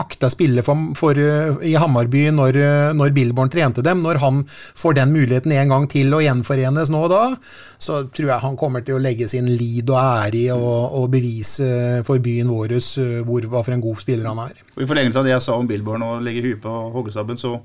akta 0.00 0.30
spiller 0.30 0.63
for, 0.64 0.80
for, 0.98 1.18
eh, 1.20 1.54
i 1.70 1.74
Hammarby 1.78 2.26
når, 2.34 2.58
eh, 2.58 2.90
når 2.96 3.14
Billborn 3.16 3.52
trente 3.52 3.84
dem. 3.84 4.02
Når 4.04 4.20
han 4.22 4.42
får 4.48 4.98
den 4.98 5.14
muligheten 5.14 5.52
en 5.52 5.72
gang 5.74 5.88
til 5.90 6.14
å 6.14 6.22
gjenforenes 6.24 6.92
nå 6.92 7.04
og 7.06 7.12
da, 7.12 7.22
så 7.78 8.02
tror 8.08 8.32
jeg 8.32 8.44
han 8.44 8.58
kommer 8.60 8.84
til 8.84 8.98
å 8.98 9.02
legge 9.02 9.28
sin 9.30 9.48
lid 9.50 9.90
og 9.92 10.00
ære 10.00 10.40
i 10.40 10.46
å 10.54 11.04
bevise 11.12 12.02
for 12.06 12.22
byen 12.24 12.50
vår 12.52 12.76
eh, 12.78 13.16
hvor, 13.26 13.48
hva 13.50 13.64
for 13.64 13.76
en 13.76 13.84
god 13.84 14.00
spiller 14.02 14.30
han 14.30 14.44
er. 14.46 14.62
Og 14.74 14.84
I 14.84 14.90
forlengelse 14.90 15.20
av 15.20 15.26
det 15.28 15.34
jeg 15.34 15.46
sa 15.46 15.58
om 15.58 15.68
Billborn 15.70 16.06
og 16.06 16.22
legge 16.24 16.44
huet 16.44 16.62
på 16.62 16.76
hoggestabben, 16.94 17.38
så 17.40 17.58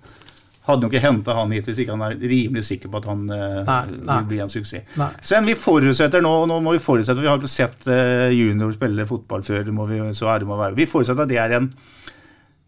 hadde 0.70 0.86
jo 0.86 0.92
ikke 0.92 1.02
henta 1.02 1.34
han 1.34 1.54
hit 1.56 1.66
hvis 1.66 1.80
ikke 1.82 1.96
han 1.96 2.04
er 2.06 2.20
rimelig 2.20 2.62
sikker 2.68 2.92
på 2.92 3.00
at 3.00 3.08
han 3.10 3.24
vil 3.26 4.28
bli 4.30 4.42
en 4.44 4.52
suksess. 4.54 4.84
Nei. 5.00 5.08
Sven, 5.26 5.48
vi 5.50 5.56
forutsetter 5.58 6.22
nå, 6.22 6.34
nå 6.52 6.60
må 6.62 6.76
vi 6.76 6.82
forutsette, 6.84 7.16
for 7.18 7.26
vi 7.26 7.32
har 7.32 7.40
ikke 7.40 7.50
sett 7.50 7.88
junior 8.36 8.76
spille 8.76 9.08
fotball 9.10 9.42
før, 9.48 9.64
det 9.66 9.74
må 9.74 9.88
vi, 9.90 9.98
så 10.14 10.30
ærlig 10.36 10.52
må 10.52 10.60
være. 10.60 10.78
Vi 10.78 10.86
forutsetter 10.92 11.26
at 11.26 11.32
det 11.32 11.40
er 11.42 11.56
en, 11.58 11.72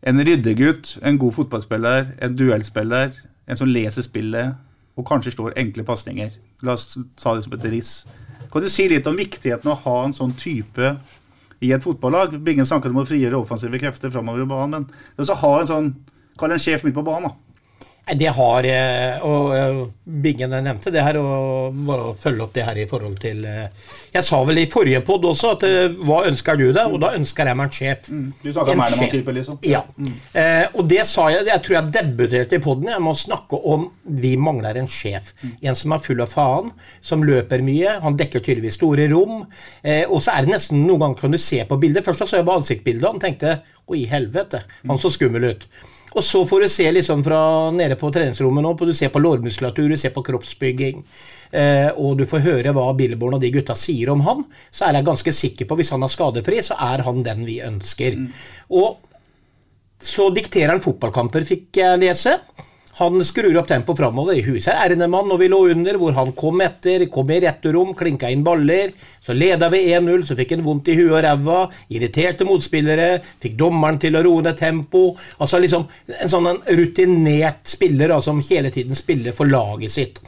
en 0.02 0.26
ryddegutt, 0.26 0.96
en 1.06 1.20
god 1.22 1.36
fotballspiller, 1.36 2.14
en 2.22 2.36
duellspiller, 2.38 3.16
en 3.48 3.60
som 3.60 3.70
leser 3.70 4.06
spillet 4.06 4.56
og 4.98 5.08
kanskje 5.08 5.36
slår 5.36 5.58
enkle 5.60 5.86
pasninger. 5.88 6.34
La 6.66 6.76
oss 6.76 6.98
ta 7.20 7.36
det 7.36 7.46
som 7.46 7.56
et 7.58 7.68
riss. 7.72 7.94
Kan 8.52 8.64
du 8.64 8.70
si 8.70 8.88
litt 8.92 9.08
om 9.08 9.18
viktigheten 9.18 9.70
av 9.70 9.78
å 9.78 9.84
ha 9.86 9.98
en 10.06 10.16
sånn 10.16 10.34
type 10.38 10.96
i 11.62 11.72
et 11.72 11.86
fotballag? 11.86 12.36
Bingen 12.44 12.68
snakker 12.68 12.92
om 12.92 13.04
å 13.04 13.08
frigjøre 13.08 13.40
offensive 13.40 13.80
krefter 13.82 14.12
framover 14.14 14.44
i 14.44 14.50
banen, 14.50 14.90
men 14.90 15.24
også 15.24 15.40
ha 15.44 15.54
en 15.60 15.72
sånn 15.76 15.94
Kall 16.40 16.54
en 16.56 16.62
sjef 16.64 16.82
midt 16.82 16.96
på 16.96 17.04
banen, 17.06 17.28
da. 17.28 17.51
Det 18.12 18.28
har 18.34 18.66
eh, 18.68 19.22
Og 19.24 19.52
eh, 19.56 19.82
Bingen 20.22 20.52
nevnte 20.52 20.91
det 20.91 21.04
her, 21.06 21.16
og 21.22 21.76
bare 21.88 22.10
å 22.10 22.16
følge 22.18 22.43
opp 22.43 22.54
det 22.56 22.66
her 22.66 22.80
i 22.82 22.88
forhold 22.89 23.20
til 23.22 23.45
eh, 23.47 23.70
Jeg 24.12 24.26
sa 24.28 24.41
vel 24.47 24.60
i 24.60 24.66
forrige 24.68 24.99
pod 25.08 25.24
også 25.30 25.54
at 25.54 25.64
hva 26.02 26.18
ønsker 26.28 26.58
du 26.60 26.66
deg? 26.76 26.91
Og 26.91 26.99
da 26.99 27.14
ønsker 27.16 27.47
jeg 27.47 27.60
meg 27.60 27.70
en 27.70 27.76
sjef. 27.78 28.10
Du 28.41 28.49
snakka 28.49 28.74
En 28.74 28.82
om. 28.82 28.84
Ernemann-type, 28.88 29.36
liksom? 29.38 29.60
Ja. 29.70 29.84
Eh, 30.36 30.66
og 30.74 30.89
det 30.91 31.06
sa 31.08 31.30
jeg 31.32 31.47
Jeg 31.47 31.64
tror 31.64 31.78
jeg 31.78 31.93
debuterte 31.95 32.58
i 32.58 32.64
poden. 32.64 32.89
Jeg 32.91 33.06
må 33.06 33.14
snakke 33.16 33.62
om 33.72 33.88
vi 34.04 34.34
mangler 34.41 34.82
en 34.82 34.89
sjef. 34.91 35.32
En 35.62 35.78
som 35.78 35.95
er 35.95 36.04
full 36.04 36.26
av 36.26 36.34
faen, 36.34 36.74
som 37.06 37.24
løper 37.24 37.64
mye. 37.64 37.95
Han 38.04 38.18
dekker 38.20 38.43
tydeligvis 38.43 38.76
store 38.82 39.08
rom. 39.14 39.45
Eh, 39.86 40.04
og 40.10 40.20
så 40.26 40.36
er 40.36 40.49
det 40.49 40.58
nesten 40.58 40.84
noen 40.84 41.06
ganger 41.06 41.22
kan 41.24 41.38
du 41.38 41.39
se 41.39 41.62
på 41.70 41.80
bildet. 41.80 42.04
Først 42.08 42.26
så 42.26 42.41
jeg 42.41 42.49
på 42.49 42.58
ansiktsbildet, 42.60 43.08
og 43.08 43.16
han 43.16 43.24
tenkte 43.30 43.60
Oi, 43.91 44.06
helvete, 44.08 44.62
han 44.88 44.99
så 45.02 45.10
skummel 45.12 45.49
ut. 45.52 45.66
Og 46.12 46.24
så 46.28 46.41
får 46.47 46.64
du 46.64 46.68
se 46.72 46.88
liksom 46.91 47.22
fra 47.24 47.41
nede 47.72 47.95
på 47.99 48.09
treningsrommet 48.12 48.66
nå, 48.66 48.74
du 48.76 48.95
ser 48.97 49.14
på 49.14 49.22
lårmuskulatur, 49.24 49.88
du 49.93 49.99
ser 49.99 50.12
på 50.12 50.24
kroppsbygging, 50.28 50.99
eh, 51.55 51.88
og 51.95 52.18
du 52.20 52.26
får 52.28 52.43
høre 52.47 52.74
hva 52.76 52.89
Billborn 52.97 53.38
og 53.38 53.43
de 53.43 53.51
gutta 53.53 53.78
sier 53.80 54.12
om 54.12 54.24
han, 54.26 54.43
så 54.72 54.89
er 54.89 54.99
jeg 54.99 55.07
ganske 55.07 55.36
sikker 55.38 55.70
på, 55.70 55.78
hvis 55.80 55.93
han 55.95 56.03
er 56.03 56.12
skadefri, 56.12 56.59
så 56.66 56.76
er 56.91 57.05
han 57.07 57.24
den 57.24 57.45
vi 57.47 57.62
ønsker. 57.64 58.20
Og 58.76 58.99
så 60.01 60.28
dikterer 60.34 60.74
han 60.74 60.84
fotballkamper, 60.84 61.47
fikk 61.47 61.80
jeg 61.80 62.01
lese. 62.01 62.36
Han 62.98 63.24
skrur 63.24 63.56
opp 63.58 63.70
tempoet 63.70 64.02
framover. 64.02 64.36
I 64.36 64.44
huset 64.44 64.74
er 64.74 64.92
Ernemann, 64.92 65.32
og 65.32 65.39
vi 65.39 65.48
lå 65.52 65.62
under, 65.72 65.98
hvor 66.02 66.16
han 66.18 66.34
kom 66.38 66.60
etter, 66.66 67.06
kom 67.14 67.32
i 67.32 67.39
returrom, 67.44 67.94
klinka 67.98 68.30
inn 68.32 68.44
baller. 68.44 68.92
Så 69.24 69.36
leda 69.38 69.70
vi 69.72 69.86
1-0, 69.94 70.26
så 70.28 70.36
fikk 70.39 70.58
han 70.58 70.66
vondt 70.66 70.92
i 70.92 70.98
huet 71.00 71.14
og 71.14 71.24
ræva, 71.24 71.62
irriterte 71.94 72.48
motspillere, 72.48 73.22
fikk 73.44 73.56
dommeren 73.62 74.02
til 74.02 74.20
å 74.20 74.26
roe 74.28 74.44
ned 74.44 74.60
tempo. 74.60 75.06
Altså 75.39 75.62
liksom 75.64 75.88
en 76.18 76.36
sånn 76.36 76.52
en 76.52 76.62
rutinert 76.78 77.64
spiller 77.72 78.12
da, 78.12 78.20
som 78.24 78.44
hele 78.44 78.74
tiden 78.74 78.98
spiller 78.98 79.38
for 79.38 79.50
laget 79.50 79.96
sitt. 79.96 80.22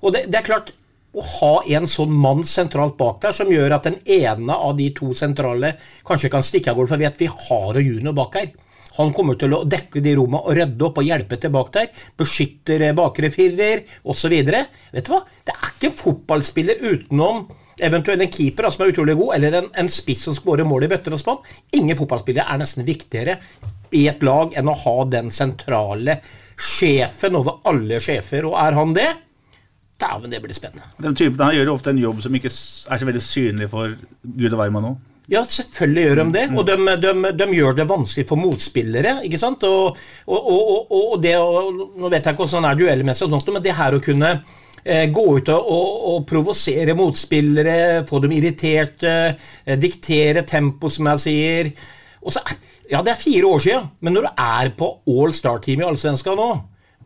Og 0.00 0.14
det, 0.16 0.26
det 0.32 0.40
er 0.40 0.48
klart, 0.48 0.72
å 1.16 1.22
ha 1.24 1.54
en 1.78 1.86
sånn 1.88 2.12
mann 2.12 2.42
sentralt 2.44 2.96
bak 3.00 3.22
der, 3.22 3.32
som 3.36 3.52
gjør 3.52 3.76
at 3.76 3.88
den 3.88 3.96
ene 4.18 4.52
av 4.52 4.76
de 4.76 4.90
to 4.96 5.14
sentrale 5.16 5.72
kanskje 6.06 6.32
kan 6.32 6.44
stikke 6.44 6.72
av 6.72 6.80
gårde, 6.80 6.92
for 6.92 7.00
vet 7.00 7.20
vi 7.22 7.28
har 7.32 7.78
jo 7.78 7.84
junior 7.84 8.16
bak 8.16 8.36
her. 8.40 8.50
Han 8.96 9.12
kommer 9.16 9.38
til 9.40 9.54
å 9.56 9.64
dekke 9.68 10.02
de 10.04 10.16
rommene 10.18 10.42
og 10.42 10.56
rydde 10.58 10.88
opp 10.88 11.02
og 11.02 11.06
hjelpe 11.06 11.38
til 11.40 11.52
bak 11.54 11.70
der. 11.76 11.92
Beskytter 12.18 12.88
eh, 12.88 12.96
bakre 12.96 13.30
firer 13.34 13.84
osv. 14.08 14.34
Vet 14.34 15.06
du 15.06 15.12
hva? 15.12 15.22
Det 15.46 15.54
er 15.54 15.70
ikke 15.70 15.92
en 15.92 16.00
fotballspiller 16.02 16.84
utenom 16.86 17.46
eventuelt 17.76 18.22
en 18.24 18.32
keeper 18.32 18.68
som 18.72 18.84
er 18.84 18.92
utrolig 18.92 19.16
god, 19.18 19.34
eller 19.36 19.58
en, 19.60 19.66
en 19.76 19.90
spiss 19.92 20.24
som 20.26 20.36
skårer 20.36 20.68
mål 20.68 20.86
i 20.86 20.90
bøtter 20.92 21.14
og 21.14 21.20
spann. 21.20 21.42
Ingen 21.76 21.98
fotballspillere 21.98 22.48
er 22.48 22.60
nesten 22.62 22.86
viktigere 22.88 23.36
i 23.96 24.06
et 24.10 24.24
lag 24.26 24.56
enn 24.56 24.70
å 24.70 24.76
ha 24.80 24.96
den 25.12 25.30
sentrale 25.34 26.18
sjefen 26.56 27.36
over 27.38 27.60
alle 27.68 28.00
sjefer. 28.02 28.48
Og 28.48 28.56
er 28.60 28.78
han 28.78 28.94
det, 28.96 29.10
dæven, 30.00 30.32
det 30.32 30.40
blir 30.44 30.56
spennende. 30.56 30.88
Den 31.02 31.18
typen 31.18 31.44
her 31.44 31.58
gjør 31.58 31.74
ofte 31.76 31.92
en 31.92 32.00
jobb 32.00 32.24
som 32.24 32.38
ikke 32.38 32.52
er 32.52 33.02
så 33.02 33.10
veldig 33.10 33.24
synlig 33.24 33.70
for 33.72 33.92
gud 34.24 34.50
og 34.52 34.58
hvermann 34.62 34.88
nå. 34.88 34.96
Ja, 35.26 35.42
selvfølgelig 35.42 36.04
gjør 36.04 36.20
de 36.20 36.26
det. 36.36 36.44
Og 36.54 36.66
de, 36.68 36.76
de, 37.02 37.32
de 37.34 37.46
gjør 37.56 37.74
det 37.80 37.88
vanskelig 37.90 38.26
for 38.28 38.38
motspillere. 38.38 39.16
ikke 39.26 39.40
sant? 39.40 39.64
Og, 39.66 39.98
og, 40.26 40.52
og, 40.52 40.60
og, 40.60 40.94
og 41.00 41.16
det 41.22 41.34
Nå 41.34 42.12
vet 42.12 42.22
jeg 42.22 42.36
ikke 42.36 42.44
hvordan 42.44 42.68
det 42.68 42.70
er 42.70 42.80
duellmessig, 42.82 43.28
men 43.50 43.64
det 43.64 43.74
her 43.74 43.96
å 43.96 44.02
kunne 44.04 44.30
eh, 44.84 45.08
gå 45.10 45.26
ut 45.40 45.50
og 45.56 46.22
provosere 46.30 46.94
motspillere, 46.98 48.06
få 48.06 48.22
dem 48.22 48.36
irriterte, 48.38 49.16
eh, 49.64 49.78
diktere 49.82 50.46
tempo, 50.46 50.92
som 50.94 51.10
jeg 51.14 51.24
sier 51.26 51.72
og 52.26 52.34
så, 52.34 52.42
Ja, 52.90 53.00
det 53.02 53.16
er 53.16 53.18
fire 53.18 53.50
år 53.50 53.62
siden, 53.62 53.86
men 54.02 54.14
når 54.14 54.28
du 54.28 54.40
er 54.46 54.70
på 54.78 54.88
all 55.10 55.32
star-team 55.34 55.82
i 55.82 55.86
Allsvenskan 55.88 56.38
nå, 56.38 56.50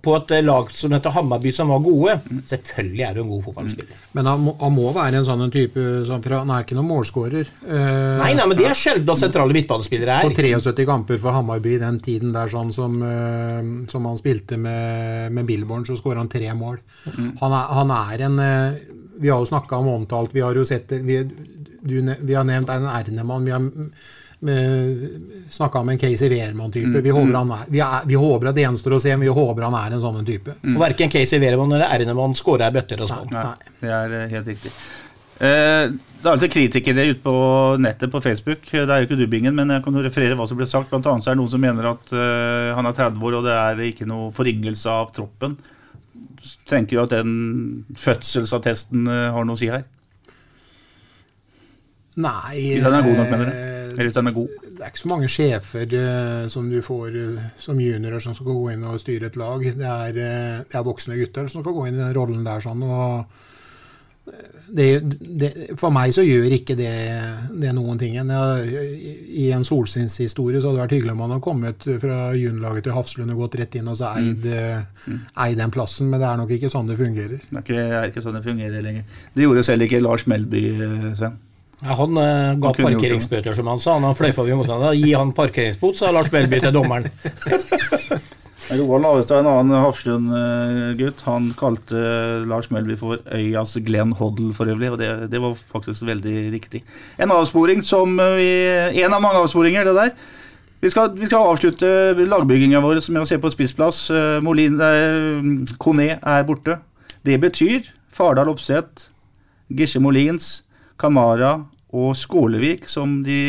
på 0.03 0.15
et 0.17 0.33
lag 0.45 0.71
som 0.73 0.93
heter 0.95 1.13
Hammarby, 1.15 1.53
som 1.55 1.71
var 1.73 1.83
gode, 1.85 2.17
selvfølgelig 2.49 3.05
er 3.07 3.17
du 3.17 3.21
en 3.23 3.33
god 3.33 3.43
fotballspiller. 3.45 3.99
Men 4.17 4.29
han 4.31 4.45
må, 4.45 4.55
han 4.61 4.75
må 4.75 4.87
være 4.97 5.21
en 5.21 5.27
sånn 5.27 5.53
type 5.53 5.85
som 6.09 6.23
fra, 6.25 6.41
Han 6.43 6.53
er 6.55 6.65
ikke 6.65 6.79
noen 6.79 6.89
målskårer. 6.91 7.51
Uh, 7.65 8.21
Nei, 8.23 8.33
nei, 8.39 8.47
men 8.49 8.59
det 8.59 8.69
er 8.71 8.79
sjelden 8.79 9.19
sentrale 9.19 9.55
midtbanespillere 9.57 10.21
På 10.25 10.33
er. 10.33 10.39
73 10.61 10.87
kamper 10.89 11.21
for 11.23 11.37
Hammarby 11.37 11.77
den 11.83 12.01
tiden 12.05 12.33
der 12.37 12.53
sånn 12.53 12.73
som, 12.75 12.97
uh, 13.03 13.61
som 13.93 14.09
han 14.09 14.21
spilte 14.21 14.59
med, 14.61 15.31
med 15.37 15.49
Billborn, 15.49 15.85
så 15.89 15.99
skåra 15.99 16.23
han 16.23 16.33
tre 16.33 16.49
mål. 16.57 16.81
Han, 17.43 17.53
er, 17.53 17.75
han 17.81 17.95
er 17.97 18.27
en 18.29 18.41
uh, 18.41 18.81
Vi 19.21 19.29
har 19.29 19.43
jo 19.43 19.51
snakka 19.53 19.83
om 19.83 19.93
omtalt, 19.99 20.35
vi 20.35 20.45
har 20.45 20.57
jo 20.57 20.65
sett 20.65 20.93
Vi, 21.05 21.21
du, 21.81 22.01
vi 22.01 22.35
har 22.37 22.45
nevnt 22.45 22.73
en 22.73 22.89
Ernemann. 22.89 23.45
Vi 23.45 23.55
har 23.55 23.69
snakka 24.41 25.78
om 25.82 25.88
en 25.93 25.99
Casey 26.01 26.28
Wehrmann-type. 26.32 27.03
Vi, 27.05 27.11
håper 27.12 27.34
han 27.36 27.51
er- 27.53 27.66
vi, 27.68 27.80
er- 27.84 28.07
vi 28.09 28.14
håper 28.16 28.49
at 28.49 28.55
det 28.57 28.62
gjenstår 28.64 28.95
å 28.97 29.01
se, 29.03 29.11
men 29.16 29.26
vi 29.28 29.34
håper 29.36 29.62
han 29.68 29.74
er 29.74 29.93
en 29.97 30.01
sånn 30.01 30.24
type. 30.24 30.55
type. 30.55 30.74
Og 30.74 30.80
Verken 30.80 31.11
Casey 31.12 31.38
Wehrmann 31.43 31.72
eller 31.76 31.93
Ernemann 31.93 32.34
skåra 32.34 32.68
i 32.68 32.74
bøtter 32.78 33.01
og 33.05 33.09
spann. 33.11 33.28
Nei, 33.30 33.72
det 33.82 33.91
er 33.91 34.14
eh, 34.22 34.28
helt 34.32 34.47
riktig. 34.49 34.72
Eh, 35.41 35.88
det 35.93 36.24
er 36.28 36.32
alltid 36.34 36.53
kritikere 36.53 37.05
ute 37.11 37.22
på 37.24 37.34
nettet 37.80 38.11
på 38.12 38.20
Facebook. 38.24 38.64
Det 38.70 38.82
er 38.88 39.01
jo 39.05 39.07
ikke 39.09 39.16
du, 39.20 39.26
Bingen, 39.26 39.55
men 39.57 39.68
jeg 39.72 39.84
kan 39.84 39.95
jo 39.95 40.03
referere 40.05 40.36
hva 40.36 40.47
som 40.49 40.57
ble 40.61 40.66
sagt. 40.68 40.91
Blant 40.91 41.07
annet 41.07 41.24
så 41.24 41.30
er 41.32 41.36
det 41.36 41.41
noen 41.43 41.53
som 41.53 41.61
mener 41.64 41.91
at 41.93 42.12
eh, 42.12 42.72
han 42.76 42.86
er 42.88 42.93
30 42.97 43.22
år, 43.24 43.38
og 43.41 43.45
det 43.45 43.55
er 43.57 43.84
ikke 43.93 44.09
noe 44.09 44.30
foryngelse 44.36 44.88
av 44.93 45.12
troppen. 45.16 45.57
Tenker 46.68 46.97
jo 46.97 47.03
at 47.05 47.11
den 47.12 47.84
fødselsattesten 47.97 49.05
eh, 49.09 49.30
har 49.32 49.45
noe 49.45 49.57
å 49.57 49.61
si 49.61 49.68
her. 49.72 49.84
Nei 52.20 52.57
Hvis 52.74 52.82
den 52.84 52.95
er 52.99 53.05
god 53.07 53.16
nok, 53.20 53.30
mener 53.30 53.45
du? 53.49 53.70
Hvis 53.97 54.16
den 54.16 54.30
er 54.30 54.36
god. 54.36 54.57
Det 54.64 54.80
er 54.80 54.93
ikke 54.93 55.03
så 55.03 55.11
mange 55.11 55.30
sjefer 55.30 55.95
uh, 55.99 56.49
som 56.53 56.70
du 56.70 56.80
får 56.84 57.14
uh, 57.16 57.45
som 57.61 57.80
juniorer 57.80 58.22
som 58.22 58.36
skal 58.36 58.51
gå 58.53 58.72
inn 58.74 58.86
og 58.88 59.01
styre 59.03 59.30
et 59.30 59.38
lag. 59.41 59.64
Det 59.64 59.86
er, 59.86 60.18
uh, 60.18 60.59
det 60.64 60.80
er 60.80 60.86
voksne 60.86 61.18
gutter 61.20 61.49
som 61.51 61.64
skal 61.64 61.76
gå 61.76 61.86
inn 61.88 61.99
i 61.99 62.05
den 62.05 62.16
rollen 62.16 62.45
der. 62.47 62.62
sånn, 62.64 62.84
det, 64.70 64.86
det, 65.03 65.49
For 65.80 65.91
meg 65.91 66.12
så 66.14 66.22
gjør 66.22 66.53
ikke 66.55 66.76
det, 66.78 66.93
det 67.59 67.72
noen 67.74 67.99
ting. 67.99 68.14
Jeg, 68.14 69.11
I 69.43 69.49
en 69.57 69.66
solskinnshistorie 69.66 70.61
så 70.61 70.70
hadde 70.70 70.78
det 70.78 70.84
vært 70.84 70.97
hyggelig 70.99 71.14
om 71.16 71.24
han 71.24 71.34
hadde 71.34 71.47
kommet 71.49 71.88
fra 72.05 72.20
juniorlaget 72.38 72.86
til 72.86 72.95
Hafslund 72.95 73.34
og 73.34 73.45
gått 73.47 73.59
rett 73.59 73.80
inn 73.80 73.91
og 73.91 73.99
så 73.99 74.12
eid, 74.14 74.47
mm. 74.47 75.20
eid 75.43 75.59
den 75.59 75.74
plassen, 75.74 76.12
men 76.12 76.22
det 76.22 76.30
er 76.30 76.38
nok 76.38 76.55
ikke 76.55 76.70
sånn 76.70 76.91
det 76.93 77.01
fungerer. 77.01 77.43
Det 77.43 77.59
er 77.59 77.66
ikke, 77.66 77.86
er 77.99 78.11
ikke 78.12 78.24
sånn 78.28 78.38
det 78.38 78.47
fungerer 78.47 78.86
lenger. 78.86 79.22
Det 79.34 79.49
gjorde 79.49 79.66
selv 79.66 79.88
ikke 79.88 80.05
Lars 80.05 80.28
Melby, 80.30 80.66
Sven. 81.18 81.41
Ja, 81.81 81.95
han 81.97 82.18
eh, 82.20 82.59
ga 82.61 82.72
Han 82.74 82.91
parkeringsbøter, 82.91 83.57
som 83.57 83.70
han 83.70 83.81
sa. 83.81 83.97
Han 84.03 84.18
fløy 84.18 84.35
vi 84.37 84.59
motstanderen. 84.59 84.99
Gi 85.01 85.14
han 85.16 85.33
parkeringsbot, 85.37 85.97
sa 86.01 86.12
Lars 86.12 86.28
Melby 86.33 86.61
til 86.61 86.74
dommeren. 86.76 87.09
Roald 88.70 89.07
Avestad, 89.09 89.41
en 89.41 89.49
annen 89.51 89.83
Hafslund-gutt, 89.83 91.24
han 91.26 91.49
kalte 91.59 92.01
Lars 92.47 92.68
Melby 92.70 92.95
for 93.01 93.18
øyas 93.35 93.74
Glenn 93.83 94.12
Hoddle 94.14 94.53
for 94.55 94.70
øvrig, 94.70 94.93
og 94.93 95.01
det, 95.01 95.09
det 95.33 95.41
var 95.43 95.57
faktisk 95.59 96.05
veldig 96.07 96.53
riktig. 96.53 96.85
En 97.18 97.35
avsporing 97.35 97.83
som 97.83 98.20
eh, 98.20 98.37
vi 98.39 98.51
En 99.03 99.16
av 99.16 99.22
mange 99.22 99.43
avsporinger, 99.43 99.85
det 99.85 99.97
der. 99.97 100.12
Vi 100.81 100.91
skal, 100.91 101.11
vi 101.18 101.26
skal 101.26 101.51
avslutte 101.51 102.14
lagbygginga 102.14 102.81
vår 102.81 103.03
med 103.11 103.24
å 103.24 103.28
se 103.28 103.41
på 103.43 103.51
spissplass. 103.53 104.05
Eh, 104.14 104.39
Molin, 104.45 104.78
eh, 104.81 105.74
Kone 105.83 106.12
er 106.22 106.47
borte. 106.47 106.78
Det 107.26 107.41
betyr 107.43 107.91
Fardal 108.14 108.49
Opseth, 108.53 109.11
Gisje 109.68 110.01
Molins, 110.01 110.61
Kamara 111.01 111.55
og 111.91 112.13
Skålevik 112.19 112.87
som 112.91 113.21
de 113.27 113.41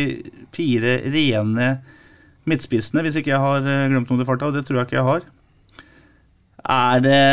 fire 0.56 0.98
rene 1.12 1.74
midtspissene, 2.50 3.04
hvis 3.06 3.20
ikke 3.20 3.34
jeg 3.34 3.44
har 3.44 3.68
eh, 3.68 3.88
glemt 3.92 4.10
noe 4.10 4.24
i 4.24 4.28
farta, 4.28 4.50
og 4.50 4.58
det 4.58 4.66
tror 4.66 4.82
jeg 4.82 4.90
ikke 4.90 4.98
jeg 4.98 5.10
har. 5.10 5.28
Er 6.72 7.04
det 7.06 7.24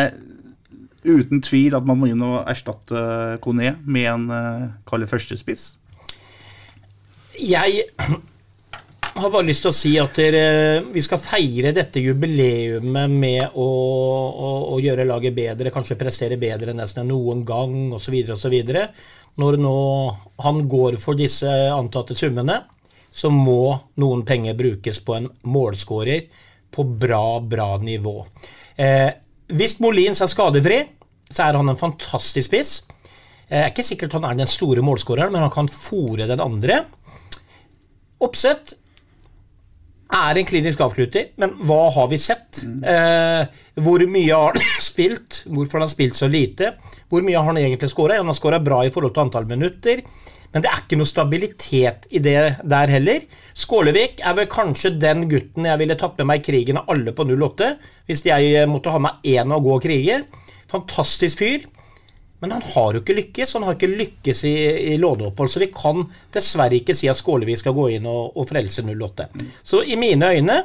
uten 1.08 1.42
tvil 1.44 1.76
at 1.78 1.86
man 1.86 2.00
må 2.00 2.10
inn 2.10 2.24
og 2.24 2.42
erstatte 2.50 3.38
Kone 3.44 3.76
med 3.86 4.08
en 4.10 4.26
uh, 4.32 4.66
kalle 4.88 5.08
førstespiss? 5.08 5.70
Jeg 7.38 7.84
har 9.22 9.30
bare 9.32 9.46
lyst 9.48 9.64
til 9.64 9.70
å 9.70 9.76
si 9.76 9.92
at 10.00 10.16
dere, 10.18 10.80
vi 10.94 11.02
skal 11.04 11.20
feire 11.22 11.72
dette 11.76 12.00
jubileumet 12.02 13.10
med 13.10 13.56
å, 13.58 13.66
å, 13.66 14.50
å 14.74 14.78
gjøre 14.82 15.06
laget 15.08 15.36
bedre, 15.36 15.72
kanskje 15.74 15.98
prestere 16.00 16.38
bedre 16.40 16.74
nesten 16.76 17.04
enn 17.04 17.12
noen 17.12 17.44
gang 17.46 17.92
osv. 17.96 18.16
osv. 18.34 18.56
Når 19.38 19.58
nå 19.62 19.76
han 20.44 20.64
går 20.70 20.98
for 21.02 21.18
disse 21.18 21.50
antatte 21.74 22.16
summene, 22.18 22.60
så 23.10 23.30
må 23.32 23.74
noen 24.02 24.24
penger 24.28 24.56
brukes 24.58 25.00
på 25.04 25.16
en 25.16 25.28
målskårer 25.48 26.28
på 26.74 26.84
bra, 27.00 27.40
bra 27.40 27.70
nivå. 27.82 28.20
Eh, 28.76 29.10
hvis 29.48 29.78
Molins 29.80 30.20
er 30.22 30.30
skadefri, 30.30 30.82
så 31.28 31.46
er 31.48 31.58
han 31.58 31.72
en 31.72 31.80
fantastisk 31.80 32.50
spiss. 32.50 32.72
Jeg 33.48 33.62
er 33.64 33.72
ikke 33.72 33.86
sikkert 33.86 34.18
han 34.18 34.26
er 34.28 34.36
den 34.36 34.50
store 34.50 34.84
målskåreren, 34.84 35.32
men 35.32 35.46
han 35.46 35.54
kan 35.54 35.70
fòre 35.72 36.28
den 36.28 36.42
andre. 36.44 36.82
Oppsett 38.24 38.74
er 40.16 40.38
en 40.40 40.48
klinisk 40.48 40.80
avslutter, 40.80 41.28
men 41.40 41.52
hva 41.68 41.88
har 41.92 42.08
vi 42.08 42.18
sett? 42.20 42.62
Eh, 42.64 43.60
hvor 43.84 44.04
mye 44.08 44.32
har 44.32 44.56
han 44.56 44.70
spilt? 44.90 45.42
Hvorfor 45.46 45.78
har 45.78 45.86
han 45.86 45.92
spilt 45.92 46.16
så 46.16 46.30
lite? 46.30 46.72
Hvor 47.12 47.24
mye 47.26 47.36
har 47.36 47.50
han 47.50 47.60
egentlig 47.60 47.90
skåra? 47.92 48.16
Han 48.20 48.30
har 48.30 48.38
skåra 48.38 48.60
bra 48.64 48.80
i 48.86 48.92
forhold 48.94 49.14
til 49.14 49.26
antall 49.26 49.48
minutter, 49.50 50.02
Men 50.48 50.62
det 50.64 50.70
er 50.70 50.80
ikke 50.80 50.96
noe 50.96 51.08
stabilitet 51.08 52.06
i 52.08 52.22
det 52.24 52.38
der 52.64 52.88
heller. 52.88 53.24
Skålevik 53.52 54.22
er 54.24 54.32
vel 54.38 54.46
kanskje 54.48 54.94
den 54.96 55.26
gutten 55.28 55.68
jeg 55.68 55.80
ville 55.82 55.96
tatt 56.00 56.16
med 56.16 56.30
meg 56.30 56.40
i 56.40 56.46
krigen 56.46 56.80
av 56.80 56.88
alle 56.88 57.12
på 57.12 57.26
08, 57.28 57.68
hvis 58.08 58.24
jeg 58.24 58.64
måtte 58.70 58.94
ha 58.94 59.02
med 59.02 59.28
én 59.28 59.52
å 59.52 59.60
gå 59.60 59.74
og 59.76 59.84
krige. 59.84 60.22
Fantastisk 60.72 61.42
fyr. 61.42 61.68
Men 62.40 62.54
han 62.54 62.62
har 62.62 62.94
jo 62.94 63.02
ikke 63.02 63.16
lykkes. 63.18 63.54
Han 63.56 63.66
har 63.66 63.74
ikke 63.74 63.90
lykkes 63.90 64.44
i, 64.46 64.54
i 64.92 64.96
låneopphold, 65.00 65.50
så 65.50 65.62
vi 65.62 65.70
kan 65.74 66.04
dessverre 66.34 66.78
ikke 66.78 66.94
si 66.94 67.10
at 67.10 67.18
Skålevi 67.18 67.56
skal 67.58 67.74
gå 67.76 67.88
inn 67.96 68.06
og, 68.06 68.36
og 68.38 68.48
frelse 68.50 68.84
08. 68.86 69.28
Så 69.66 69.82
i 69.82 69.98
mine 69.98 70.30
øyne 70.36 70.58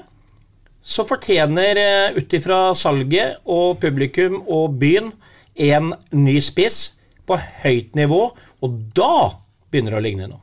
så 0.84 1.06
fortjener 1.08 1.80
eh, 1.80 2.18
ut 2.18 2.34
ifra 2.36 2.74
salget 2.76 3.40
og 3.50 3.80
publikum 3.82 4.42
og 4.52 4.76
byen 4.82 5.14
en 5.56 5.94
ny 6.12 6.40
spiss 6.44 6.92
på 7.24 7.38
høyt 7.64 7.96
nivå, 7.96 8.26
og 8.36 8.80
da 8.96 9.32
begynner 9.72 9.96
det 9.96 10.02
å 10.02 10.04
ligne 10.04 10.28
noe. 10.28 10.42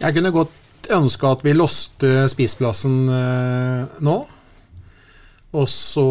Jeg 0.00 0.16
kunne 0.16 0.32
godt 0.34 0.90
ønske 0.90 1.30
at 1.30 1.44
vi 1.46 1.54
loste 1.54 2.24
spissplassen 2.32 2.96
eh, 3.14 4.00
nå. 4.02 4.16
Og 5.50 5.66
så 5.70 6.08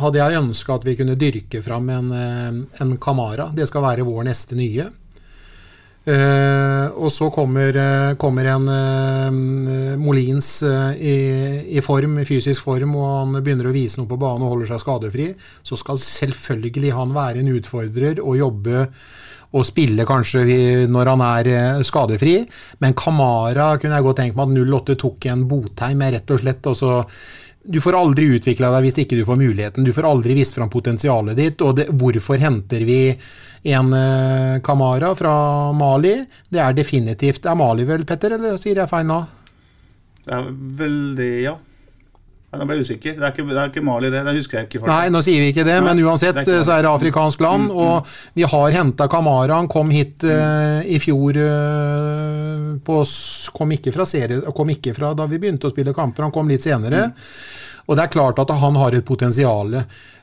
hadde 0.00 0.20
jeg 0.20 0.38
ønska 0.42 0.76
at 0.76 0.86
vi 0.86 0.96
kunne 0.98 1.18
dyrke 1.18 1.62
fram 1.64 1.90
en, 1.92 2.12
eh, 2.12 2.62
en 2.84 2.96
Kamara. 3.00 3.50
Det 3.54 3.68
skal 3.68 3.84
være 3.86 4.06
vår 4.06 4.28
neste 4.30 4.58
nye. 4.58 4.88
Uh, 6.06 6.86
og 7.02 7.10
så 7.10 7.26
kommer, 7.34 7.74
uh, 7.74 8.12
kommer 8.14 8.46
en 8.46 8.68
uh, 8.70 9.96
Molins 9.98 10.60
i, 10.62 11.14
i, 11.66 11.80
form, 11.82 12.20
i 12.22 12.26
fysisk 12.28 12.62
form, 12.62 12.92
og 12.94 13.08
han 13.10 13.40
begynner 13.40 13.66
å 13.66 13.74
vise 13.74 13.98
noe 13.98 14.06
på 14.06 14.18
banen 14.22 14.44
og 14.46 14.52
holder 14.52 14.70
seg 14.70 14.84
skadefri. 14.84 15.26
Så 15.66 15.78
skal 15.80 15.98
selvfølgelig 15.98 16.92
han 16.94 17.14
være 17.16 17.42
en 17.42 17.50
utfordrer 17.56 18.22
og 18.22 18.38
jobbe 18.38 18.84
og 19.56 19.66
spille 19.66 20.06
kanskje 20.06 20.44
når 20.90 21.10
han 21.10 21.24
er 21.26 21.82
skadefri. 21.86 22.36
Men 22.84 22.94
Kamara 22.98 23.72
kunne 23.80 23.98
jeg 23.98 24.06
godt 24.06 24.20
tenkt 24.22 24.38
meg 24.38 24.54
at 24.54 24.78
08 24.78 24.98
tok 25.02 25.28
en 25.32 25.42
Botheim 25.50 25.98
med 26.04 26.14
rett 26.14 26.34
og 26.36 26.42
slett. 26.44 26.70
og 26.70 26.78
så 26.78 26.92
du 27.66 27.80
får 27.82 27.96
aldri 27.98 28.28
utvikla 28.36 28.70
deg 28.74 28.86
hvis 28.86 28.98
ikke 29.02 29.18
du 29.18 29.24
får 29.26 29.38
muligheten. 29.40 29.84
Du 29.86 29.92
får 29.94 30.08
aldri 30.08 30.36
vist 30.38 30.56
fram 30.56 30.70
potensialet 30.72 31.38
ditt. 31.38 31.62
Og 31.66 31.76
det, 31.78 31.88
hvorfor 31.90 32.40
henter 32.40 32.84
vi 32.86 33.00
en 33.72 33.92
uh, 33.92 34.58
Kamara 34.64 35.12
fra 35.18 35.36
Mali? 35.76 36.16
Det 36.48 36.62
er 36.62 36.76
definitivt 36.76 37.46
er 37.46 37.58
Mali 37.58 37.86
vel, 37.88 38.06
Petter, 38.08 38.36
eller 38.38 38.58
sier 38.60 38.82
jeg 38.82 38.92
feil 38.92 39.08
nå? 39.10 39.22
Det 40.26 40.34
er 40.34 40.52
veldig 40.82 41.32
Ja. 41.44 41.56
Nå 42.54 42.64
ble 42.64 42.76
jeg 42.78 42.86
usikker. 42.86 43.16
Det 43.18 43.24
er, 43.24 43.32
ikke, 43.34 43.44
det 43.50 43.58
er 43.60 43.72
ikke 43.72 43.82
Mali, 43.84 44.10
det. 44.12 44.22
Det 44.24 44.34
husker 44.38 44.58
jeg 44.58 44.68
ikke. 44.68 44.78
Faktisk. 44.78 44.92
Nei, 44.92 45.10
nå 45.12 45.22
sier 45.24 45.42
vi 45.42 45.50
ikke 45.52 45.64
det, 45.66 45.76
men 45.84 46.00
uansett 46.06 46.38
er 46.40 46.62
så 46.64 46.76
er 46.76 46.86
det 46.86 46.92
afrikansk 46.92 47.42
land. 47.44 47.66
Mm, 47.66 47.74
mm. 47.74 47.82
Og 47.84 48.38
vi 48.38 48.46
har 48.52 48.76
henta 48.78 49.08
Kamara. 49.12 49.58
Han 49.58 49.68
kom 49.72 49.90
hit 49.92 50.24
uh, 50.24 50.80
i 50.86 51.00
fjor 51.02 51.40
uh, 51.42 52.72
på, 52.86 52.98
kom, 53.58 53.76
ikke 53.76 53.92
fra 53.92 54.08
serie, 54.08 54.40
kom 54.56 54.72
ikke 54.72 54.94
fra 54.96 55.12
da 55.18 55.28
vi 55.28 55.40
begynte 55.42 55.68
å 55.68 55.74
spille 55.74 55.94
kamper, 55.96 56.28
han 56.28 56.34
kom 56.34 56.48
litt 56.52 56.64
senere. 56.64 57.08
Mm. 57.10 57.24
Og 57.86 57.98
det 57.98 58.06
er 58.06 58.14
klart 58.14 58.40
at 58.42 58.50
han 58.62 58.78
har 58.80 58.96
et 58.98 59.06
potensial. 59.06 59.76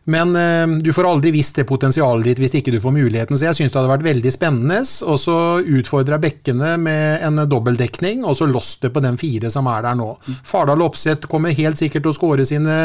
Men 0.05 0.35
eh, 0.35 0.67
du 0.83 0.91
får 0.93 1.07
aldri 1.07 1.31
visst 1.31 1.55
det 1.55 1.67
potensialet 1.69 2.27
ditt 2.27 2.41
hvis 2.43 2.55
ikke 2.59 2.73
du 2.73 2.79
får 2.83 2.95
muligheten. 2.95 3.37
Så 3.39 3.47
jeg 3.47 3.57
syns 3.57 3.73
det 3.73 3.79
hadde 3.79 3.91
vært 3.93 4.07
veldig 4.07 4.33
spennende. 4.33 4.81
Og 5.07 5.19
så 5.21 5.37
utfordra 5.61 6.19
bekkene 6.21 6.75
med 6.81 7.23
en 7.23 7.43
dobbeltdekning, 7.49 8.25
og 8.27 8.35
så 8.39 8.47
lost 8.49 8.83
det 8.83 8.93
på 8.95 9.03
den 9.03 9.19
fire 9.21 9.51
som 9.53 9.69
er 9.71 9.85
der 9.85 9.99
nå. 9.99 10.09
Fardal 10.47 10.83
Opseth 10.83 11.29
kommer 11.31 11.55
helt 11.55 11.79
sikkert 11.79 12.03
til 12.03 12.13
å 12.13 12.17
skåre 12.17 12.47
sine 12.47 12.79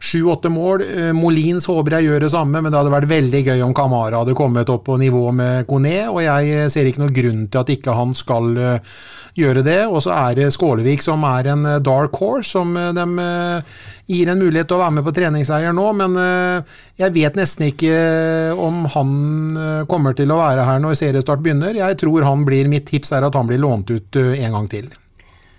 sju-åtte 0.00 0.50
mål. 0.52 0.86
Eh, 0.86 1.12
Molins 1.16 1.68
håper 1.70 1.98
jeg 1.98 2.10
gjør 2.10 2.26
det 2.26 2.32
samme, 2.34 2.62
men 2.62 2.72
det 2.72 2.80
hadde 2.80 2.96
vært 2.96 3.12
veldig 3.14 3.44
gøy 3.50 3.66
om 3.66 3.76
Kamara 3.76 4.24
hadde 4.24 4.38
kommet 4.38 4.72
opp 4.72 4.86
på 4.88 4.98
nivå 5.00 5.28
med 5.36 5.68
Kone, 5.70 5.98
og 6.10 6.20
jeg 6.24 6.66
ser 6.72 6.88
ikke 6.88 7.04
noen 7.04 7.14
grunn 7.16 7.46
til 7.46 7.62
at 7.62 7.72
ikke 7.76 7.94
han 7.96 8.14
skal 8.16 8.52
uh, 8.56 8.98
gjøre 9.36 9.64
det. 9.66 9.80
Og 9.90 10.02
så 10.04 10.14
er 10.16 10.38
det 10.38 10.52
Skålevik 10.54 11.04
som 11.04 11.24
er 11.28 11.52
en 11.52 11.66
eh, 11.68 11.82
dark 11.84 12.16
horse, 12.20 12.50
som 12.54 12.74
eh, 12.76 12.92
de 12.96 13.06
eh, 13.22 13.76
gir 14.12 14.30
en 14.32 14.40
mulighet 14.40 14.70
til 14.70 14.78
å 14.78 14.84
være 14.84 14.96
med 14.98 15.06
på 15.06 15.14
treningseier 15.16 15.76
nå. 15.76 15.86
Men 15.98 16.16
jeg 17.00 17.14
vet 17.14 17.38
nesten 17.38 17.68
ikke 17.68 17.94
om 18.60 18.84
han 18.94 19.10
kommer 19.90 20.16
til 20.16 20.32
å 20.32 20.38
være 20.40 20.66
her 20.68 20.82
når 20.82 20.98
seriestart 21.00 21.42
begynner. 21.44 21.76
Jeg 21.78 21.98
tror 22.00 22.26
han 22.26 22.44
blir, 22.46 22.70
Mitt 22.70 22.88
tips 22.90 23.12
er 23.16 23.26
at 23.26 23.36
han 23.38 23.48
blir 23.48 23.62
lånt 23.62 23.90
ut 23.90 24.20
en 24.20 24.56
gang 24.58 24.70
til. 24.72 24.90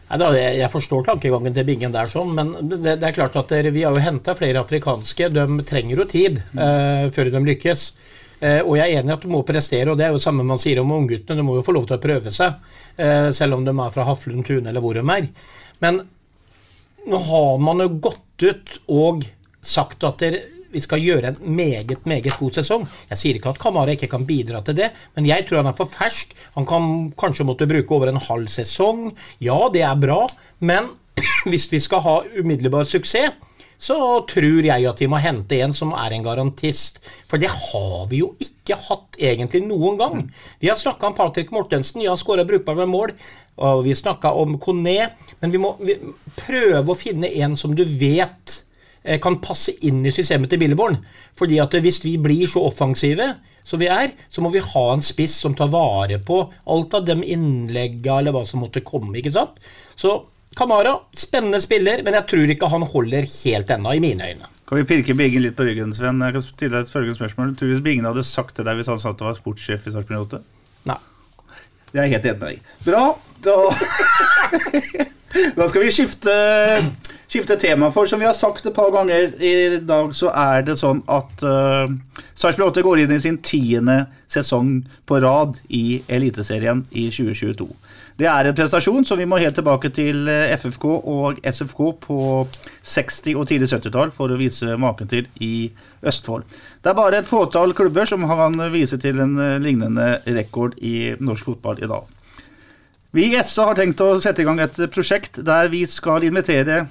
Jeg 0.08 0.72
forstår 0.72 1.04
tankegangen 1.10 1.56
til 1.56 1.66
Bingen 1.68 1.92
der, 1.92 2.08
sånn, 2.08 2.32
men 2.36 2.54
det, 2.72 2.96
er 2.96 3.16
klart 3.16 3.36
at 3.36 3.52
vi 3.72 3.84
har 3.84 3.92
jo 3.92 4.04
henta 4.04 4.38
flere 4.40 4.62
afrikanske. 4.64 5.28
De 5.36 5.48
trenger 5.68 6.00
jo 6.00 6.08
tid 6.08 6.40
uh, 6.56 7.12
før 7.12 7.34
de 7.34 7.44
lykkes. 7.50 7.90
Eh, 8.38 8.60
og 8.62 8.76
jeg 8.78 8.92
er 8.92 9.00
enig 9.00 9.10
i 9.10 9.16
at 9.16 9.24
du 9.26 9.32
må 9.34 9.42
prestere, 9.46 9.90
og 9.90 9.98
det 9.98 10.06
er 10.06 10.12
jo 10.14 10.20
det 10.20 10.26
samme 10.28 10.46
man 10.46 10.62
sier 10.62 10.82
om 10.84 10.94
ungguttene. 10.94 11.40
De 11.40 11.46
må 11.46 11.56
jo 11.58 11.66
få 11.66 11.74
lov 11.74 11.88
til 11.90 11.98
å 11.98 12.04
prøve 12.04 12.34
seg, 12.34 12.60
eh, 13.02 13.30
selv 13.34 13.58
om 13.58 13.66
de 13.66 13.74
er 13.74 13.96
fra 13.96 14.06
Haflund 14.06 14.46
Tune 14.46 14.70
eller 14.70 14.84
hvor 14.84 14.98
de 14.98 15.02
er. 15.02 15.30
Men 15.82 16.04
nå 17.08 17.22
har 17.30 17.58
man 17.64 17.82
jo 17.82 17.90
gått 18.10 18.46
ut 18.46 18.76
og 18.94 19.26
sagt 19.62 20.06
at 20.06 20.22
vi 20.78 20.84
skal 20.86 21.04
gjøre 21.04 21.34
en 21.34 21.42
meget 21.58 22.06
meget 22.08 22.38
god 22.38 22.60
sesong. 22.60 22.86
Jeg 23.10 23.22
sier 23.22 23.40
ikke 23.40 23.56
at 23.56 23.62
Kamara 23.62 23.96
ikke 23.98 24.12
kan 24.12 24.28
bidra 24.30 24.62
til 24.66 24.78
det, 24.78 24.92
men 25.18 25.28
jeg 25.30 25.48
tror 25.48 25.64
han 25.64 25.72
er 25.72 25.78
for 25.78 25.90
fersk. 25.90 26.36
Han 26.56 26.68
kan 26.70 27.12
kanskje 27.18 27.48
måtte 27.48 27.70
bruke 27.70 27.98
over 27.98 28.14
en 28.14 28.22
halv 28.30 28.48
sesong. 28.52 29.10
Ja, 29.44 29.60
det 29.74 29.84
er 29.88 30.00
bra, 30.00 30.24
men 30.60 30.94
hvis 31.50 31.68
vi 31.72 31.82
skal 31.84 32.04
ha 32.06 32.20
umiddelbar 32.38 32.88
suksess, 32.88 33.34
så 33.78 33.96
tror 34.26 34.66
jeg 34.66 34.86
at 34.90 35.02
vi 35.02 35.08
må 35.10 35.20
hente 35.22 35.60
en 35.62 35.74
som 35.76 35.92
er 35.94 36.16
en 36.16 36.26
garantist. 36.26 36.98
For 37.30 37.38
det 37.42 37.52
har 37.54 38.08
vi 38.10 38.24
jo 38.24 38.32
ikke 38.42 38.78
hatt 38.88 39.20
egentlig 39.22 39.62
noen 39.68 40.00
gang. 40.00 40.24
Vi 40.62 40.72
har 40.72 40.80
snakka 40.80 41.12
om 41.12 41.18
Patrick 41.18 41.54
Mortensen, 41.54 42.02
ja, 42.02 42.16
skåra 42.18 42.46
brukbart 42.48 42.82
med 42.82 42.90
mål. 42.90 43.14
Og 43.62 43.84
vi 43.86 43.94
snakka 43.98 44.34
om 44.38 44.58
Kone. 44.62 45.12
Men 45.42 45.54
vi 45.54 45.62
må 45.62 45.76
prøve 46.42 46.90
å 46.90 46.98
finne 46.98 47.30
en 47.38 47.58
som 47.58 47.78
du 47.78 47.86
vet 47.86 48.64
kan 49.24 49.40
passe 49.44 49.74
inn 49.88 50.04
i 50.06 50.14
systemet 50.14 50.52
til 50.52 50.60
Billeborn. 50.62 50.98
Fordi 51.38 51.62
at 51.64 51.78
hvis 51.84 52.02
vi 52.04 52.18
blir 52.22 52.50
så 52.52 52.66
offensive 52.68 53.34
som 53.68 53.80
vi 53.82 53.90
er, 53.92 54.14
så 54.32 54.44
må 54.44 54.52
vi 54.54 54.64
ha 54.64 54.86
en 54.94 55.04
spiss 55.04 55.38
som 55.44 55.56
tar 55.56 55.72
vare 55.74 56.20
på 56.24 56.42
alt 56.72 56.98
av 57.00 57.08
de 57.08 57.18
innlegga 57.24 58.20
eller 58.22 58.36
hva 58.36 58.46
som 58.48 58.64
måtte 58.64 58.84
komme. 58.86 59.16
ikke 59.20 59.34
sant? 59.36 59.60
Så 59.96 60.20
Kamara, 60.58 60.96
spennende 61.14 61.60
spiller, 61.62 62.02
men 62.06 62.16
jeg 62.18 62.26
tror 62.32 62.50
ikke 62.50 62.70
han 62.72 62.86
holder 62.90 63.28
helt 63.30 63.74
ennå, 63.76 63.92
i 63.94 64.02
mine 64.02 64.30
øyne. 64.32 64.48
Kan 64.68 64.80
vi 64.80 64.88
pirke 64.90 65.14
Bingen 65.16 65.44
litt 65.46 65.56
på 65.56 65.68
ryggen, 65.68 65.94
Sven? 65.96 66.20
Jeg 66.26 66.34
kan 66.36 66.44
stille 66.44 66.74
deg 66.74 66.88
et 66.88 66.92
følgende 66.92 67.16
spørsmål. 67.20 67.54
Tror 67.60 67.70
du 67.72 67.84
Bingen 67.86 68.08
hadde 68.10 68.24
sagt 68.26 68.58
til 68.58 68.66
deg 68.68 68.80
hvis 68.80 68.90
han 68.92 69.00
satt 69.00 69.22
og 69.22 69.30
var 69.30 69.38
sportssjef 69.38 69.86
i 69.88 69.94
Sarpsborg 69.94 70.26
8? 70.26 70.42
Nei. 70.90 70.98
Jeg 71.94 72.02
er 72.04 72.12
helt 72.16 72.26
enig 72.28 72.42
med 72.42 72.50
deg. 72.50 72.74
Bra. 72.84 73.04
Da, 73.46 73.56
da 75.60 75.70
skal 75.70 75.86
vi 75.86 75.94
skifte, 75.94 76.34
skifte, 77.28 77.58
tema. 77.60 77.92
For 77.92 78.10
som 78.10 78.22
vi 78.22 78.28
har 78.28 78.36
sagt 78.38 78.66
et 78.66 78.76
par 78.76 78.92
ganger 78.96 79.34
i 79.44 79.80
dag, 79.80 80.14
så 80.16 80.32
er 80.32 80.64
det 80.68 80.78
sånn 80.80 81.04
at 81.12 81.44
uh, 81.44 81.88
Sarpsborg 82.36 82.72
8 82.72 82.86
går 82.88 83.04
inn 83.04 83.16
i 83.16 83.22
sin 83.24 83.42
tiende 83.44 84.06
sesong 84.32 84.80
på 85.08 85.22
rad 85.24 85.60
i 85.74 86.02
Eliteserien 86.08 86.86
i 86.92 87.10
2022. 87.14 87.68
Det 88.18 88.26
er 88.26 88.48
en 88.50 88.56
prestasjon 88.58 89.06
som 89.06 89.20
vi 89.20 89.28
må 89.30 89.38
helt 89.38 89.54
tilbake 89.54 89.92
til 89.94 90.26
eh, 90.32 90.50
FFK 90.58 90.86
og 90.90 91.38
SFK 91.46 91.82
på 92.02 92.20
60- 92.50 93.38
og 93.38 93.46
tidlig 93.46 93.70
70-tall 93.70 94.10
for 94.16 94.34
å 94.34 94.40
vise 94.40 94.74
maken 94.82 95.12
til 95.12 95.28
i 95.38 95.70
Østfold. 96.02 96.48
Det 96.82 96.90
er 96.90 96.98
bare 96.98 97.20
et 97.22 97.30
fåtall 97.30 97.76
klubber 97.78 98.10
som 98.10 98.26
kan 98.26 98.58
vise 98.74 98.98
til 99.04 99.22
en 99.22 99.38
eh, 99.38 99.60
lignende 99.62 100.16
rekord 100.34 100.74
i 100.82 101.12
norsk 101.22 101.52
fotball 101.52 101.84
i 101.84 101.92
dag. 101.92 102.10
Vi 103.14 103.30
i 103.30 103.44
SA 103.46 103.70
har 103.70 103.78
tenkt 103.78 104.02
å 104.02 104.16
sette 104.22 104.42
i 104.42 104.48
gang 104.50 104.64
et 104.66 104.82
prosjekt 104.94 105.38
der 105.46 105.70
vi 105.70 105.86
skal 105.90 106.26
invitere 106.26 106.88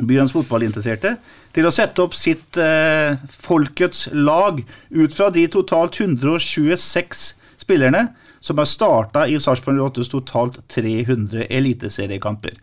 byens 0.00 0.32
fotballinteresserte 0.32 1.16
til 1.52 1.68
å 1.68 1.72
sette 1.74 2.02
opp 2.04 2.16
sitt 2.16 2.56
eh, 2.60 3.18
folkets 3.44 4.06
lag 4.12 4.62
ut 4.90 5.14
fra 5.16 5.28
de 5.34 5.44
totalt 5.52 5.98
126 6.00 7.24
spillerne 7.60 8.08
som 8.42 8.58
har 8.58 8.66
starta 8.66 9.26
i 9.30 9.36
Sarpsborg 9.38 9.78
8s 9.84 10.10
totalt 10.10 10.58
300 10.72 11.46
eliteseriekamper. 11.46 12.56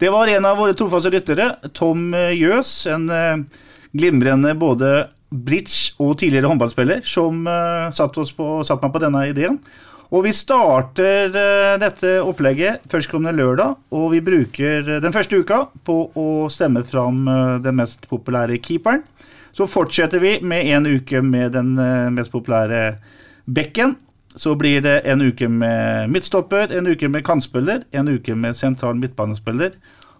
Det 0.00 0.08
var 0.14 0.30
en 0.32 0.48
av 0.48 0.56
våre 0.56 0.76
trofaste 0.78 1.12
lyttere, 1.12 1.50
Tom 1.76 2.14
Jøs, 2.14 2.78
en 2.88 3.10
eh, 3.12 3.42
glimrende 3.96 4.54
både 4.56 5.08
bridge 5.30 5.96
og 6.02 6.16
tidligere 6.20 6.48
håndballspiller, 6.50 7.02
som 7.04 7.44
eh, 7.50 7.90
satte, 7.94 8.24
satt 8.24 8.82
meg 8.84 8.94
på 8.94 9.02
denne 9.02 9.26
ideen. 9.32 9.58
Og 10.14 10.26
vi 10.26 10.32
starter 10.36 11.34
uh, 11.34 11.74
dette 11.82 12.16
opplegget 12.22 12.86
førstkommende 12.90 13.34
lørdag, 13.38 13.76
og 13.90 14.10
vi 14.14 14.22
bruker 14.22 14.86
den 15.02 15.14
første 15.14 15.40
uka 15.40 15.64
på 15.86 15.96
å 16.14 16.26
stemme 16.52 16.84
fram 16.86 17.24
uh, 17.26 17.56
den 17.62 17.78
mest 17.80 18.06
populære 18.10 18.60
keeperen. 18.62 19.02
Så 19.56 19.66
fortsetter 19.70 20.20
vi 20.20 20.36
med 20.44 20.68
en 20.76 20.86
uke 20.86 21.22
med 21.24 21.54
den 21.56 21.70
mest 22.12 22.28
populære 22.28 22.98
bekken. 23.48 23.94
Så 24.36 24.52
blir 24.60 24.82
det 24.84 24.98
en 25.08 25.24
uke 25.24 25.48
med 25.48 26.12
midtstopper, 26.12 26.74
en 26.76 26.90
uke 26.92 27.08
med 27.08 27.24
kantspiller, 27.24 27.86
en 27.96 28.10
uke 28.12 28.36
med 28.36 28.52
sentral 28.58 28.98
midtbanespiller 29.00 29.78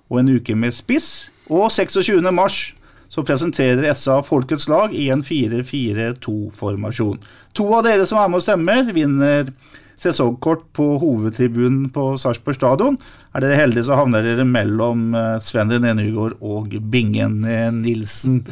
og 0.09 0.23
en 0.23 0.31
uke 0.39 0.57
med 0.57 0.73
spiss. 0.73 1.29
Og 1.53 1.69
26. 1.71 2.23
mars 2.33 2.73
så 3.09 3.25
presenterer 3.27 3.95
SA 3.95 4.23
Folkets 4.27 4.69
lag 4.69 4.95
i 4.95 5.09
en 5.15 5.23
4-4-2-formasjon. 5.25 7.19
To 7.57 7.67
av 7.77 7.85
dere 7.87 8.07
som 8.09 8.19
er 8.21 8.29
med 8.31 8.41
og 8.41 8.47
stemmer, 8.47 8.93
vinner 8.95 9.53
sesongkort 10.01 10.67
på 10.77 10.99
hovedtribunen 11.01 11.89
på 11.93 12.09
Sarpsborg 12.21 12.59
stadion. 12.59 12.99
Er 13.35 13.45
dere 13.45 13.61
heldige, 13.61 13.87
så 13.89 13.99
havner 14.01 14.25
dere 14.25 14.45
mellom 14.49 15.15
eh, 15.17 15.37
Sven 15.45 15.73
René 15.73 15.95
Nygaard 15.97 16.37
og 16.45 16.75
Bingen 16.93 17.43
eh, 17.49 17.71
Nilsen. 17.73 18.43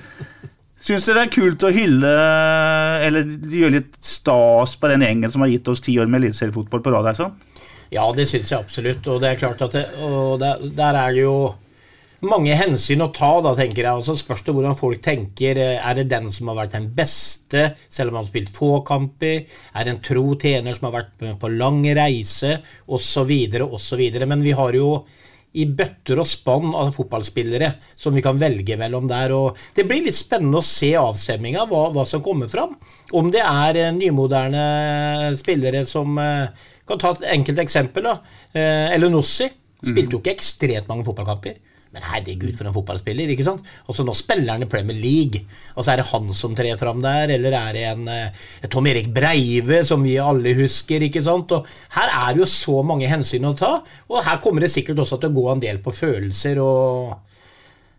Syns 0.84 1.06
dere 1.08 1.22
det 1.22 1.26
er 1.26 1.34
kult 1.34 1.64
å 1.64 1.72
hylle 1.72 2.12
eller 3.06 3.28
gjøre 3.48 3.78
litt 3.78 3.94
stas 4.04 4.76
på 4.76 4.90
den 4.92 5.04
gjengen 5.04 5.32
som 5.32 5.44
har 5.44 5.52
gitt 5.52 5.68
oss 5.72 5.80
ti 5.84 5.96
år 6.00 6.10
med 6.10 6.22
eliteseriefotball 6.22 6.82
på 6.84 6.92
rad? 6.92 7.08
sånn? 7.16 7.36
Ja, 7.92 8.04
det 8.16 8.26
syns 8.28 8.50
jeg 8.52 8.58
absolutt. 8.58 9.06
Og 9.08 9.20
det 9.22 9.32
er 9.32 9.40
klart 9.40 9.62
at 9.64 9.76
det, 9.76 9.84
der, 10.40 10.64
der 10.76 10.98
er 11.00 11.14
det 11.14 11.24
jo 11.24 11.36
mange 12.28 12.56
hensyn 12.58 13.04
å 13.04 13.10
ta, 13.14 13.30
da, 13.44 13.54
tenker 13.58 13.86
jeg. 13.86 14.00
Og 14.00 14.06
så 14.06 14.16
spørs 14.18 14.44
det 14.46 14.54
hvordan 14.56 14.78
folk 14.78 15.02
tenker. 15.04 15.60
Er 15.60 15.98
det 15.98 16.08
den 16.12 16.30
som 16.34 16.50
har 16.50 16.62
vært 16.62 16.76
den 16.76 16.88
beste, 16.96 17.70
selv 17.88 18.12
om 18.12 18.18
han 18.18 18.26
har 18.26 18.32
spilt 18.32 18.54
få 18.54 18.70
kamper? 18.86 19.44
Er 19.74 19.84
det 19.86 19.94
en 19.94 20.02
tro 20.04 20.24
tjener 20.40 20.76
som 20.76 20.88
har 20.88 20.98
vært 21.00 21.14
med 21.24 21.38
på 21.42 21.52
lang 21.52 21.82
reise, 21.96 22.58
osv., 22.86 23.34
osv. 23.68 24.02
Men 24.24 24.44
vi 24.44 24.56
har 24.56 24.76
jo 24.78 24.96
i 25.54 25.64
bøtter 25.70 26.18
og 26.18 26.26
spann 26.26 26.72
av 26.74 26.90
fotballspillere 26.96 27.68
som 27.94 28.14
vi 28.16 28.22
kan 28.24 28.38
velge 28.40 28.76
mellom 28.78 29.06
der. 29.10 29.32
og 29.34 29.58
Det 29.74 29.86
blir 29.86 30.02
litt 30.02 30.18
spennende 30.18 30.58
å 30.60 30.66
se 30.66 30.90
avstemminga, 30.98 31.66
hva, 31.70 31.86
hva, 31.94 32.06
som 32.08 32.22
kommer 32.24 32.50
fram. 32.50 32.74
Om 33.14 33.30
det 33.34 33.42
er 33.44 33.78
eh, 33.78 33.92
nymoderne 33.94 35.34
spillere 35.38 35.84
som 35.88 36.18
eh, 36.18 36.70
Kan 36.84 36.98
ta 37.00 37.14
et 37.14 37.22
enkelt 37.32 37.62
eksempel. 37.62 38.04
da, 38.04 38.18
eh, 38.52 38.90
Elenossi 38.92 39.46
spilte 39.80 40.16
jo 40.16 40.20
ikke 40.20 40.34
ekstremt 40.34 40.90
mange 40.90 41.06
fotballkamper. 41.06 41.54
Men 41.94 42.06
herregud, 42.10 42.52
for 42.58 42.66
en 42.68 42.74
fotballspiller. 42.74 43.30
ikke 43.30 43.46
sant? 43.46 43.64
Og 43.86 43.96
så 43.96 44.06
nå 44.06 44.14
spiller 44.18 44.56
han 44.56 44.66
i 44.66 44.70
Premier 44.70 44.98
League. 44.98 45.44
Og 45.74 45.84
så 45.84 45.94
er 45.94 46.02
det 46.02 46.08
han 46.10 46.32
som 46.36 46.56
trer 46.58 46.78
fram 46.80 47.02
der, 47.04 47.30
eller 47.36 47.54
er 47.54 47.76
det 47.76 47.84
en, 47.92 48.08
en 48.10 48.72
Tom 48.72 48.88
Erik 48.90 49.12
Breive, 49.14 49.84
som 49.86 50.02
vi 50.02 50.16
alle 50.18 50.56
husker. 50.58 51.06
ikke 51.06 51.22
sant? 51.24 51.54
Og 51.54 51.68
Her 51.94 52.10
er 52.10 52.34
det 52.34 52.44
jo 52.44 52.50
så 52.50 52.82
mange 52.86 53.10
hensyn 53.10 53.46
å 53.46 53.54
ta, 53.58 53.76
og 54.10 54.24
her 54.26 54.40
kommer 54.42 54.64
det 54.64 54.72
sikkert 54.74 55.04
også 55.04 55.20
til 55.22 55.30
å 55.30 55.38
gå 55.38 55.46
en 55.52 55.62
del 55.62 55.78
på 55.84 55.94
følelser. 55.94 56.58
og 56.62 57.14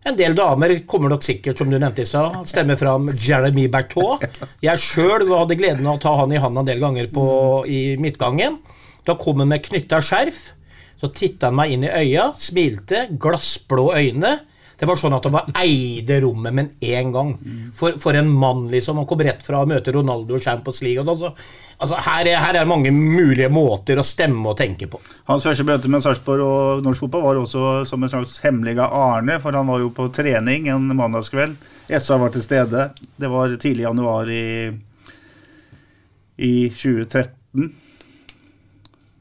en 0.06 0.14
del 0.14 0.36
damer 0.38 0.76
kommer 0.86 1.10
nok 1.10 1.24
sikkert, 1.26 1.58
som 1.58 1.70
du 1.70 1.80
nevnte 1.80 2.04
i 2.04 2.06
stad, 2.06 2.36
stemme 2.46 2.76
fram 2.78 3.08
Jeremy 3.10 3.66
Bertot. 3.72 4.22
Jeg 4.62 4.78
sjøl 4.78 5.24
hadde 5.32 5.56
gleden 5.58 5.88
av 5.88 5.96
å 5.96 6.02
ta 6.04 6.12
han 6.20 6.30
i 6.30 6.38
handa 6.38 6.62
en 6.62 6.68
del 6.68 6.82
ganger 6.84 7.08
på, 7.10 7.24
i 7.66 7.96
midtgangen. 7.98 8.60
Da 9.06 9.16
kom 9.18 9.42
han 9.42 9.50
med 9.50 9.64
knytta 9.66 9.98
skjerf. 10.04 10.52
Så 10.96 11.12
titta 11.12 11.50
han 11.50 11.58
meg 11.58 11.74
inn 11.74 11.84
i 11.84 11.92
øya, 11.92 12.30
smilte, 12.40 13.06
glassblå 13.20 13.90
øyne. 13.96 14.36
Det 14.76 14.84
var 14.84 14.98
sånn 15.00 15.14
at 15.16 15.24
han 15.24 15.32
var 15.32 15.46
eide 15.56 16.18
rommet 16.20 16.52
med 16.52 16.82
en 16.84 17.12
gang. 17.12 17.30
For, 17.76 17.96
for 18.00 18.16
en 18.18 18.28
mann, 18.28 18.66
liksom. 18.68 18.98
Han 19.00 19.08
kom 19.08 19.22
rett 19.24 19.44
fra 19.44 19.62
å 19.62 19.68
møte 19.68 19.94
Ronaldo 19.94 20.36
og 20.36 20.44
Champions 20.44 20.82
League. 20.84 21.00
Og 21.00 21.22
sånn. 21.22 21.38
altså 21.80 22.00
her, 22.04 22.28
er, 22.28 22.42
her 22.44 22.58
er 22.60 22.68
mange 22.68 22.92
mulige 22.92 23.48
måter 23.52 23.96
å 23.96 24.04
stemme 24.04 24.52
og 24.52 24.58
tenke 24.60 24.88
på. 24.92 25.00
Hans 25.30 25.48
første 25.48 25.64
møte 25.64 25.88
med 25.92 26.04
Sarpsborg 26.04 26.44
og 26.44 26.84
norsk 26.84 27.06
fotball 27.06 27.24
var 27.24 27.40
også 27.40 27.64
som 27.88 28.04
en 28.04 28.12
slags 28.12 28.36
hemmelige 28.44 28.84
Arne, 28.84 29.38
for 29.40 29.56
han 29.56 29.72
var 29.72 29.80
jo 29.80 29.92
på 29.96 30.10
trening 30.16 30.68
en 30.72 30.92
mandagskveld. 30.92 31.56
SA 31.96 32.20
var 32.20 32.36
til 32.36 32.44
stede. 32.44 32.90
Det 33.16 33.32
var 33.32 33.56
tidlig 33.56 33.88
januar 33.88 34.28
i, 34.32 34.46
i 36.36 36.56
2013. 36.68 37.72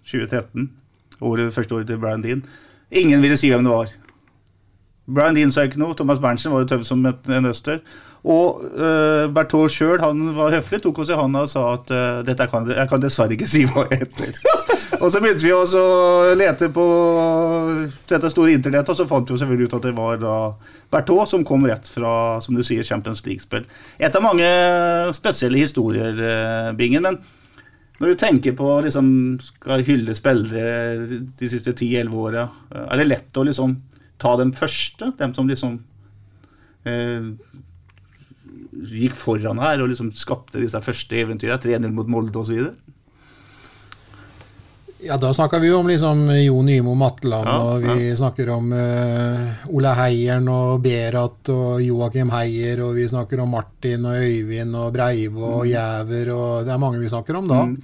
2013 0.06 0.74
året, 1.22 1.54
første 1.54 1.76
året 1.76 1.88
til 1.92 2.02
Brian 2.02 2.24
Dean. 2.24 2.44
Ingen 2.92 3.22
ville 3.22 3.38
si 3.38 3.52
hvem 3.52 3.64
det 3.66 3.74
var. 3.74 3.94
Brian 5.06 5.38
Dean 5.38 5.54
sa 5.54 5.66
ikke 5.68 5.80
noe. 5.82 5.96
Thomas 5.98 6.20
Berntsen 6.22 6.54
var 6.54 6.64
jo 6.64 6.70
tøff 6.74 6.86
som 6.88 7.06
en 7.06 7.50
øster. 7.50 7.82
Og 8.26 8.64
uh, 8.74 9.28
Berthaud 9.30 9.70
sjøl 9.70 10.00
var 10.34 10.56
høflig, 10.56 10.80
tok 10.82 11.04
oss 11.04 11.12
i 11.14 11.18
hånda 11.18 11.44
og 11.46 11.50
sa 11.52 11.66
at 11.76 11.92
uh, 11.94 12.24
dette 12.26 12.48
kan, 12.50 12.66
jeg 12.74 12.90
kan 12.90 13.04
dessverre 13.04 13.36
ikke 13.36 13.50
si 13.50 13.62
hva 13.70 13.84
jeg 13.92 14.02
heter. 14.02 14.40
og 15.04 15.12
så 15.14 15.22
begynte 15.22 15.46
vi 15.46 15.54
også 15.54 15.84
å 15.84 16.32
lete 16.38 16.72
på 16.74 16.86
dette 18.10 18.32
store 18.34 18.56
internettet, 18.58 18.96
og 18.96 18.98
så 18.98 19.06
fant 19.10 19.30
vi 19.30 19.36
jo 19.36 19.42
selvfølgelig 19.44 19.70
ut 19.70 19.78
at 19.78 19.86
det 19.86 19.94
var 20.00 20.18
da 20.24 20.40
Berthaud 20.96 21.30
som 21.30 21.46
kom 21.46 21.70
rett 21.70 21.86
fra 21.92 22.16
som 22.42 22.58
du 22.58 22.66
sier, 22.66 22.88
Champions 22.88 23.22
League-spill. 23.28 23.70
Et 24.02 24.18
av 24.18 24.26
mange 24.26 24.50
spesielle 25.14 25.62
historier, 25.62 26.18
uh, 26.18 26.74
Bingen. 26.74 27.06
men 27.06 27.22
når 28.00 28.12
du 28.12 28.20
tenker 28.20 28.56
på 28.58 28.70
liksom, 28.84 29.10
skal 29.40 29.84
hylle 29.88 30.16
spillere 30.18 31.06
de 31.40 31.50
siste 31.52 31.72
10-11 31.72 32.16
åra, 32.20 32.48
er 32.86 33.00
det 33.00 33.08
lett 33.08 33.40
å 33.40 33.46
liksom 33.48 33.78
ta 34.22 34.34
dem 34.40 34.52
første? 34.56 35.14
Dem 35.20 35.36
som 35.36 35.48
liksom 35.48 35.78
eh, 36.88 37.30
gikk 38.92 39.16
foran 39.20 39.62
her 39.64 39.84
og 39.84 39.94
liksom 39.94 40.12
skapte 40.16 40.60
disse 40.60 40.82
første 40.84 41.22
eventyrene? 41.22 41.62
3-0 41.62 41.96
mot 41.96 42.12
Molde 42.12 42.44
osv.? 42.44 42.68
Ja, 45.04 45.18
da 45.18 45.34
snakker 45.34 45.60
vi 45.60 45.68
jo 45.68 45.80
om 45.80 45.88
liksom 45.88 46.30
Jo 46.40 46.62
Nymo 46.64 46.94
Matland, 46.96 47.48
ja, 47.48 47.56
og 47.62 47.84
vi 47.84 48.10
ja. 48.10 48.16
snakker 48.16 48.50
om 48.56 48.72
uh, 48.72 49.74
Ole 49.76 49.92
Heieren 49.98 50.48
og 50.50 50.80
Berat 50.86 51.52
og 51.52 51.82
Joakim 51.84 52.32
Heier, 52.32 52.80
og 52.86 52.96
vi 52.96 53.08
snakker 53.12 53.44
om 53.44 53.52
Martin 53.58 54.08
og 54.08 54.16
Øyvind 54.16 54.76
og 54.80 54.94
Breive 54.96 55.44
og 55.44 55.66
mm. 55.66 55.72
Jæver, 55.74 56.32
og 56.36 56.64
det 56.66 56.74
er 56.74 56.82
mange 56.82 57.04
vi 57.04 57.12
snakker 57.12 57.42
om 57.42 57.52
da. 57.52 57.60
Mm. 57.68 57.76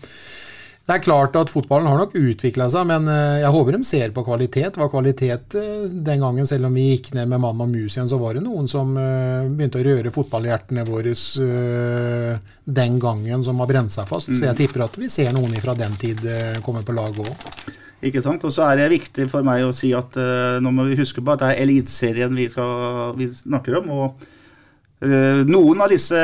Det 0.91 0.97
er 0.97 1.03
klart 1.05 1.37
at 1.39 1.47
fotballen 1.47 1.87
har 1.87 2.01
nok 2.01 2.17
utvikla 2.19 2.65
seg, 2.73 2.83
men 2.89 3.05
eh, 3.07 3.37
jeg 3.39 3.51
håper 3.55 3.77
de 3.77 3.85
ser 3.87 4.11
på 4.11 4.25
kvalitet. 4.27 4.73
Det 4.75 4.81
var 4.81 4.89
kvalitet 4.91 5.55
eh, 5.55 5.85
den 5.87 6.19
gangen, 6.19 6.47
selv 6.49 6.67
om 6.67 6.75
vi 6.75 6.89
gikk 6.89 7.13
ned 7.15 7.29
med 7.31 7.39
mann 7.39 7.63
og 7.63 7.69
mus 7.71 7.95
igjen, 7.95 8.09
så 8.11 8.19
var 8.19 8.35
det 8.35 8.41
noen 8.43 8.67
som 8.67 8.91
eh, 8.99 9.47
begynte 9.47 9.79
å 9.79 9.85
røre 9.87 10.11
fotballhjertene 10.11 10.83
våre 10.89 11.13
den 12.81 12.97
gangen, 12.99 13.45
som 13.47 13.63
har 13.63 13.69
brent 13.71 13.95
seg 13.95 14.09
fast. 14.09 14.33
Så 14.33 14.43
jeg 14.43 14.51
mm. 14.51 14.59
tipper 14.59 14.83
at 14.83 14.99
vi 14.99 15.07
ser 15.13 15.31
noen 15.31 15.55
fra 15.63 15.77
den 15.79 15.95
tid 16.01 16.19
komme 16.65 16.83
på 16.83 16.97
laget 16.97 17.23
òg. 17.23 17.47
Ikke 18.11 18.25
sant? 18.25 18.43
Og 18.43 18.51
så 18.51 18.67
er 18.67 18.81
det 18.81 18.91
viktig 18.97 19.29
for 19.31 19.47
meg 19.47 19.63
å 19.63 19.71
si 19.75 19.93
at 19.95 20.19
nå 20.59 20.75
må 20.75 20.89
vi 20.89 20.99
huske 20.99 21.23
på 21.23 21.37
at 21.37 21.45
det 21.45 21.53
er 21.53 21.63
Eliteserien 21.63 22.35
vi, 22.35 22.49
vi 22.51 23.31
snakker 23.31 23.79
om. 23.79 23.91
og 23.95 24.29
noen 25.01 25.81
av 25.81 25.89
disse 25.89 26.17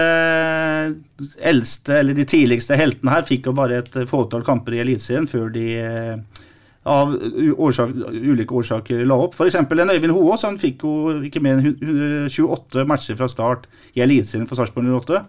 eldste, 1.42 1.96
eller 1.98 2.14
de 2.14 2.26
tidligste 2.30 2.78
heltene 2.78 3.16
her, 3.16 3.26
fikk 3.26 3.50
jo 3.50 3.56
bare 3.58 3.80
et 3.82 3.96
fåtall 4.10 4.46
kamper 4.46 4.78
i 4.78 4.84
Eliteserien 4.84 5.26
før 5.30 5.50
de 5.54 5.66
eh, 5.82 6.44
av 6.88 7.16
årsak, 7.58 7.92
ulike 8.14 8.56
årsaker 8.56 9.02
la 9.10 9.18
opp. 9.26 9.34
F.eks. 9.36 9.58
en 9.58 9.94
Øyvind 9.96 10.14
Hoaas 10.16 10.46
han 10.48 10.60
fikk 10.62 10.86
jo 10.86 11.18
ikke 11.28 11.42
mer 11.44 11.60
enn 11.60 12.30
28 12.30 12.86
matcher 12.88 13.18
fra 13.20 13.28
start 13.32 13.68
i 13.98 14.04
Eliteserien 14.06 14.48
for 14.48 14.60
Sarpsborg 14.60 14.94
08. 14.94 15.24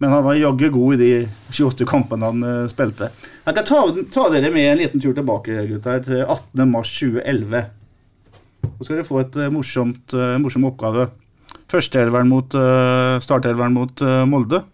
Men 0.00 0.14
han 0.16 0.24
var 0.24 0.40
jaggu 0.40 0.70
god 0.72 0.96
i 0.96 0.98
de 1.02 1.12
28 1.52 1.84
kampene 1.86 2.30
han 2.30 2.42
uh, 2.42 2.68
spilte. 2.72 3.10
Jeg 3.44 3.56
kan 3.58 3.66
ta, 3.68 3.82
ta, 4.08 4.28
dere 4.32 4.48
med 4.54 4.70
en 4.70 4.80
liten 4.80 5.02
tur 5.04 5.12
tilbake 5.12 5.66
gutter, 5.68 6.00
til 6.06 6.24
18.3.2011. 6.24 7.66
Så 8.64 8.86
skal 8.86 8.96
dere 8.96 9.08
få 9.08 9.20
et 9.20 9.36
morsomt, 9.52 10.16
morsom 10.40 10.64
oppgave. 10.70 11.10
Førsteelveren 11.70 12.30
mot 12.30 12.54
uh, 12.58 13.20
startelveren 13.22 13.74
mot 13.76 14.02
uh, 14.02 14.24
Molde. 14.26 14.64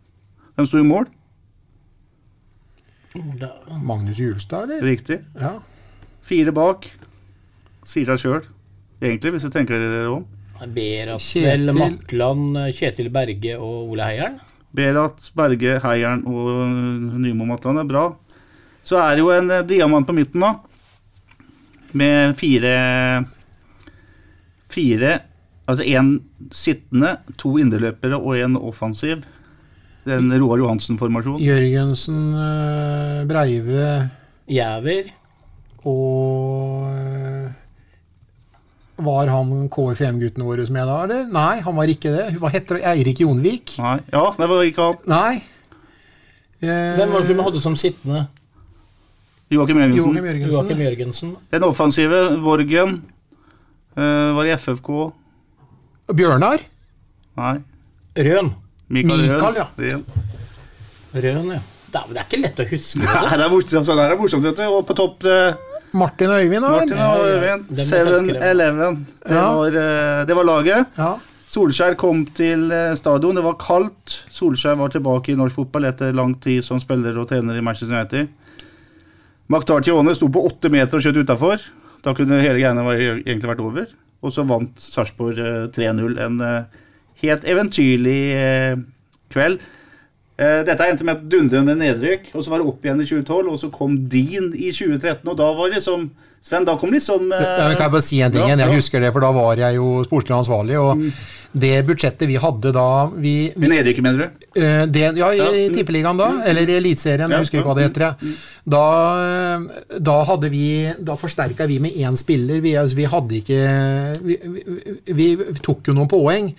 Hvem 0.57 0.69
sto 0.69 0.81
i 0.81 0.87
mål? 0.87 1.11
Magnus 3.85 4.21
Julstad, 4.21 4.67
eller? 4.67 4.85
Riktig. 4.85 5.21
Ja. 5.41 5.57
Fire 6.27 6.53
bak. 6.57 6.89
Sier 7.87 8.09
seg 8.09 8.21
sjøl, 8.21 8.43
egentlig, 8.99 9.35
hvis 9.37 9.47
du 9.47 9.53
tenker 9.53 9.79
dere 9.79 10.09
om. 10.11 10.25
Berat, 10.73 11.25
vel, 11.37 11.69
Matland, 11.77 12.57
Kjetil 12.75 13.11
Berge 13.13 13.59
og 13.61 13.93
Ole 13.93 14.09
Heieren? 14.09 14.39
Berat, 14.77 15.29
Berge, 15.37 15.77
Heieren 15.85 16.25
og 16.27 17.21
Nymo 17.21 17.47
Matland 17.49 17.85
er 17.85 17.89
bra. 17.89 18.07
Så 18.87 18.99
er 19.03 19.17
det 19.17 19.25
jo 19.25 19.31
en 19.35 19.53
diamant 19.69 20.09
på 20.09 20.17
midten, 20.17 20.43
da. 20.43 20.57
Med 21.97 22.35
fire 22.41 22.73
Fire 24.73 25.13
Altså 25.67 25.83
én 25.83 26.13
sittende, 26.55 27.17
to 27.39 27.57
indreløpere 27.59 28.19
og 28.21 28.37
én 28.39 28.55
offensiv. 28.59 29.25
Den 30.07 30.31
Roar 30.39 30.61
Johansen-formasjonen. 30.63 31.43
Jørgensen, 31.43 32.21
eh, 32.39 33.25
Breive 33.27 34.11
Jæver. 34.47 35.09
Og 35.87 36.87
eh, 36.93 37.51
Var 38.97 39.29
han 39.29 39.51
KFM-guttene 39.69 40.47
våre 40.47 40.65
med 40.73 40.87
da, 40.89 41.01
eller? 41.05 41.27
Nei, 41.35 41.59
han 41.67 41.77
var 41.77 41.91
ikke 41.91 42.15
det. 42.15 42.29
Hva 42.41 42.49
heter 42.55 42.79
det? 42.79 42.87
Eirik 42.95 43.21
Jonvik? 43.21 43.75
Nei, 43.83 43.99
Ja, 44.15 44.23
det 44.39 44.49
var 44.49 44.63
ikke 44.65 44.87
han. 44.87 45.03
Nei. 45.11 45.35
Eh, 46.63 46.95
Hvem 46.97 47.13
var 47.13 47.21
det 47.21 47.29
som 47.29 47.43
hadde 47.45 47.61
som 47.67 47.77
sittende? 47.77 48.23
Joakim 49.53 49.79
Jørgensen. 49.83 50.15
Joakim 50.15 50.25
Jørgensen. 50.31 50.55
Joakim 50.55 50.81
Jørgensen. 50.87 51.37
Den 51.53 51.67
offensive, 51.67 52.23
Vorgen, 52.43 52.97
uh, 53.99 54.35
var 54.39 54.49
i 54.49 54.55
FFK. 54.57 54.89
Bjørnar? 56.15 56.63
Nei. 57.37 57.57
Røn. 58.17 58.53
Mikael, 58.89 59.25
Mikael 59.27 59.57
ja. 59.59 59.67
Røn. 59.77 60.05
Røn, 61.17 61.49
ja. 61.57 61.63
Det 61.87 62.01
er, 62.01 62.11
det 62.13 62.21
er 62.21 62.27
ikke 62.27 62.43
lett 62.43 62.61
å 62.61 62.67
huske. 62.71 63.01
Det, 63.01 63.07
Nei, 63.09 63.39
det 63.39 63.47
er 63.47 63.51
morsomt, 63.53 63.89
sånn 63.89 64.03
er 64.03 64.15
morsomt 64.19 64.47
vet 64.47 64.59
du. 64.59 64.65
Og 64.69 64.85
på 64.87 64.97
topp 64.99 65.25
det, 65.25 65.39
Martin 65.97 66.33
og 66.33 66.43
Øyvind, 66.43 66.63
da? 66.67 66.73
Martin 66.75 67.03
og 67.03 67.25
Øyvind. 67.31 67.71
7-Eleven. 67.79 69.01
Det, 69.23 69.41
var, 69.41 69.79
eh, 69.83 70.21
det 70.29 70.37
var 70.39 70.49
laget. 70.49 70.99
Ja. 70.99 71.11
Solskjær 71.47 71.97
kom 71.99 72.25
til 72.37 72.67
eh, 72.75 72.95
stadion. 72.99 73.39
Det 73.39 73.45
var 73.47 73.59
kaldt. 73.63 74.19
Solskjær 74.35 74.79
var 74.83 74.93
tilbake 74.93 75.33
i 75.33 75.39
norsk 75.39 75.59
fotball 75.63 75.89
etter 75.89 76.15
lang 76.17 76.35
tid 76.43 76.65
som 76.67 76.83
spiller 76.83 77.17
og 77.19 77.31
trener 77.31 77.59
i 77.59 77.65
Manchester 77.65 77.97
United. 77.97 78.31
McTartione 79.47 80.15
sto 80.19 80.29
på 80.33 80.43
åtte 80.49 80.71
meter 80.75 80.99
og 80.99 81.07
skjøt 81.07 81.23
utafor. 81.23 81.63
Da 82.05 82.15
kunne 82.15 82.43
hele 82.43 82.59
greiene 82.59 82.83
egentlig 83.23 83.51
vært 83.55 83.63
over. 83.65 83.87
Og 84.27 84.35
så 84.35 84.45
vant 84.47 84.83
Sarpsborg 84.83 85.41
eh, 85.41 85.65
3-0. 85.75 86.19
En 86.27 86.41
eh, 86.43 86.85
helt 87.23 87.47
eventyrlig 87.49 88.21
eh, 88.35 88.79
kveld. 89.33 89.63
Eh, 90.37 90.63
Dette 90.69 90.85
endte 90.85 91.05
med 91.07 91.17
et 91.17 91.29
dundrende 91.33 91.75
nedrykk, 91.81 92.31
og 92.35 92.45
så 92.45 92.53
var 92.53 92.61
det 92.61 92.69
opp 92.69 92.85
igjen 92.85 93.01
i 93.01 93.09
2012, 93.09 93.53
og 93.55 93.61
så 93.63 93.71
kom 93.73 93.97
Dean 94.13 94.51
i 94.53 94.69
2013, 94.69 95.23
og 95.33 95.37
da 95.39 95.51
var 95.57 95.73
liksom 95.73 96.11
Sven, 96.47 96.63
da 96.63 96.77
kom 96.79 96.93
liksom 96.95 97.33
eh, 97.35 97.41
Jeg 97.43 97.79
kan 97.81 97.91
bare 97.91 98.05
si 98.05 98.21
en 98.23 98.31
ting 98.31 98.45
igjen. 98.45 98.61
Jeg 98.63 98.79
husker 98.79 99.03
det, 99.03 99.09
for 99.15 99.25
da 99.25 99.33
var 99.35 99.59
jeg 99.59 99.79
jo 99.81 100.05
sportslig 100.07 100.37
ansvarlig. 100.37 100.77
Og 100.79 101.01
det 101.57 101.73
budsjettet 101.89 102.29
vi 102.31 102.37
hadde 102.39 102.71
da 102.77 102.85
vi, 103.17 103.33
vi 103.57 103.71
nedrykket, 103.73 104.05
mener 104.05 104.21
du? 104.29 104.45
Eh, 104.61 104.85
det, 104.93 105.09
ja, 105.19 105.33
i, 105.33 105.41
i 105.43 105.65
mm. 105.67 105.75
Tippeligaen 105.75 106.21
da, 106.21 106.29
eller 106.47 106.71
i 106.71 106.77
Eliteserien, 106.79 107.27
Ja, 107.27 107.41
jeg 107.41 107.49
husker 107.49 107.59
ikke 107.59 107.73
hva 107.73 107.79
det 107.81 107.89
heter. 107.89 108.07
jeg. 108.07 108.37
Da, 108.77 108.85
da 110.03 110.17
hadde 110.27 110.51
vi 110.53 110.67
Da 110.99 111.15
forsterka 111.19 111.67
vi 111.67 111.81
med 111.83 111.99
én 111.99 112.15
spiller. 112.21 112.63
Vi, 112.63 112.77
altså, 112.79 113.01
vi 113.01 113.11
hadde 113.11 113.41
ikke 113.41 113.61
vi, 114.23 114.39
vi, 115.11 115.31
vi 115.41 115.61
tok 115.65 115.91
jo 115.91 115.97
noen 115.97 116.13
poeng. 116.13 116.53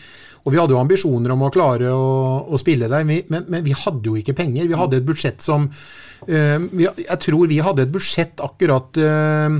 Og 0.47 0.53
vi 0.55 0.59
hadde 0.61 0.71
jo 0.77 0.79
ambisjoner 0.79 1.33
om 1.35 1.41
å 1.43 1.51
klare 1.51 1.91
å, 1.91 2.05
å 2.47 2.59
spille 2.61 2.87
der, 2.87 3.03
men, 3.03 3.27
men 3.51 3.65
vi 3.67 3.75
hadde 3.75 4.07
jo 4.07 4.15
ikke 4.15 4.33
penger. 4.37 4.69
Vi 4.71 4.79
hadde 4.79 5.01
et 5.01 5.07
budsjett 5.09 5.43
som 5.43 5.67
eh, 5.67 6.55
vi, 6.71 6.87
Jeg 6.87 7.19
tror 7.27 7.51
vi 7.51 7.59
hadde 7.65 7.83
et 7.83 7.91
budsjett 7.91 8.39
akkurat 8.47 8.95
eh, 9.03 9.59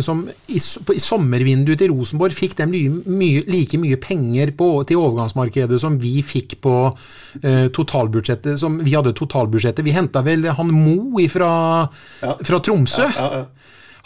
som 0.00 0.22
i, 0.48 0.56
på- 0.88 0.94
I 0.96 1.00
sommervinduet 1.04 1.76
til 1.82 1.90
Rosenborg 1.92 2.32
fikk 2.32 2.54
de 2.56 2.66
mye, 3.04 3.42
like 3.52 3.76
mye 3.76 3.98
penger 4.00 4.54
på, 4.56 4.68
til 4.88 4.96
overgangsmarkedet 5.02 5.76
som 5.82 5.98
vi 6.00 6.22
fikk 6.24 6.54
på 6.64 6.72
eh, 7.42 7.66
totalbudsjettet. 7.76 8.56
Som 8.62 8.78
vi 8.80 8.94
hadde 8.96 9.12
totalbudsjettet. 9.18 9.84
Vi 9.84 9.92
henta 9.92 10.24
vel 10.24 10.48
han 10.56 10.72
Mo 10.72 11.20
ifra, 11.20 11.50
Ja. 12.24 12.32
fra 12.48 12.62
Tromsø. 12.64 13.10
Ja, 13.12 13.28
ja. 13.42 13.44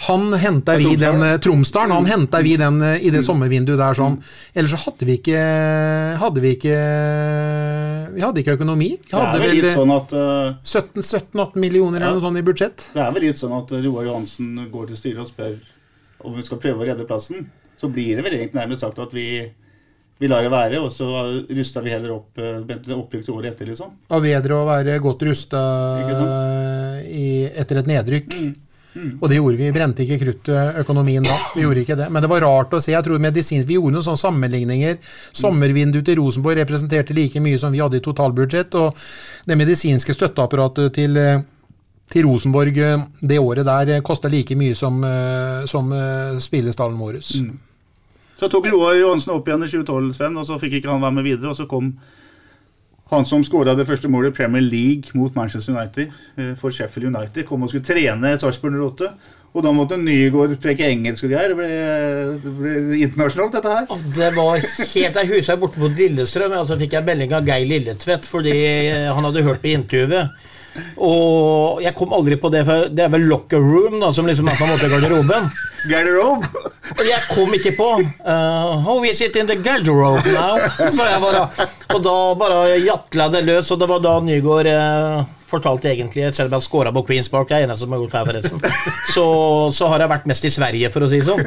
Han 0.08 0.32
henta 0.34 0.74
vi 0.80 0.96
den 0.98 1.22
eh, 1.22 1.36
Tromsdalen, 1.38 1.92
han 1.94 2.06
henta 2.10 2.40
vi 2.42 2.56
den 2.58 2.80
eh, 2.82 2.96
i 3.06 3.10
det 3.14 3.20
Mm. 3.22 3.26
sommervinduet 3.28 3.78
der 3.78 3.94
sånn. 3.94 4.16
Ellers 4.54 4.72
så 4.74 4.80
hadde 4.88 5.06
vi 5.06 5.18
ikke 5.20 5.42
Hadde 6.18 6.42
vi 6.42 6.50
ikke 6.56 6.76
Vi 8.16 8.24
hadde 8.24 8.42
ikke 8.42 8.56
økonomi. 8.58 8.88
Vi 8.98 9.10
Det 9.10 9.14
er 9.14 9.20
hadde 9.26 9.42
vel 9.44 9.54
litt 9.56 9.68
eh, 9.70 9.76
sånn 9.76 9.94
at 9.94 10.12
eh, 10.12 10.56
17-18 10.66 11.56
millioner 11.62 12.00
eller 12.02 12.18
noe 12.18 12.24
sånt 12.24 12.40
i 12.40 12.44
budsjett. 12.46 12.88
Det 12.94 13.02
er 13.04 13.12
vel 13.14 13.26
litt 13.28 13.38
sånn 13.40 13.54
at 13.56 13.70
Roar 13.78 14.08
Johansen 14.08 14.50
går 14.72 14.90
til 14.90 14.96
styret 14.98 15.22
og 15.24 15.30
spør 15.30 15.54
om 16.26 16.34
vi 16.36 16.42
skal 16.46 16.60
prøve 16.62 16.82
å 16.82 16.88
redde 16.90 17.06
plassen. 17.08 17.46
Så 17.80 17.88
blir 17.90 18.16
det 18.18 18.24
vel 18.26 18.36
egentlig 18.36 18.60
nærmest 18.60 18.84
sagt 18.84 18.98
at 19.02 19.14
vi, 19.14 19.24
vi 20.22 20.28
lar 20.30 20.42
det 20.44 20.52
være, 20.52 20.78
og 20.82 20.90
så 20.94 21.06
rusta 21.50 21.82
vi 21.82 21.90
heller 21.94 22.12
opp 22.18 22.38
eh, 22.38 22.58
opprykk 22.98 23.24
til 23.26 23.34
året 23.34 23.54
etter, 23.54 23.70
liksom. 23.72 23.94
Og 24.10 24.22
bedre 24.22 24.58
å 24.60 24.66
være 24.68 24.98
godt 25.02 25.24
rusta 25.30 25.62
etter 27.62 27.80
et 27.82 27.90
nedrykk. 27.90 28.36
Mm. 28.38 28.52
Og 28.94 29.28
det 29.30 29.38
gjorde 29.38 29.56
vi. 29.56 29.68
Vi 29.68 29.74
brente 29.74 30.04
ikke 30.04 30.20
kruttet 30.20 30.82
økonomien 30.82 31.24
da. 31.24 31.36
Vi 31.56 31.64
gjorde 31.64 31.84
ikke 31.84 31.96
det. 31.98 32.10
Men 32.12 32.24
det 32.24 32.30
var 32.32 32.44
rart 32.44 32.74
å 32.76 32.80
se. 32.82 32.92
Jeg 32.92 33.06
tror 33.06 33.22
medisinsk, 33.22 33.68
Vi 33.68 33.78
gjorde 33.78 33.96
noen 33.96 34.06
sånne 34.06 34.24
sammenligninger. 34.24 34.98
Sommervinduet 35.38 36.04
til 36.06 36.20
Rosenborg 36.20 36.60
representerte 36.60 37.16
like 37.16 37.40
mye 37.40 37.58
som 37.58 37.72
vi 37.72 37.80
hadde 37.80 38.00
i 38.00 38.04
totalbudsjett. 38.04 38.76
Og 38.82 39.02
det 39.48 39.58
medisinske 39.58 40.16
støtteapparatet 40.16 40.92
til 40.98 41.16
eh, 41.16 41.40
til 42.12 42.26
Rosenborg 42.28 42.78
eh, 42.78 43.04
det 43.20 43.40
året 43.40 43.66
der 43.66 44.00
kosta 44.04 44.28
like 44.28 44.56
mye 44.58 44.76
som, 44.78 45.02
eh, 45.04 45.64
som 45.70 45.92
eh, 45.96 46.38
spillestallen 46.42 46.98
vår. 46.98 47.20
Mm. 47.40 47.58
Så 48.38 48.48
tok 48.50 48.66
Roar 48.72 48.96
Johansen 48.98 49.36
opp 49.36 49.48
igjen 49.48 49.62
i 49.62 49.70
2012, 49.70 50.12
Sven, 50.16 50.36
og 50.40 50.48
så 50.48 50.58
fikk 50.58 50.80
ikke 50.80 50.90
han 50.90 51.04
være 51.04 51.16
med 51.20 51.28
videre. 51.28 51.52
Og 51.52 51.56
så 51.56 51.68
kom 51.70 51.92
han 53.12 53.28
som 53.28 53.44
skåra 53.44 53.76
det 53.76 53.86
første 53.88 54.08
målet 54.10 54.32
i 54.32 54.36
Premier 54.40 54.64
League 54.64 55.12
mot 55.18 55.34
Manchester 55.36 55.74
United 55.76 56.10
eh, 56.38 56.52
for 56.58 56.74
Sheffield 56.74 57.10
United, 57.12 57.44
kom 57.48 57.64
og 57.64 57.72
skulle 57.72 57.86
trene 57.86 58.34
Sarpsborg 58.40 58.78
08. 58.80 59.12
Og 59.52 59.64
da 59.66 59.72
måtte 59.76 59.98
Nygaard 60.00 60.54
preke 60.62 60.86
engelsk 60.88 61.26
og 61.26 61.34
greier. 61.34 61.52
Det 61.52 61.58
ble, 61.58 61.72
det 62.40 62.52
ble 62.56 63.02
internasjonalt, 63.04 63.58
dette 63.58 63.74
her. 63.74 63.90
Og 63.92 64.06
Det 64.16 64.30
var 64.32 64.54
helt 64.56 65.18
Jeg 65.20 65.28
husker 65.28 65.52
jeg 65.52 65.60
borte 65.60 65.82
mot 65.82 65.98
Lillestrøm, 65.98 66.54
og 66.56 66.70
så 66.70 66.78
fikk 66.80 66.96
jeg 66.96 67.08
melding 67.10 67.36
av 67.36 67.44
Geir 67.50 67.68
Lilletvedt 67.68 68.28
fordi 68.30 68.56
han 69.12 69.28
hadde 69.28 69.44
hørt 69.44 69.60
på 69.60 69.74
intervjuet. 69.74 70.48
Og 71.02 71.82
jeg 71.84 71.94
kom 71.98 72.14
aldri 72.16 72.38
på 72.40 72.50
det, 72.52 72.64
for 72.68 72.88
det 72.92 73.06
er 73.06 73.12
vel 73.12 73.26
locker 73.30 73.60
room 73.60 73.98
da, 74.00 74.12
som 74.14 74.28
liksom 74.28 74.48
er 74.48 74.58
på 74.58 74.66
en 74.66 74.72
måte 74.74 74.90
garderoben. 74.92 75.50
Garderobe! 75.90 76.48
Og 76.92 77.04
jeg 77.08 77.20
kom 77.26 77.54
ikke 77.56 77.72
på 77.74 77.88
uh, 77.98 78.72
How 78.84 79.02
is 79.08 79.20
it 79.24 79.36
in 79.40 79.48
the 79.50 79.56
garderobe 79.58 80.30
now? 80.30 80.60
Så 80.78 81.06
jeg 81.08 81.22
bare, 81.24 81.46
og 81.90 82.02
da 82.04 82.16
bare 82.38 82.64
jatla 82.82 83.28
det 83.32 83.46
løs, 83.48 83.70
og 83.74 83.80
det 83.82 83.88
var 83.90 84.02
da 84.04 84.18
Nygaard 84.22 84.70
uh, 84.70 85.22
fortalte 85.52 85.90
egentlig, 85.90 86.30
selv 86.34 86.50
om 86.50 86.56
jeg 86.56 86.66
scora 86.66 86.92
på 86.94 87.04
Queens 87.08 87.30
Park, 87.32 87.52
jeg 87.52 87.64
er 87.64 87.68
eneste 87.68 87.84
som 87.84 87.94
har 87.94 88.02
gjort 88.02 88.16
her, 88.16 88.28
forresten, 88.30 88.62
så, 89.12 89.26
så 89.74 89.90
har 89.92 90.04
jeg 90.04 90.12
vært 90.14 90.30
mest 90.30 90.48
i 90.48 90.52
Sverige, 90.54 90.92
for 90.94 91.04
å 91.04 91.10
si 91.10 91.20
det 91.20 91.28
sånn. 91.28 91.44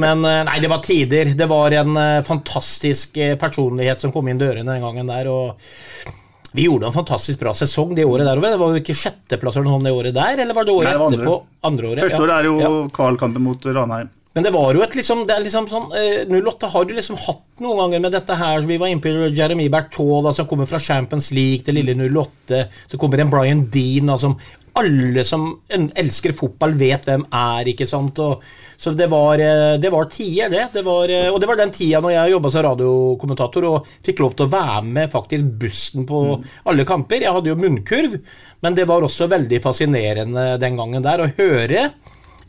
Men 0.00 0.24
eh, 0.28 0.42
nei, 0.46 0.58
det 0.62 0.70
var 0.70 0.84
tider. 0.86 1.34
Det 1.36 1.50
var 1.50 1.74
en 1.80 1.98
eh, 1.98 2.22
fantastisk 2.26 3.18
eh, 3.20 3.36
personlighet 3.40 4.02
som 4.02 4.14
kom 4.14 4.30
inn 4.30 4.40
dørene 4.40 4.68
den 4.68 4.84
gangen 4.84 5.10
der. 5.10 5.30
og 5.30 6.18
vi 6.52 6.64
gjorde 6.66 6.86
en 6.88 6.92
fantastisk 6.96 7.38
bra 7.38 7.52
sesong 7.54 7.94
det 7.94 8.04
året 8.04 8.26
der. 8.26 8.36
og 8.36 8.42
Det 8.42 8.58
var 8.58 8.72
jo 8.74 8.80
ikke 8.82 8.96
sjetteplass 8.98 9.56
eller 9.56 9.70
noe 9.70 9.82
det 9.84 9.92
året 9.94 10.14
der, 10.16 10.40
eller 10.44 10.54
var 10.54 10.64
det 10.66 10.72
året 10.74 10.88
Nei, 10.88 10.92
det 10.92 11.00
var 11.00 11.06
andre. 11.10 11.20
etterpå? 11.20 11.36
Andre 11.70 11.90
året, 11.92 12.00
Første 12.06 12.22
året 12.24 12.34
er 12.38 12.48
jo 12.50 12.56
Ja. 12.60 12.88
Carl-kampen 12.96 13.42
mot 13.42 13.64
Ranheim. 13.64 14.08
Men 14.34 14.44
det 14.46 14.52
var 14.54 14.74
jo 14.74 14.82
et 14.82 14.92
liksom, 14.94 15.24
det 15.26 15.34
er 15.34 15.42
liksom 15.42 15.66
sånn, 15.66 15.88
eh, 15.94 16.24
08 16.30 16.68
har 16.70 16.84
du 16.84 16.94
liksom 16.94 17.16
hatt 17.18 17.60
noen 17.60 17.78
ganger 17.82 18.00
med 18.00 18.12
dette 18.12 18.36
her. 18.38 18.60
Vi 18.60 18.76
var 18.78 18.86
inne 18.86 19.00
på 19.02 19.34
Jeremy 19.34 19.68
Bertaud, 19.68 20.32
som 20.36 20.46
kommer 20.46 20.66
fra 20.70 20.78
Champions 20.78 21.32
League 21.32 21.64
til 21.66 21.74
lille 21.74 21.94
08. 21.98 22.68
Så 22.90 22.96
kommer 22.98 23.18
en 23.20 23.30
Brian 23.30 23.64
Dean, 23.70 24.06
da, 24.06 24.16
som 24.16 24.36
alle 24.80 25.24
som 25.26 25.46
elsker 25.70 26.34
fotball, 26.38 26.74
vet 26.80 27.06
hvem 27.08 27.24
er. 27.28 27.70
ikke 27.72 27.88
sant? 27.88 28.18
Og, 28.24 28.44
så 28.80 28.92
det 28.96 29.10
var, 29.12 29.40
eh, 29.40 29.78
det 29.82 29.92
var 29.92 30.08
tider, 30.12 30.50
det. 30.52 30.66
det 30.74 30.84
var, 30.86 31.12
eh, 31.12 31.28
og 31.30 31.40
det 31.40 31.50
var 31.50 31.60
den 31.60 31.74
tida 31.74 32.00
når 32.02 32.14
jeg 32.16 32.34
jobba 32.34 32.52
som 32.52 32.66
radiokommentator 32.68 33.68
og 33.70 33.90
fikk 34.06 34.22
lov 34.24 34.36
til 34.36 34.48
å 34.48 34.54
være 34.54 34.84
med 34.86 35.12
faktisk 35.12 35.50
bussen 35.60 36.08
på 36.08 36.22
alle 36.64 36.86
kamper. 36.88 37.26
Jeg 37.26 37.36
hadde 37.36 37.52
jo 37.52 37.58
munnkurv, 37.60 38.16
men 38.64 38.78
det 38.78 38.88
var 38.90 39.04
også 39.04 39.30
veldig 39.30 39.60
fascinerende 39.64 40.54
den 40.62 40.80
gangen 40.80 41.04
der 41.04 41.24
å 41.24 41.30
høre 41.36 41.90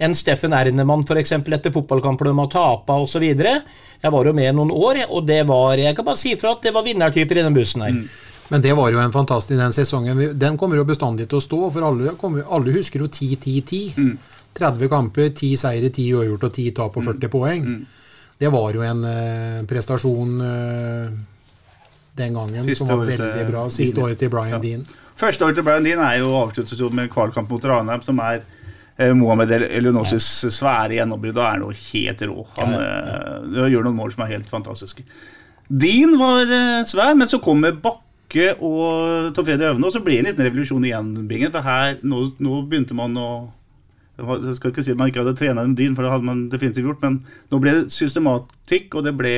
en 0.02 0.16
Steffen 0.18 0.54
Ernemann 0.58 1.04
eksempel, 1.18 1.54
etter 1.54 1.74
fotballkamper 1.76 2.26
de 2.26 2.34
har 2.40 2.50
tapa 2.50 2.98
osv. 3.04 3.22
Jeg 3.22 4.14
var 4.16 4.26
jo 4.26 4.34
med 4.34 4.56
noen 4.58 4.74
år, 4.74 5.04
og 5.10 5.28
det 5.28 5.44
var 5.50 5.78
jeg 5.78 5.96
kan 5.98 6.08
bare 6.08 6.18
si 6.18 6.34
fra 6.42 6.56
at 6.56 6.66
det 6.66 6.74
var 6.74 6.88
vinnertyper 6.88 7.38
i 7.38 7.46
den 7.46 7.58
bussen 7.58 7.86
her. 7.86 8.00
Men 8.52 8.62
det 8.64 8.74
var 8.76 8.92
jo 8.92 9.00
en 9.00 9.14
fantastisk 9.16 9.56
den 9.60 9.74
sesongen. 9.76 10.22
Den 10.40 10.58
kommer 10.60 10.76
jo 10.80 10.84
bestandig 10.88 11.30
til 11.32 11.40
å 11.40 11.44
stå, 11.44 11.60
for 11.72 11.88
alle, 11.88 12.16
kommer, 12.20 12.44
alle 12.52 12.76
husker 12.76 13.06
jo 13.06 13.08
10-10-10. 13.08 14.16
30 14.60 14.90
kamper, 14.92 15.30
10 15.32 15.56
seire, 15.56 15.88
10 15.88 16.18
uavgjort 16.20 16.48
og 16.50 16.56
10 16.58 16.72
tap 16.76 16.98
og 17.00 17.06
40 17.08 17.32
poeng. 17.32 17.68
Det 18.42 18.50
var 18.52 18.76
jo 18.76 18.84
en 18.84 19.06
uh, 19.06 19.62
prestasjon 19.70 20.34
uh, 20.42 21.14
den 22.20 22.36
gangen 22.36 22.66
Siste 22.68 22.82
som 22.82 22.92
var 22.92 23.06
veldig 23.08 23.46
bra. 23.48 23.64
Siste 23.72 23.96
Dean. 23.96 24.08
året 24.10 24.20
til 24.20 24.34
Brian 24.34 24.64
Dean. 24.64 24.84
Første 25.22 25.48
året 25.48 25.60
til 25.60 25.68
Brian 25.68 25.88
Dean 25.88 26.04
er 26.04 26.20
jo 26.20 26.34
avsluttet 26.42 26.98
med 26.98 27.12
kvalkamp 27.14 27.52
mot 27.54 27.70
Ranheim, 27.72 28.04
som 28.04 28.20
er 28.26 28.44
Mohammed 29.16 29.50
Mohamed 29.50 29.52
El- 29.72 30.20
svære 30.22 30.98
gjennombrudd. 31.00 31.38
Da 31.40 31.48
er 31.54 31.64
jo 31.64 31.72
helt 31.72 32.22
rå. 32.28 32.44
Han 32.60 32.76
eh, 32.76 33.70
gjør 33.72 33.88
noen 33.88 33.98
mål 33.98 34.12
som 34.14 34.26
er 34.26 34.34
helt 34.36 34.50
fantastiske. 34.52 35.06
Dean 35.72 36.18
var 36.20 36.52
eh, 36.52 36.84
svær, 36.86 37.16
men 37.18 37.30
så 37.32 37.40
kommer 37.42 37.72
Bakke 37.72 38.11
og 38.40 39.34
Tom 39.36 39.46
Fredrik 39.46 39.74
Øvne, 39.74 39.88
og 39.88 39.94
så 39.94 40.02
ble 40.04 40.18
det 40.18 40.22
en 40.24 40.30
liten 40.32 40.48
revolusjon 40.48 40.86
igjen, 40.88 41.10
Bingen. 41.28 41.52
For 41.54 41.66
her, 41.66 41.98
nå, 42.04 42.22
nå 42.40 42.62
begynte 42.70 42.98
man 42.98 43.18
å 43.20 43.32
jeg 44.22 44.54
skal 44.58 44.70
ikke 44.70 44.84
si 44.86 44.94
at 44.94 45.00
man 45.00 45.10
ikke 45.10 45.24
hadde 45.24 45.34
trena 45.40 45.64
en 45.66 45.74
Dean, 45.74 45.96
for 45.98 46.06
det 46.06 46.12
hadde 46.12 46.28
man 46.28 46.44
definitivt 46.52 46.86
gjort, 46.86 47.02
men 47.02 47.16
nå 47.50 47.60
ble 47.64 47.74
det 47.74 47.94
systematikk, 47.96 48.94
og 49.00 49.08
det 49.08 49.16
ble 49.18 49.34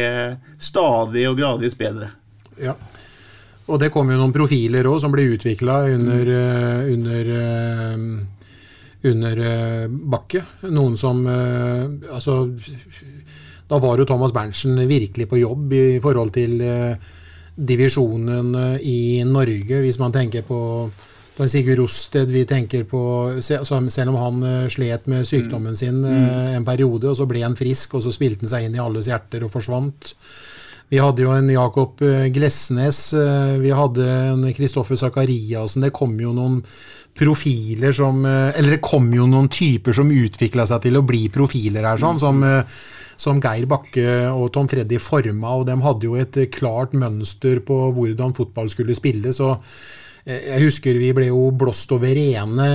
stadig 0.60 1.24
og 1.30 1.38
gradvis 1.40 1.78
bedre. 1.80 2.10
Ja. 2.60 2.74
Og 3.72 3.80
det 3.80 3.94
kom 3.94 4.12
jo 4.12 4.20
noen 4.20 4.34
profiler 4.36 4.90
òg 4.90 5.00
som 5.00 5.14
ble 5.14 5.30
utvikla 5.38 5.78
under, 5.94 6.32
mm. 6.34 6.90
under, 6.98 7.32
eh, 7.38 8.04
under 9.14 9.44
eh, 9.48 9.86
Bakke. 9.88 10.44
Noen 10.68 10.98
som 11.00 11.24
Altså 11.24 12.42
Da 13.70 13.80
var 13.80 14.02
jo 14.02 14.06
Thomas 14.10 14.34
Berntsen 14.36 14.76
virkelig 14.90 15.30
på 15.32 15.40
jobb 15.40 15.72
i 15.80 15.86
forhold 16.04 16.34
til 16.36 16.60
eh, 17.58 17.66
divisjonen 17.72 18.54
eh, 18.56 18.78
i 18.82 19.24
Norge, 19.26 19.82
hvis 19.82 20.00
man 20.00 20.16
tenker 20.16 20.46
på 20.48 20.90
på 21.34 21.48
Sigurd 21.50 21.80
Rosted, 21.80 22.30
vi 22.30 22.44
tenker 22.46 22.84
på 22.86 23.00
Selv 23.42 24.10
om 24.12 24.18
han 24.22 24.44
eh, 24.46 24.68
slet 24.70 25.08
med 25.10 25.26
sykdommen 25.26 25.76
sin 25.76 26.02
mm. 26.02 26.58
en 26.60 26.66
periode, 26.66 27.10
og 27.10 27.18
så 27.18 27.26
ble 27.26 27.42
han 27.42 27.58
frisk, 27.58 27.96
og 27.98 28.04
så 28.06 28.14
spilte 28.14 28.46
han 28.46 28.52
seg 28.52 28.68
inn 28.68 28.78
i 28.78 28.84
alles 28.84 29.10
hjerter 29.10 29.46
og 29.46 29.50
forsvant. 29.54 30.14
Vi 30.94 31.00
hadde 31.02 31.24
jo 31.24 31.32
en 31.34 31.48
Jakob 31.50 32.02
eh, 32.06 32.28
Glesnes, 32.30 32.98
eh, 33.18 33.56
vi 33.64 33.72
hadde 33.74 34.04
en 34.06 34.44
Kristoffer 34.54 35.00
Sakariassen. 35.00 35.82
Det 35.88 35.94
kom 35.96 36.14
jo 36.22 36.36
noen 36.38 36.60
profiler 37.18 37.96
som 37.98 38.20
eh, 38.30 38.52
Eller 38.60 38.76
det 38.76 38.84
kom 38.86 39.08
jo 39.16 39.26
noen 39.30 39.50
typer 39.50 39.98
som 39.98 40.14
utvikla 40.14 40.68
seg 40.70 40.86
til 40.86 41.00
å 41.00 41.06
bli 41.08 41.24
profiler 41.34 41.88
her, 41.90 41.98
sånn, 42.02 42.22
som, 42.22 42.46
som 43.18 43.42
Geir 43.42 43.66
Bakke 43.72 44.06
og 44.30 44.52
Tom 44.54 44.70
Freddy 44.70 45.02
forma, 45.02 45.58
og 45.58 45.66
de 45.72 45.80
hadde 45.82 46.10
jo 46.12 46.20
et 46.22 46.42
klart 46.54 46.94
mønster 46.94 47.64
på 47.66 47.80
hvordan 47.98 48.38
fotball 48.38 48.70
skulle 48.70 48.94
spilles. 48.98 49.42
og 49.42 49.66
Jeg 50.30 50.62
husker 50.62 51.02
vi 51.02 51.10
ble 51.18 51.32
jo 51.32 51.48
blåst 51.58 51.90
over 51.98 52.14
ene, 52.14 52.74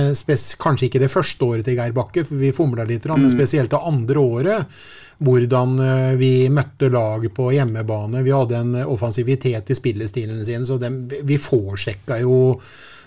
kanskje 0.59 0.91
ikke 0.91 1.05
det 1.07 1.13
første 1.15 1.53
året 1.53 1.71
til 1.71 1.79
Geir 1.79 1.95
Bakke, 1.95 2.27
for 2.27 2.41
vi 2.41 2.51
fomla 2.51 2.83
litt, 2.89 3.07
men 3.15 3.31
spesielt 3.31 3.71
det 3.71 3.85
andre 3.93 4.27
året. 4.39 4.81
Hvordan 5.19 5.79
eh, 5.83 6.13
vi 6.19 6.31
møtte 6.53 6.87
lag 6.93 7.25
på 7.35 7.49
hjemmebane. 7.51 8.23
Vi 8.23 8.35
hadde 8.35 8.59
en 8.59 8.75
offensivitet 8.85 9.69
i 9.69 9.77
spillestilen 9.77 10.45
sin, 10.47 10.65
så 10.65 10.79
den, 10.79 11.03
vi 11.09 11.39
forsjekka 11.41 12.21
jo 12.23 12.55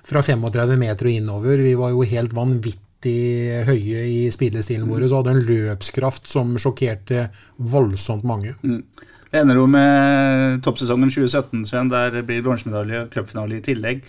fra 0.04 0.22
35 0.22 0.76
meter 0.80 1.08
og 1.08 1.20
innover. 1.20 1.62
Vi 1.64 1.74
var 1.78 1.94
jo 1.94 2.04
helt 2.08 2.34
vanvittig 2.36 3.64
høye 3.66 4.02
i 4.06 4.18
spillestilen 4.34 4.90
vår, 4.90 5.08
så 5.08 5.22
hadde 5.22 5.36
en 5.36 5.46
løpskraft 5.48 6.28
som 6.30 6.52
sjokkerte 6.60 7.30
voldsomt 7.56 8.26
mange. 8.28 8.54
Det 8.62 9.40
ender 9.40 9.56
jo 9.56 9.64
med 9.70 10.60
toppsesongen 10.66 11.08
2017, 11.08 11.64
Sven, 11.70 11.88
der 11.88 12.20
blir 12.20 12.44
bronsemedalje 12.44 13.06
og 13.06 13.14
cupfinale 13.14 13.56
i 13.56 13.64
tillegg. 13.64 14.04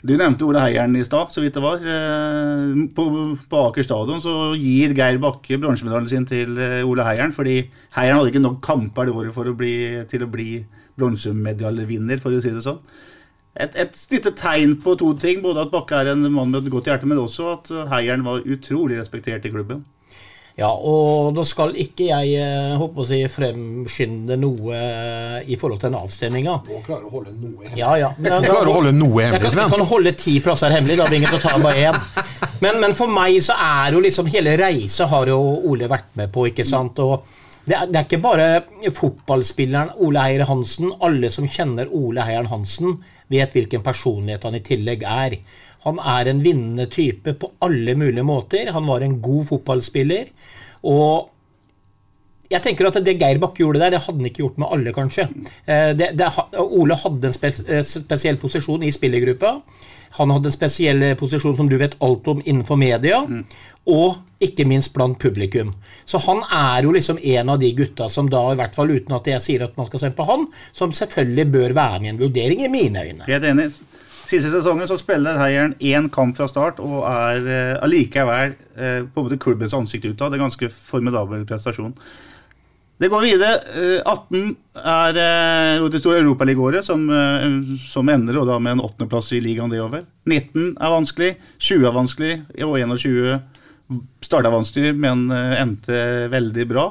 Du 0.00 0.14
nevnte 0.16 0.46
Ole 0.48 0.62
Heieren 0.64 0.94
i 0.96 1.04
stad, 1.04 1.28
så 1.34 1.42
vidt 1.44 1.58
det 1.58 1.62
var. 1.64 1.82
Eh, 1.84 2.70
På, 2.96 3.04
på 3.50 3.62
Aker 3.68 3.84
stadion 3.84 4.22
så 4.22 4.34
gir 4.56 4.94
Geir 4.96 5.20
Bakke 5.20 5.58
bronsemedaljen 5.60 6.08
sin 6.08 6.26
til 6.28 6.56
eh, 6.56 6.80
Ole 6.88 7.04
Heieren, 7.04 7.34
fordi 7.36 7.58
Heieren 7.96 8.20
hadde 8.20 8.32
ikke 8.32 8.44
nok 8.46 8.60
kamper 8.64 9.08
det 9.10 9.14
året 9.14 9.36
for 9.36 9.50
å 9.50 9.56
bli, 9.56 9.74
til 10.08 10.24
å 10.24 10.30
bli 10.32 10.64
bronsemedaljevinner, 11.00 12.20
for 12.22 12.32
å 12.32 12.40
si 12.40 12.52
det 12.54 12.64
sånn. 12.64 12.80
Et, 13.60 13.76
et 13.82 14.02
lite 14.14 14.32
tegn 14.38 14.76
på 14.80 14.94
to 14.96 15.12
ting, 15.20 15.42
både 15.44 15.66
at 15.66 15.72
Bakke 15.74 16.00
er 16.00 16.14
en 16.14 16.24
mann 16.32 16.52
med 16.52 16.62
et 16.64 16.72
godt 16.72 16.88
hjerte, 16.88 17.08
men 17.10 17.20
også 17.20 17.52
at 17.58 17.72
Heieren 17.92 18.24
var 18.24 18.46
utrolig 18.46 19.00
respektert 19.00 19.44
i 19.44 19.52
klubben. 19.52 19.84
Ja, 20.58 20.70
og 20.74 21.30
da 21.36 21.44
skal 21.46 21.72
ikke 21.78 22.08
jeg 22.10 22.34
eh, 22.42 22.74
håper 22.80 23.04
å 23.04 23.06
si, 23.06 23.20
fremskynde 23.30 24.36
noe 24.40 24.76
eh, 24.76 25.50
i 25.52 25.58
forhold 25.60 25.80
til 25.80 25.92
den 25.92 26.00
avstemninga. 26.00 26.56
Må 26.66 26.80
klare 26.84 27.06
å 27.06 27.12
holde 27.14 27.34
noe 27.36 27.64
hemmelig. 27.64 27.78
Ja, 27.78 27.94
ja. 28.00 28.10
Men, 28.18 28.44
Du 28.44 28.50
å 28.52 28.74
holde 28.74 28.92
noe 28.96 29.22
jeg 29.22 29.34
hemmelig, 29.36 29.68
kan, 29.72 29.84
holde 29.92 30.14
ti 30.18 30.36
plasser 30.44 30.74
hemmelig, 30.74 30.98
da 31.00 31.08
blir 31.08 31.22
ingen 31.22 31.38
å 31.38 31.42
ta 31.42 31.56
bare 31.62 31.90
én. 31.90 32.00
Men, 32.60 32.80
men 32.82 32.96
for 32.98 33.12
meg 33.12 33.38
så 33.44 33.56
er 33.56 33.96
jo 33.96 34.02
liksom 34.04 34.28
hele 34.32 34.56
reisa 34.60 35.06
har 35.08 35.30
jo 35.30 35.38
Ole 35.70 35.88
vært 35.90 36.10
med 36.18 36.32
på, 36.34 36.48
ikke 36.50 36.66
sant. 36.68 36.98
Og 37.00 37.24
det 37.64 37.76
er, 37.76 37.88
det 37.88 37.98
er 38.00 38.06
ikke 38.06 38.22
bare 38.24 38.92
fotballspilleren 38.96 39.94
Ole 40.04 40.26
Heier 40.26 40.44
Hansen. 40.48 40.90
Alle 41.06 41.30
som 41.32 41.48
kjenner 41.48 41.88
Ole 41.94 42.24
Heier 42.26 42.48
Hansen, 42.50 42.98
vet 43.30 43.56
hvilken 43.56 43.84
personlighet 43.86 44.44
han 44.48 44.58
i 44.58 44.64
tillegg 44.66 45.04
er. 45.06 45.38
Han 45.86 46.00
er 46.02 46.30
en 46.30 46.42
vinnende 46.44 46.86
type 46.92 47.34
på 47.40 47.52
alle 47.64 47.94
mulige 47.96 48.26
måter. 48.26 48.72
Han 48.74 48.88
var 48.88 49.04
en 49.04 49.20
god 49.24 49.46
fotballspiller. 49.52 50.32
Og 50.88 51.30
jeg 52.50 52.64
tenker 52.64 52.88
at 52.88 52.98
Det 53.06 53.14
Geir 53.18 53.38
Bakke 53.38 53.62
gjorde 53.62 53.78
der, 53.78 53.94
det 53.94 54.02
hadde 54.02 54.18
han 54.18 54.26
ikke 54.26 54.42
gjort 54.42 54.58
med 54.58 54.72
alle, 54.74 54.92
kanskje. 54.94 55.28
Eh, 55.66 55.92
Det, 55.94 56.10
det, 56.18 56.28
Ole 56.58 56.98
hadde 56.98 57.30
en 57.30 57.36
spes, 57.36 57.60
eh, 57.66 57.84
spesiell 57.86 58.40
posisjon 58.42 58.82
i 58.82 58.90
spillergruppa. 58.90 59.60
Han 60.18 60.32
hadde 60.34 60.50
en 60.50 60.56
spesiell 60.56 61.02
eh, 61.06 61.14
posisjon 61.14 61.54
som 61.56 61.68
du 61.70 61.76
vet 61.78 61.94
alt 62.02 62.26
om 62.28 62.42
innenfor 62.42 62.76
media, 62.80 63.22
og 63.86 64.16
ikke 64.42 64.66
minst 64.66 64.92
blant 64.92 65.18
publikum. 65.22 65.70
Så 66.04 66.18
han 66.26 66.42
er 66.50 66.82
jo 66.88 66.92
liksom 66.96 67.20
en 67.22 67.54
av 67.54 67.60
de 67.62 67.70
gutta 67.78 68.08
som 68.10 68.28
da, 68.30 68.42
i 68.50 68.58
hvert 68.58 68.74
fall 68.74 68.90
uten 68.90 69.14
at 69.14 69.30
jeg 69.30 69.46
sier 69.46 69.64
at 69.68 69.78
man 69.78 69.86
skal 69.86 70.02
stemme 70.02 70.18
på 70.18 70.26
han, 70.26 70.48
som 70.72 70.90
selvfølgelig 70.92 71.46
bør 71.54 71.76
være 71.78 72.00
med 72.00 72.10
i 72.10 72.14
en 72.16 72.20
vurdering, 72.24 72.64
i 72.64 72.72
mine 72.72 73.06
øyne. 73.06 73.30
Helt 73.30 73.46
enig. 73.52 73.70
Siste 74.30 74.52
sesongen 74.52 74.86
så 74.86 74.94
spiller 75.00 75.40
Heieren 75.40 75.72
én 75.82 76.06
kamp 76.12 76.36
fra 76.38 76.46
start 76.46 76.78
og 76.84 77.00
er 77.08 77.46
eh, 77.50 77.76
allikevel 77.82 78.52
eh, 78.78 79.00
på 79.02 79.22
en 79.22 79.26
måte 79.26 79.38
klubbens 79.42 79.74
ansikt 79.74 80.06
utad. 80.06 80.36
En 80.36 80.44
ganske 80.44 80.68
formidabel 80.70 81.42
prestasjon. 81.48 81.96
Det 83.00 83.08
går 83.10 83.24
videre. 83.24 83.56
Eh, 83.74 83.96
18 84.04 84.52
er 84.78 85.18
eh, 85.18 85.86
det 85.90 86.02
store 86.02 86.20
Europaligaåret, 86.20 86.86
som, 86.86 87.08
eh, 87.10 87.74
som 87.90 88.12
ender 88.12 88.38
og 88.38 88.46
da 88.46 88.58
med 88.62 88.76
en 88.76 88.84
åttendeplass 88.86 89.32
i 89.34 89.40
ligaen 89.42 89.72
det 89.72 89.80
over. 89.82 90.04
19 90.28 90.76
er 90.76 90.94
vanskelig, 90.94 91.30
20 91.58 91.88
er 91.88 91.96
vanskelig, 91.96 92.34
og 92.68 92.76
21 92.78 93.40
starta 94.22 94.52
vanskelig, 94.52 94.92
men 94.94 95.26
eh, 95.34 95.56
endte 95.62 96.04
veldig 96.30 96.68
bra. 96.70 96.86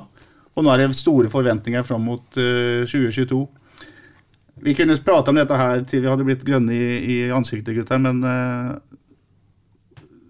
Og 0.58 0.66
nå 0.66 0.74
er 0.74 0.84
det 0.84 0.98
store 0.98 1.32
forventninger 1.32 1.86
fram 1.88 2.04
mot 2.10 2.42
eh, 2.42 2.84
2022. 2.90 3.46
Vi 4.64 4.76
kunne 4.76 4.98
prate 5.06 5.32
om 5.32 5.40
dette 5.40 5.58
her 5.60 5.84
til 5.88 6.04
vi 6.04 6.12
hadde 6.12 6.26
blitt 6.28 6.46
grønne 6.48 6.76
i, 6.76 6.88
i 7.00 7.18
ansiktet, 7.34 7.76
gutter, 7.78 8.02
men 8.02 8.24
uh, 8.26 8.78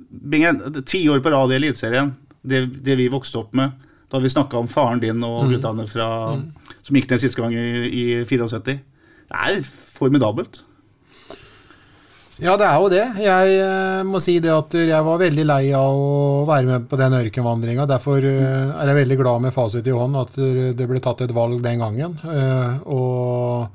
Bingen, 0.09 0.61
ti 0.89 1.03
år 1.09 1.21
på 1.21 1.31
rad 1.31 1.51
i 1.53 1.59
Eliteserien, 1.59 2.11
det, 2.41 2.63
det 2.85 2.95
vi 2.97 3.11
vokste 3.13 3.43
opp 3.43 3.53
med 3.57 3.77
da 4.09 4.17
vi 4.17 4.29
snakka 4.31 4.57
om 4.57 4.69
faren 4.69 5.01
din 5.01 5.21
og 5.25 5.51
guttene 5.51 5.85
fra, 5.85 6.07
som 6.81 6.97
gikk 6.97 7.11
ned 7.11 7.21
siste 7.21 7.37
gang 7.37 7.53
i, 7.53 7.85
i 7.93 8.05
74. 8.25 8.63
Det 8.65 8.79
er 9.29 9.59
formidabelt. 9.61 10.63
Ja, 12.39 12.55
det 12.55 12.65
er 12.65 12.79
jo 12.79 12.87
det. 12.89 13.03
Jeg 13.19 13.55
eh, 13.59 14.01
må 14.07 14.21
si 14.23 14.37
det 14.39 14.51
at 14.53 14.73
jeg 14.79 15.05
var 15.05 15.19
veldig 15.19 15.43
lei 15.43 15.73
av 15.75 15.91
å 15.91 16.45
være 16.47 16.69
med 16.69 16.85
på 16.89 16.97
den 16.97 17.17
ørkenvandringa. 17.19 17.85
Derfor 17.89 18.23
eh, 18.23 18.71
er 18.71 18.89
jeg 18.89 18.99
veldig 19.01 19.17
glad 19.19 19.43
med 19.43 19.53
fasit 19.53 19.87
i 19.91 19.93
hånd 19.93 20.15
at 20.17 20.39
det 20.79 20.87
ble 20.87 21.01
tatt 21.03 21.25
et 21.25 21.35
valg 21.35 21.59
den 21.61 21.83
gangen. 21.83 22.15
Eh, 22.23 22.79
og 22.87 23.67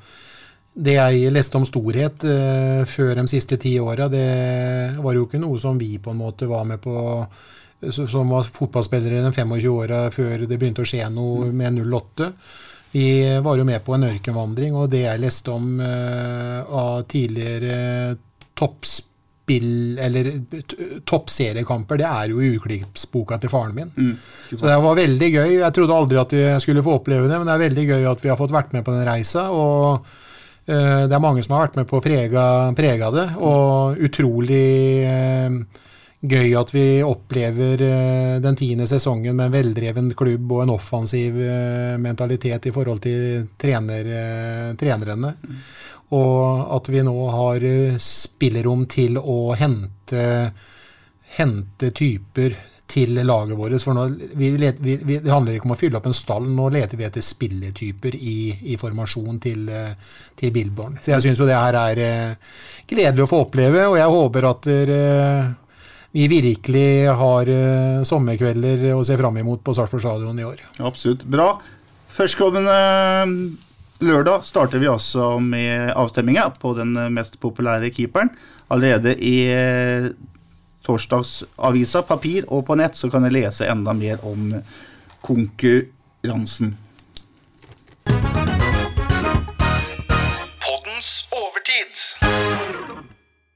det 0.74 0.96
jeg 0.96 1.30
leste 1.32 1.58
om 1.58 1.66
storhet 1.66 2.24
uh, 2.26 2.82
før 2.88 3.14
de 3.20 3.26
siste 3.30 3.58
ti 3.62 3.76
åra, 3.78 4.08
det 4.10 4.98
var 4.98 5.14
jo 5.14 5.28
ikke 5.28 5.42
noe 5.42 5.60
som 5.62 5.78
vi 5.78 5.94
på 6.02 6.10
en 6.10 6.22
måte 6.22 6.50
var 6.50 6.66
med 6.68 6.82
på 6.82 7.26
som 7.84 8.30
var 8.32 8.46
fotballspillere 8.48 9.18
i 9.18 9.24
de 9.26 9.30
25 9.34 9.66
åra 9.68 9.98
før 10.14 10.46
det 10.48 10.56
begynte 10.56 10.86
å 10.86 10.88
skje 10.88 11.04
noe 11.12 11.50
med 11.52 11.82
08. 11.84 12.30
Vi 12.94 13.08
var 13.44 13.58
jo 13.58 13.66
med 13.68 13.82
på 13.84 13.92
en 13.96 14.06
ørkenvandring, 14.08 14.76
og 14.78 14.88
det 14.88 15.02
jeg 15.02 15.20
leste 15.20 15.52
om 15.52 15.82
uh, 15.82 16.62
av 16.64 17.04
tidligere 17.10 17.76
toppspill 18.56 20.00
eller 20.00 20.30
toppseriekamper, 21.04 22.00
det 22.00 22.08
er 22.08 22.32
jo 22.32 22.40
i 22.40 22.52
uklippsboka 22.56 23.38
til 23.42 23.52
faren 23.52 23.76
min. 23.76 23.94
Så 24.48 24.62
det 24.62 24.78
var 24.86 24.98
veldig 24.98 25.30
gøy. 25.34 25.56
Jeg 25.58 25.74
trodde 25.76 26.02
aldri 26.02 26.22
at 26.22 26.36
jeg 26.38 26.66
skulle 26.66 26.86
få 26.86 26.98
oppleve 27.02 27.28
det, 27.28 27.36
men 27.36 27.50
det 27.50 27.56
er 27.58 27.66
veldig 27.66 27.88
gøy 27.92 28.12
at 28.14 28.24
vi 28.24 28.32
har 28.32 28.40
fått 28.40 28.54
vært 28.54 28.72
med 28.74 28.86
på 28.86 28.94
den 28.94 29.06
reisa. 29.10 29.50
og 29.52 30.06
det 30.64 31.12
er 31.12 31.20
mange 31.20 31.42
som 31.44 31.56
har 31.56 31.66
vært 31.66 31.80
med 31.80 31.88
på 31.90 31.98
å 31.98 32.04
prege, 32.04 33.10
det, 33.12 33.24
og 33.44 33.98
utrolig 34.06 34.68
eh, 35.04 35.58
gøy 36.24 36.54
at 36.56 36.72
vi 36.72 36.86
opplever 37.04 37.82
eh, 37.84 38.36
den 38.42 38.56
tiende 38.56 38.86
sesongen 38.88 39.36
med 39.36 39.48
en 39.48 39.54
veldreven 39.54 40.12
klubb 40.16 40.52
og 40.56 40.62
en 40.64 40.72
offensiv 40.74 41.36
eh, 41.36 41.96
mentalitet 42.00 42.70
i 42.70 42.72
forhold 42.74 43.02
til 43.04 43.44
trener, 43.60 44.08
eh, 44.08 44.70
trenerne. 44.80 45.34
Og 46.16 46.72
at 46.76 46.88
vi 46.92 47.02
nå 47.04 47.16
har 47.34 47.66
eh, 47.68 47.98
spillerom 48.00 48.86
til 48.90 49.18
å 49.20 49.52
hente, 49.58 50.24
hente 51.36 51.92
typer 51.92 52.56
til 52.86 53.16
laget 53.24 53.56
vårt. 53.58 53.76
For 53.82 53.96
nå, 53.96 54.04
vi 54.38 54.52
let, 54.60 54.78
vi, 54.82 54.98
det 55.00 55.32
handler 55.32 55.56
ikke 55.56 55.68
om 55.70 55.74
å 55.74 55.80
fylle 55.80 55.98
opp 55.98 56.08
en 56.10 56.16
stall, 56.16 56.46
nå 56.52 56.68
leter 56.74 57.00
vi 57.00 57.06
etter 57.08 57.24
spilletyper 57.24 58.16
i, 58.16 58.36
i 58.74 58.78
formasjon 58.80 59.40
til, 59.42 59.66
eh, 59.72 60.14
til 60.38 60.52
Billborn. 60.54 60.98
Så 61.00 61.14
jeg 61.14 61.26
syns 61.26 61.42
jo 61.42 61.48
det 61.48 61.58
her 61.58 61.78
er 61.80 62.02
eh, 62.04 62.56
gledelig 62.90 63.26
å 63.26 63.30
få 63.30 63.44
oppleve, 63.46 63.86
og 63.88 63.98
jeg 64.00 64.16
håper 64.16 64.50
at 64.50 64.70
dere 64.70 65.02
vi 66.14 66.28
virkelig 66.30 67.10
har 67.18 67.48
eh, 67.50 68.02
sommerkvelder 68.06 68.92
å 68.94 69.02
se 69.06 69.16
fram 69.18 69.40
imot 69.40 69.64
på 69.66 69.74
Sarpsborg 69.74 70.04
stadion 70.04 70.38
i 70.38 70.46
år. 70.46 70.60
Absolutt. 70.78 71.24
Bra. 71.26 71.56
Førstkommende 72.14 72.76
lørdag 74.04 74.44
starter 74.46 74.78
vi 74.78 74.90
også 74.92 75.40
med 75.42 75.90
avstemminga 75.98 76.52
på 76.62 76.76
den 76.78 76.94
mest 77.16 77.40
populære 77.42 77.90
keeperen. 77.96 78.30
Allerede 78.70 79.16
i 79.18 79.34
eh, 79.50 80.06
torsdagsavisa, 80.84 82.04
papir 82.06 82.46
og 82.48 82.66
på 82.68 82.76
nett, 82.78 82.96
så 82.96 83.10
kan 83.12 83.26
jeg 83.26 83.38
lese 83.38 83.68
enda 83.70 83.94
mer 83.96 84.22
om 84.26 84.52
konkurransen. 85.24 86.74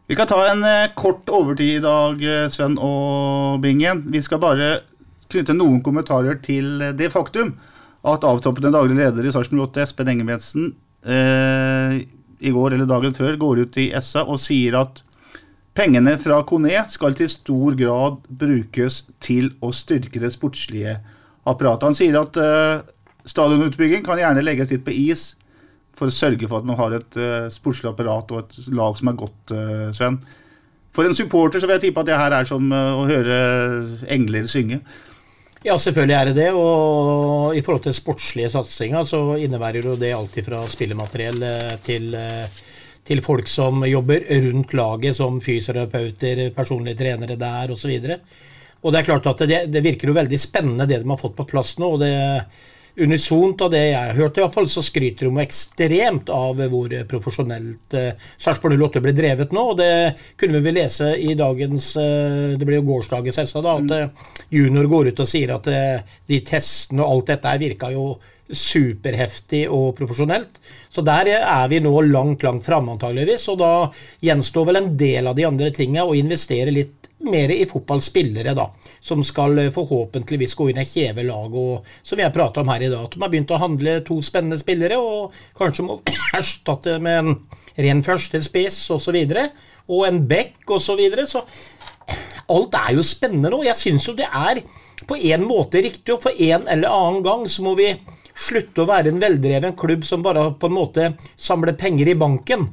Vi 0.08 0.16
kan 0.16 0.26
ta 0.26 0.38
en 0.48 0.64
eh, 0.64 0.90
kort 0.96 1.28
overtid 1.28 1.74
i 1.76 1.84
dag, 1.84 2.22
eh, 2.24 2.46
Sven 2.48 2.78
og 2.80 3.60
Bingen. 3.60 4.06
Vi 4.08 4.22
skal 4.24 4.40
bare 4.40 4.70
knytte 5.28 5.56
noen 5.56 5.82
kommentarer 5.84 6.38
til 6.40 6.80
eh, 6.80 6.94
det 6.96 7.10
faktum 7.12 7.52
at 8.08 8.24
avtroppende 8.24 8.72
daglig 8.72 8.96
leder 8.96 9.26
i 9.26 9.32
Sarpsborg 9.34 9.66
8, 9.66 9.82
Espen 9.84 10.08
Engebretsen, 10.14 10.70
eh, 11.04 11.98
i 12.38 12.54
går 12.54 12.76
eller 12.76 12.88
dagen 12.88 13.16
før 13.18 13.36
går 13.36 13.60
ut 13.66 13.78
i 13.82 13.90
SA 14.00 14.24
og 14.24 14.40
sier 14.40 14.78
at 14.80 15.02
pengene 15.78 16.16
fra 16.20 16.40
Kone 16.48 16.82
skal 16.90 17.14
til 17.18 17.30
stor 17.30 17.76
grad 17.78 18.18
brukes 18.40 19.04
til 19.24 19.52
å 19.62 19.70
styrke 19.74 20.20
det 20.22 20.32
sportslige 20.34 20.98
apparatet. 21.48 21.86
Han 21.86 21.96
sier 21.96 22.18
at 22.20 22.38
uh, 22.42 22.82
stadionutbygging 23.28 24.02
kan 24.06 24.20
gjerne 24.20 24.44
legges 24.44 24.74
litt 24.74 24.84
på 24.86 24.96
is 25.08 25.30
for 25.98 26.10
å 26.10 26.14
sørge 26.14 26.50
for 26.50 26.60
at 26.60 26.68
man 26.68 26.78
har 26.78 26.98
et 26.98 27.18
uh, 27.18 27.48
sportslig 27.52 27.92
apparat 27.92 28.34
og 28.34 28.44
et 28.44 28.70
lag 28.74 28.98
som 28.98 29.12
er 29.12 29.20
godt, 29.22 29.54
uh, 29.54 29.88
Sven. 29.96 30.18
For 30.94 31.06
en 31.06 31.14
supporter 31.14 31.62
så 31.62 31.68
vil 31.68 31.78
jeg 31.78 31.88
tippe 31.88 32.02
at 32.02 32.10
det 32.10 32.18
her 32.18 32.34
er 32.40 32.48
som 32.48 32.72
uh, 32.74 32.98
å 32.98 33.06
høre 33.06 33.38
engler 34.10 34.50
synge. 34.50 34.82
Ja, 35.66 35.74
selvfølgelig 35.78 36.14
er 36.14 36.28
det 36.28 36.34
det. 36.38 36.48
Og 36.54 37.56
i 37.56 37.62
forhold 37.66 37.82
til 37.86 37.96
sportslige 37.96 38.50
satsinger 38.52 39.06
så 39.06 39.20
innebærer 39.42 39.86
jo 39.90 39.96
det 39.98 40.14
alltid 40.14 40.46
fra 40.46 40.62
spillemateriell 40.70 41.42
eh, 41.42 41.74
til, 41.82 42.12
eh, 42.14 42.60
til 43.08 43.24
folk 43.24 43.48
som 43.48 43.82
jobber 43.88 44.26
rundt 44.44 44.74
laget, 44.76 45.16
som 45.16 45.40
fysioterapeuter, 45.40 46.48
personlige 46.56 47.00
trenere 47.00 47.38
der 47.40 47.72
osv. 47.72 47.94
Og, 47.96 48.40
og 48.82 48.92
det 48.92 49.00
er 49.00 49.08
klart 49.10 49.30
at 49.32 49.46
det, 49.48 49.62
det 49.72 49.84
virker 49.84 50.12
jo 50.12 50.18
veldig 50.18 50.40
spennende 50.40 50.88
det 50.88 51.00
de 51.02 51.08
har 51.08 51.20
fått 51.20 51.38
på 51.38 51.48
plass 51.48 51.78
nå. 51.80 51.94
og 51.96 52.02
det 52.04 52.12
unisont 52.98 53.62
av 53.62 53.70
det 53.70 53.82
jeg 53.84 53.98
har 53.98 54.16
hørt, 54.16 54.38
i 54.38 54.42
hvert 54.42 54.54
fall, 54.54 54.68
så 54.70 54.82
skryter 54.82 55.28
de 55.28 55.42
ekstremt 55.42 56.30
av 56.34 56.58
hvor 56.70 56.92
profesjonelt 57.10 57.94
eh, 57.96 58.24
Sarpsborg 58.40 58.78
08 58.78 59.02
ble 59.04 59.14
drevet 59.16 59.54
nå. 59.54 59.64
og 59.72 59.78
Det 59.78 59.90
kunne 60.40 60.58
vi 60.58 60.66
vel 60.66 60.78
lese 60.80 61.12
i 61.14 61.36
dagens 61.38 61.92
eh, 62.00 62.56
Det 62.58 62.66
ble 62.66 62.80
jo 62.80 62.88
gårsdagens 62.88 63.38
SA, 63.44 63.62
da, 63.64 63.76
at 63.78 63.94
eh, 63.94 64.32
junior 64.58 64.90
går 64.90 65.12
ut 65.12 65.22
og 65.22 65.30
sier 65.30 65.54
at 65.54 65.70
eh, 65.70 66.16
de 66.28 66.40
testene 66.46 67.04
og 67.04 67.12
alt 67.12 67.32
dette 67.34 67.54
virka 67.62 67.92
jo 67.94 68.10
superheftig 68.48 69.66
og 69.72 69.92
profesjonelt. 69.98 70.60
Så 70.88 71.04
der 71.04 71.30
er 71.36 71.68
vi 71.70 71.80
nå 71.84 71.92
langt, 72.08 72.44
langt 72.46 72.66
framme 72.66 72.94
antageligvis. 72.94 73.48
Og 73.52 73.60
da 73.60 73.72
gjenstår 74.24 74.70
vel 74.70 74.80
en 74.82 74.92
del 74.98 75.28
av 75.28 75.36
de 75.38 75.46
andre 75.48 75.70
tinga 75.74 76.06
å 76.06 76.16
investere 76.16 76.74
litt 76.74 77.08
mer 77.28 77.50
i 77.50 77.66
fotballspillere, 77.66 78.54
da. 78.54 78.68
Som 79.02 79.24
skal 79.26 79.58
eh, 79.58 79.72
forhåpentligvis 79.74 80.54
gå 80.58 80.68
inn 80.70 80.80
i 80.82 80.86
heve 80.86 81.24
lag, 81.26 81.54
og 81.54 81.86
som 82.02 82.18
vi 82.18 82.24
har 82.24 82.34
prata 82.34 82.62
om 82.62 82.70
her 82.72 82.84
i 82.86 82.90
dag. 82.92 83.06
At 83.06 83.16
de 83.16 83.22
har 83.24 83.32
begynt 83.32 83.54
å 83.54 83.60
handle 83.62 83.98
to 84.06 84.20
spennende 84.24 84.58
spillere, 84.60 84.98
og 84.98 85.34
kanskje 85.58 85.86
må 85.86 86.00
erstatte 86.38 86.98
med 87.02 87.22
en 87.22 87.34
ren 87.78 88.04
førstespiss 88.06 88.84
osv. 88.94 89.18
Og, 89.18 89.64
og 89.94 90.06
en 90.08 90.22
back 90.30 90.62
osv. 90.66 90.86
Så, 90.88 90.98
videre. 90.98 91.26
så 91.28 91.44
alt 92.54 92.78
er 92.80 92.94
jo 92.96 93.06
spennende 93.06 93.52
nå. 93.52 93.64
Jeg 93.66 93.82
syns 93.82 94.08
jo 94.08 94.16
det 94.18 94.28
er 94.28 94.62
på 95.08 95.18
en 95.30 95.44
måte 95.46 95.82
riktig, 95.82 96.14
og 96.14 96.22
for 96.24 96.34
en 96.34 96.66
eller 96.70 96.90
annen 96.90 97.22
gang 97.26 97.44
så 97.50 97.64
må 97.66 97.74
vi 97.78 97.92
slutte 98.38 98.84
å 98.84 98.88
være 98.88 99.12
en 99.12 99.22
veldreven 99.22 99.76
klubb 99.78 100.04
som 100.06 100.22
bare 100.24 100.50
på 100.58 100.68
en 100.70 100.76
måte 100.76 101.12
samler 101.36 101.76
penger 101.78 102.12
i 102.12 102.18
banken. 102.18 102.68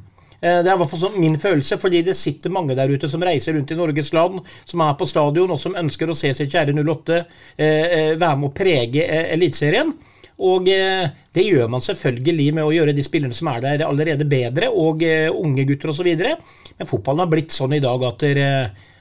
Eh, 0.45 0.61
det 0.61 0.69
er 0.69 0.75
i 0.75 0.79
hvert 0.81 0.91
fall 0.91 1.19
min 1.19 1.37
følelse, 1.41 1.77
fordi 1.81 2.03
det 2.05 2.17
sitter 2.17 2.53
mange 2.53 2.75
der 2.77 2.91
ute 2.91 3.09
som 3.11 3.23
reiser 3.23 3.55
rundt 3.55 3.71
i 3.71 3.77
Norges 3.79 4.11
land, 4.15 4.41
som 4.67 4.83
er 4.85 4.97
på 4.99 5.07
stadion, 5.09 5.53
og 5.55 5.61
som 5.61 5.77
ønsker 5.79 6.11
å 6.11 6.17
se 6.17 6.33
sitt 6.35 6.53
kjære 6.53 6.75
08 6.81 7.15
eh, 7.17 7.23
eh, 7.65 8.11
være 8.19 8.41
med 8.41 8.51
å 8.51 8.55
prege 8.55 9.07
Eliteserien. 9.35 9.93
Og 10.45 10.65
det 10.67 11.43
gjør 11.45 11.69
man 11.71 11.79
selvfølgelig 11.79 12.49
med 12.57 12.65
å 12.67 12.73
gjøre 12.75 12.91
de 12.91 13.03
spillerne 13.07 13.31
som 13.31 13.47
er 13.47 13.61
der 13.63 13.85
allerede 13.85 14.25
bedre, 14.27 14.67
og 14.67 14.99
unge 15.31 15.63
gutter 15.69 15.93
osv. 15.93 16.09
Men 16.11 16.89
fotballen 16.89 17.23
har 17.23 17.29
blitt 17.31 17.55
sånn 17.55 17.77
i 17.77 17.79
dag 17.79 18.03
at 18.03 18.25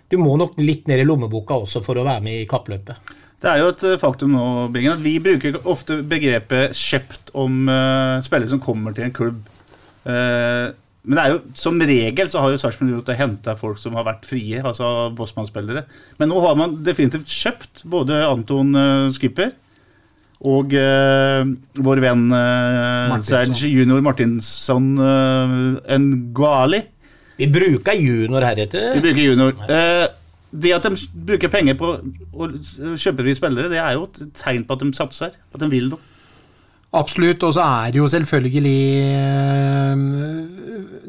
du 0.06 0.14
må 0.22 0.36
nok 0.38 0.54
litt 0.62 0.86
ned 0.86 1.02
i 1.02 1.08
lommeboka 1.08 1.58
også 1.64 1.82
for 1.82 1.98
å 1.98 2.06
være 2.06 2.22
med 2.22 2.44
i 2.44 2.46
kappløpet. 2.46 3.10
Det 3.44 3.50
er 3.52 3.60
jo 3.60 3.72
et 3.74 3.82
faktum 4.00 4.32
nå, 4.32 4.44
Bingen, 4.72 4.94
at 4.96 5.02
vi 5.04 5.18
bruker 5.20 5.58
ofte 5.68 5.98
begrepet 6.08 6.72
'kjøpt' 6.72 7.34
om 7.36 7.66
uh, 7.68 8.22
spillere 8.24 8.48
som 8.48 8.62
kommer 8.62 8.94
til 8.96 9.04
en 9.04 9.12
klubb. 9.12 9.42
Uh, 10.04 10.72
men 11.04 11.18
det 11.18 11.24
er 11.24 11.34
jo, 11.34 11.40
som 11.60 11.82
regel 11.84 12.30
så 12.32 12.40
har 12.40 12.54
jo 12.54 12.60
Sarpsborg 12.60 12.94
gjort 12.94 13.12
henta 13.18 13.52
folk 13.60 13.76
som 13.80 13.96
har 13.98 14.06
vært 14.06 14.24
frie, 14.24 14.62
altså 14.64 15.10
Bossmann-spillere. 15.16 15.84
Men 16.16 16.32
nå 16.32 16.40
har 16.40 16.56
man 16.56 16.78
definitivt 16.86 17.28
kjøpt 17.28 17.84
både 17.92 18.22
Anton 18.24 18.72
uh, 18.72 19.12
Skipper 19.12 19.52
og 20.44 20.72
uh, 20.72 21.44
vår 21.84 22.02
venn 22.04 22.24
uh, 22.32 23.12
Serge 23.24 23.68
Junior 23.68 24.00
Martinsson 24.04 24.90
uh, 24.96 25.76
Nguali. 26.00 26.80
Vi 27.36 27.52
bruker 27.52 28.00
junior 28.00 28.46
heretter. 28.46 28.94
Vi 28.96 29.04
bruker 29.04 29.24
junior. 29.28 29.56
Det 30.54 30.72
at 30.76 30.86
de 30.86 30.94
bruker 31.26 31.50
penger 31.50 31.76
på 31.78 31.92
å 31.98 32.48
kjøpe 33.00 33.24
de 33.26 33.34
spillere, 33.34 33.70
det 33.72 33.80
er 33.82 33.96
jo 33.96 34.06
et 34.06 34.20
tegn 34.38 34.66
på 34.66 34.76
at 34.76 34.84
de 34.84 34.90
satser. 34.96 35.38
At 35.54 35.62
de 35.62 35.70
vil 35.72 35.88
noe. 35.90 36.10
Absolutt. 36.94 37.42
Og 37.42 37.56
så 37.56 37.64
er 37.64 37.94
det 37.94 37.98
jo 37.98 38.10
selvfølgelig 38.10 38.82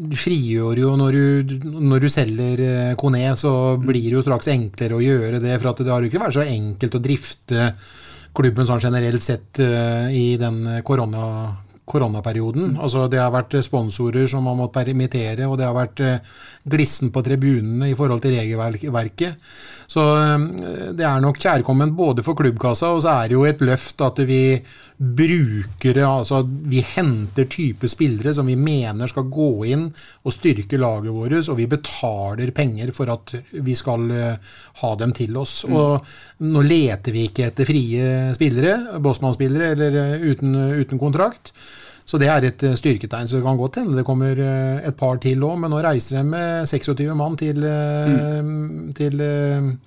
Du 0.05 0.15
frigjør 0.17 0.81
jo 0.81 0.95
når 0.97 1.17
du, 1.17 1.59
når 1.77 2.07
du 2.07 2.09
selger 2.09 2.63
Kone, 2.97 3.27
så 3.37 3.51
blir 3.81 4.07
det 4.07 4.17
jo 4.17 4.23
straks 4.25 4.49
enklere 4.53 4.97
å 4.97 5.03
gjøre 5.03 5.43
det. 5.43 5.59
For 5.61 5.83
det 5.83 5.93
har 5.93 6.01
jo 6.01 6.09
ikke 6.09 6.23
vært 6.25 6.39
så 6.39 6.47
enkelt 6.47 6.97
å 6.97 7.03
drifte 7.05 7.69
klubben 8.35 8.67
sånn 8.67 8.83
generelt 8.83 9.23
sett 9.23 9.61
i 9.61 10.33
den 10.41 10.65
korona, 10.83 11.27
koronaperioden. 11.85 12.75
Altså 12.81 13.05
Det 13.07 13.19
har 13.21 13.31
vært 13.33 13.55
sponsorer 13.63 14.27
som 14.27 14.47
har 14.49 14.57
måttet 14.57 14.85
permittere, 14.85 15.47
og 15.47 15.57
det 15.59 15.67
har 15.67 15.75
vært 15.77 16.01
eh, 16.01 16.33
glissen 16.65 17.11
på 17.13 17.23
tribunene 17.25 17.91
i 17.91 17.97
forhold 17.97 18.23
til 18.23 18.35
regelverket. 18.39 19.37
Så 19.87 20.05
eh, 20.17 20.47
det 20.97 21.05
er 21.05 21.21
nok 21.23 21.39
kjærkomment 21.41 21.95
både 21.95 22.25
for 22.25 22.37
klubbkassa, 22.37 22.91
og 22.95 23.05
så 23.05 23.19
er 23.19 23.29
det 23.29 23.37
jo 23.37 23.45
et 23.45 23.61
løft 23.61 24.01
at 24.01 24.23
vi 24.25 24.41
bruker 24.97 25.97
Altså 26.05 26.41
vi 26.47 26.79
henter 26.85 27.47
type 27.51 27.89
spillere 27.91 28.33
som 28.33 28.47
vi 28.47 28.55
mener 28.59 29.09
skal 29.11 29.27
gå 29.31 29.49
inn 29.67 29.87
og 30.23 30.33
styrke 30.33 30.79
laget 30.79 31.11
vårt, 31.15 31.49
og 31.51 31.57
vi 31.59 31.67
betaler 31.71 32.53
penger 32.55 32.93
for 32.95 33.11
at 33.13 33.35
vi 33.65 33.75
skal 33.75 34.11
eh, 34.11 34.53
ha 34.81 34.91
dem 34.99 35.15
til 35.15 35.35
oss. 35.39 35.63
Mm. 35.67 35.75
Og 35.79 36.45
nå 36.51 36.65
leter 36.65 37.15
vi 37.15 37.27
ikke 37.29 37.49
etter 37.49 37.67
frie 37.67 38.11
spillere, 38.37 38.99
Bosman-spillere 39.03 39.73
eller 39.75 40.29
uten, 40.31 40.55
uten 40.79 41.01
kontrakt. 41.01 41.53
Så 42.05 42.19
det 42.21 42.29
er 42.29 42.45
et 42.45 42.63
eh, 42.63 42.77
styrketegn. 42.77 43.27
Så 43.27 43.39
det 43.39 43.45
kan 43.45 43.57
godt 43.57 43.81
hende 43.81 43.97
det 43.97 44.05
kommer 44.05 44.37
eh, 44.37 44.85
et 44.85 44.97
par 44.97 45.17
til 45.21 45.43
òg, 45.45 45.57
men 45.61 45.73
nå 45.73 45.81
reiser 45.83 46.19
de 46.19 46.25
med 46.29 46.69
26 46.69 47.15
mann 47.17 47.37
til, 47.39 47.63
eh, 47.65 48.41
mm. 48.45 48.91
til 48.97 49.23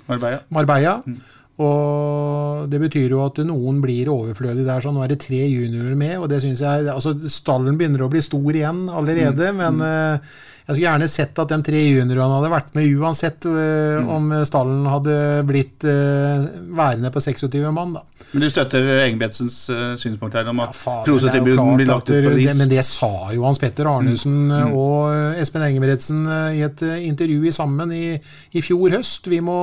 Marbella. 0.09 0.41
Marbella. 0.55 0.97
Mm. 1.07 1.21
Og 1.59 2.69
det 2.71 2.79
betyr 2.85 3.15
jo 3.17 3.25
at 3.25 3.41
noen 3.47 3.81
blir 3.83 4.11
overflødig 4.13 4.67
der. 4.67 4.83
Så 4.83 4.93
nå 4.95 5.03
er 5.03 5.11
det 5.11 5.23
tre 5.25 5.41
juniorer 5.43 5.97
med, 5.99 6.15
og 6.21 6.29
det 6.31 6.39
syns 6.45 6.63
jeg 6.63 6.87
altså 6.93 7.17
Stallen 7.33 7.79
begynner 7.79 8.05
å 8.05 8.13
bli 8.13 8.23
stor 8.23 8.55
igjen 8.55 8.85
allerede, 8.87 9.51
mm. 9.51 9.59
men 9.59 9.83
uh, 9.83 10.37
Jeg 10.69 10.77
skulle 10.77 10.85
gjerne 10.85 11.09
sett 11.11 11.41
at 11.43 11.51
de 11.51 11.57
tre 11.65 11.81
juniorene 11.81 12.37
hadde 12.37 12.51
vært 12.53 12.75
med 12.77 12.93
uansett 13.01 13.49
uh, 13.49 13.57
mm. 14.05 14.11
om 14.15 14.29
stallen 14.47 14.85
hadde 14.87 15.17
blitt 15.49 15.87
uh, 15.89 16.45
værende 16.79 17.11
på 17.11 17.23
26 17.25 17.67
mann. 17.75 17.97
da. 17.97 18.05
Men 18.35 18.45
du 18.45 18.51
støtter 18.53 18.87
Engebetsens 19.09 19.57
synspunkt 19.99 20.37
her 20.39 20.51
om 20.53 20.63
at 20.63 20.77
ja, 20.79 20.95
prosetilbuden 21.09 21.73
blir 21.81 21.91
lagt 21.91 22.13
ut 22.13 22.21
på 22.29 22.37
det. 22.37 22.55
Men 22.61 22.71
det 22.71 22.85
sa 22.87 23.33
jo 23.35 23.49
Hans 23.49 23.59
Petter 23.59 23.91
Arnesen 23.91 24.45
mm. 24.47 24.55
mm. 24.69 24.79
og 24.79 25.41
Espen 25.43 25.67
Engebretsen 25.67 26.23
i 26.55 26.63
et 26.69 26.87
intervju 27.09 27.49
i 27.49 27.57
sammen 27.57 27.91
i, 27.97 28.13
i 28.55 28.63
fjor 28.63 28.95
høst. 29.01 29.27
Vi 29.33 29.43
må 29.43 29.59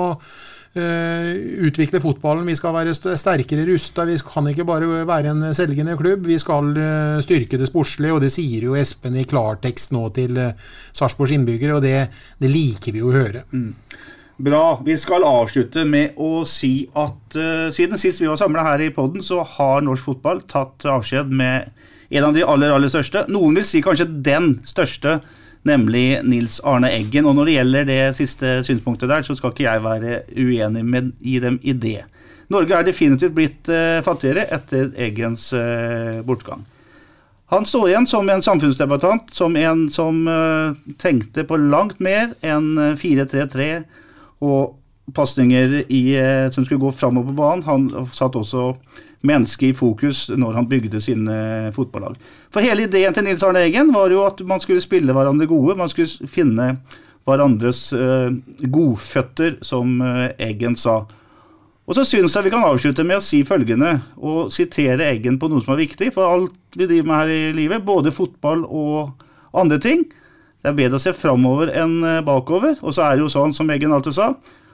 utvikle 0.76 2.02
fotballen. 2.04 2.48
Vi 2.50 2.56
skal 2.58 2.74
være 2.76 2.96
sterkere 2.96 3.66
rusta. 3.70 4.06
Vi 4.08 4.18
kan 4.28 4.50
ikke 4.52 4.66
bare 4.68 5.06
være 5.08 5.32
en 5.32 5.54
selgende 5.56 5.96
klubb. 6.00 6.26
Vi 6.28 6.38
skal 6.42 6.74
eh, 6.78 7.22
styrke 7.24 7.60
det 7.62 7.70
sportslige, 7.70 8.16
og 8.16 8.24
det 8.24 8.32
sier 8.34 8.68
jo 8.68 8.76
Espen 8.80 9.16
i 9.16 9.26
klartekst 9.28 9.94
nå 9.96 10.10
til 10.16 10.36
uh, 10.40 10.52
Sarpsborgs 10.96 11.36
innbyggere, 11.36 11.78
og 11.78 11.86
det, 11.86 12.10
det, 12.42 12.52
liker 12.52 12.96
vi 12.96 13.04
jo 13.04 13.12
å 13.12 13.16
høre. 13.16 13.46
Mm. 13.56 13.72
Bra. 14.46 14.64
Vi 14.84 14.98
skal 15.00 15.24
avslutte 15.24 15.86
med 15.88 16.20
å 16.20 16.44
si 16.50 16.90
at 16.92 17.40
uh, 17.40 17.72
siden 17.74 18.00
sist 18.02 18.24
vi 18.24 18.30
var 18.30 18.40
samla 18.42 18.66
her 18.68 18.84
i 18.84 18.92
poden, 18.96 19.24
så 19.24 19.44
har 19.56 19.86
norsk 19.86 20.12
fotball 20.12 20.44
tatt 20.52 20.88
avskjed 20.92 21.32
med 21.32 21.72
en 22.16 22.28
av 22.28 22.36
de 22.36 22.44
aller, 22.46 22.74
aller 22.74 22.92
største. 22.92 23.26
Noen 23.32 23.58
vil 23.58 23.68
si 23.68 23.82
kanskje 23.86 24.10
den 24.26 24.58
største 24.68 25.20
nemlig 25.66 26.22
Nils 26.24 26.60
Arne 26.64 26.92
Eggen. 26.94 27.26
Og 27.26 27.36
når 27.38 27.50
det 27.50 27.58
gjelder 27.58 27.88
det 27.90 28.02
siste 28.18 28.60
synspunktet 28.66 29.12
der, 29.12 29.26
så 29.26 29.36
skal 29.38 29.54
ikke 29.54 29.68
jeg 29.68 29.84
være 29.84 30.20
uenig 30.38 30.86
med, 30.86 31.12
i 31.22 31.40
dem 31.44 31.60
i 31.64 31.74
det. 31.74 32.04
Norge 32.54 32.78
er 32.78 32.86
definitivt 32.86 33.34
blitt 33.36 33.70
uh, 33.74 34.04
fattigere 34.06 34.46
etter 34.54 34.92
Eggens 35.02 35.50
uh, 35.58 36.22
bortgang. 36.26 36.64
Han 37.54 37.66
står 37.66 37.90
igjen 37.90 38.08
som 38.10 38.30
en 38.30 38.42
samfunnsdebattant, 38.42 39.30
som 39.34 39.56
en 39.58 39.86
som 39.94 40.24
uh, 40.30 40.78
tenkte 41.02 41.46
på 41.46 41.58
langt 41.62 42.00
mer 42.04 42.34
enn 42.46 42.74
4-3-3 42.98 43.70
og 44.46 44.76
pasninger 45.14 45.84
som 46.50 46.66
skulle 46.66 46.82
gå 46.82 46.90
framover 46.98 47.30
på 47.30 47.38
banen. 47.38 47.66
Han 47.68 48.08
satt 48.10 48.34
også 48.40 48.72
menneske 49.26 49.70
i 49.70 49.76
fokus 49.78 50.28
når 50.34 50.60
han 50.60 50.70
bygde 50.70 51.02
sine 51.04 51.38
fotballag. 51.76 52.16
For 52.54 52.66
hele 52.66 52.88
ideen 52.88 53.16
til 53.16 53.28
Nils 53.28 53.44
Arne 53.46 53.66
Eggen 53.66 53.92
var 53.96 54.14
jo 54.14 54.24
at 54.28 54.42
man 54.48 54.62
skulle 54.64 54.84
spille 54.84 55.16
hverandre 55.16 55.50
gode. 55.50 55.78
Man 55.80 55.92
skulle 55.92 56.30
finne 56.30 56.76
hverandres 57.26 57.88
uh, 57.98 58.30
godføtter, 58.62 59.58
som 59.66 59.98
uh, 60.04 60.30
Eggen 60.38 60.78
sa. 60.78 61.02
Og 61.86 61.98
så 61.98 62.06
syns 62.08 62.34
jeg 62.34 62.48
vi 62.48 62.54
kan 62.54 62.66
avslutte 62.66 63.06
med 63.06 63.20
å 63.20 63.24
si 63.24 63.44
følgende, 63.46 63.92
og 64.18 64.50
sitere 64.54 65.10
Eggen 65.12 65.38
på 65.42 65.50
noe 65.52 65.62
som 65.62 65.76
er 65.76 65.84
viktig 65.84 66.12
for 66.16 66.26
alt 66.26 66.78
vi 66.78 66.88
driver 66.90 67.10
med 67.10 67.20
her 67.20 67.34
i 67.34 67.42
livet, 67.58 67.86
både 67.86 68.14
fotball 68.14 68.64
og 68.66 69.26
andre 69.58 69.78
ting. 69.82 70.06
Det 70.66 70.72
er 70.72 70.80
bedre 70.80 70.98
å 70.98 71.04
se 71.04 71.14
framover 71.14 71.70
enn 71.78 72.00
eh, 72.02 72.24
bakover. 72.26 72.80
Og 72.82 72.96
så 72.98 73.06
er 73.06 73.16
det 73.16 73.26
jo 73.28 73.30
sånn, 73.30 73.54
som 73.54 73.70
Eggen 73.70 73.94
alltid 73.94 74.18
sa, 74.18 74.32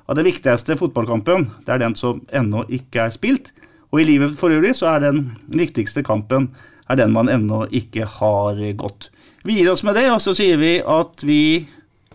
at 0.08 0.16
det 0.16 0.24
viktigste 0.24 0.78
fotballkampen, 0.80 1.50
det 1.68 1.74
er 1.76 1.82
den 1.84 1.98
som 2.00 2.22
ennå 2.32 2.64
ikke 2.72 3.10
er 3.10 3.12
spilt. 3.12 3.52
Og 3.92 4.02
i 4.02 4.08
livet 4.08 4.38
for 4.40 4.54
øvrig 4.54 4.76
så 4.76 4.94
er 4.96 5.06
den 5.08 5.24
viktigste 5.48 6.04
kampen 6.04 6.52
er 6.90 7.00
den 7.00 7.14
man 7.16 7.30
ennå 7.32 7.66
ikke 7.72 8.08
har 8.20 8.60
gått. 8.80 9.10
Vi 9.44 9.58
gir 9.60 9.72
oss 9.72 9.84
med 9.84 9.96
det, 9.96 10.08
og 10.12 10.22
så 10.22 10.36
sier 10.38 10.60
vi 10.62 10.78
at 10.80 11.24
vi 11.26 11.68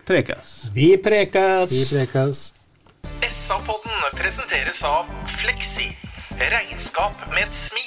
prekes. 0.07 0.69
Vi 0.75 0.95
prekes. 1.03 1.73
Vi 1.73 1.85
prekes. 1.97 2.53
SA-podden 3.27 4.11
presenteres 4.17 4.85
av 4.87 5.09
Fleksi. 5.39 5.89
Regnskap 6.37 7.17
med 7.33 7.47
et 7.49 7.57
smil. 7.57 7.87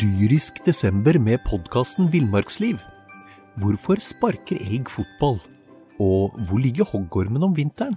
dyrisk 0.00 0.60
desember 0.66 1.16
med 1.18 1.40
podkasten 1.48 2.10
Villmarksliv. 2.12 2.76
Hvorfor 3.60 4.00
sparker 4.00 4.60
elg 4.60 4.90
fotball? 4.92 5.40
Og 6.00 6.36
hvor 6.46 6.60
ligger 6.60 6.84
hoggormen 6.84 7.42
om 7.42 7.56
vinteren? 7.56 7.96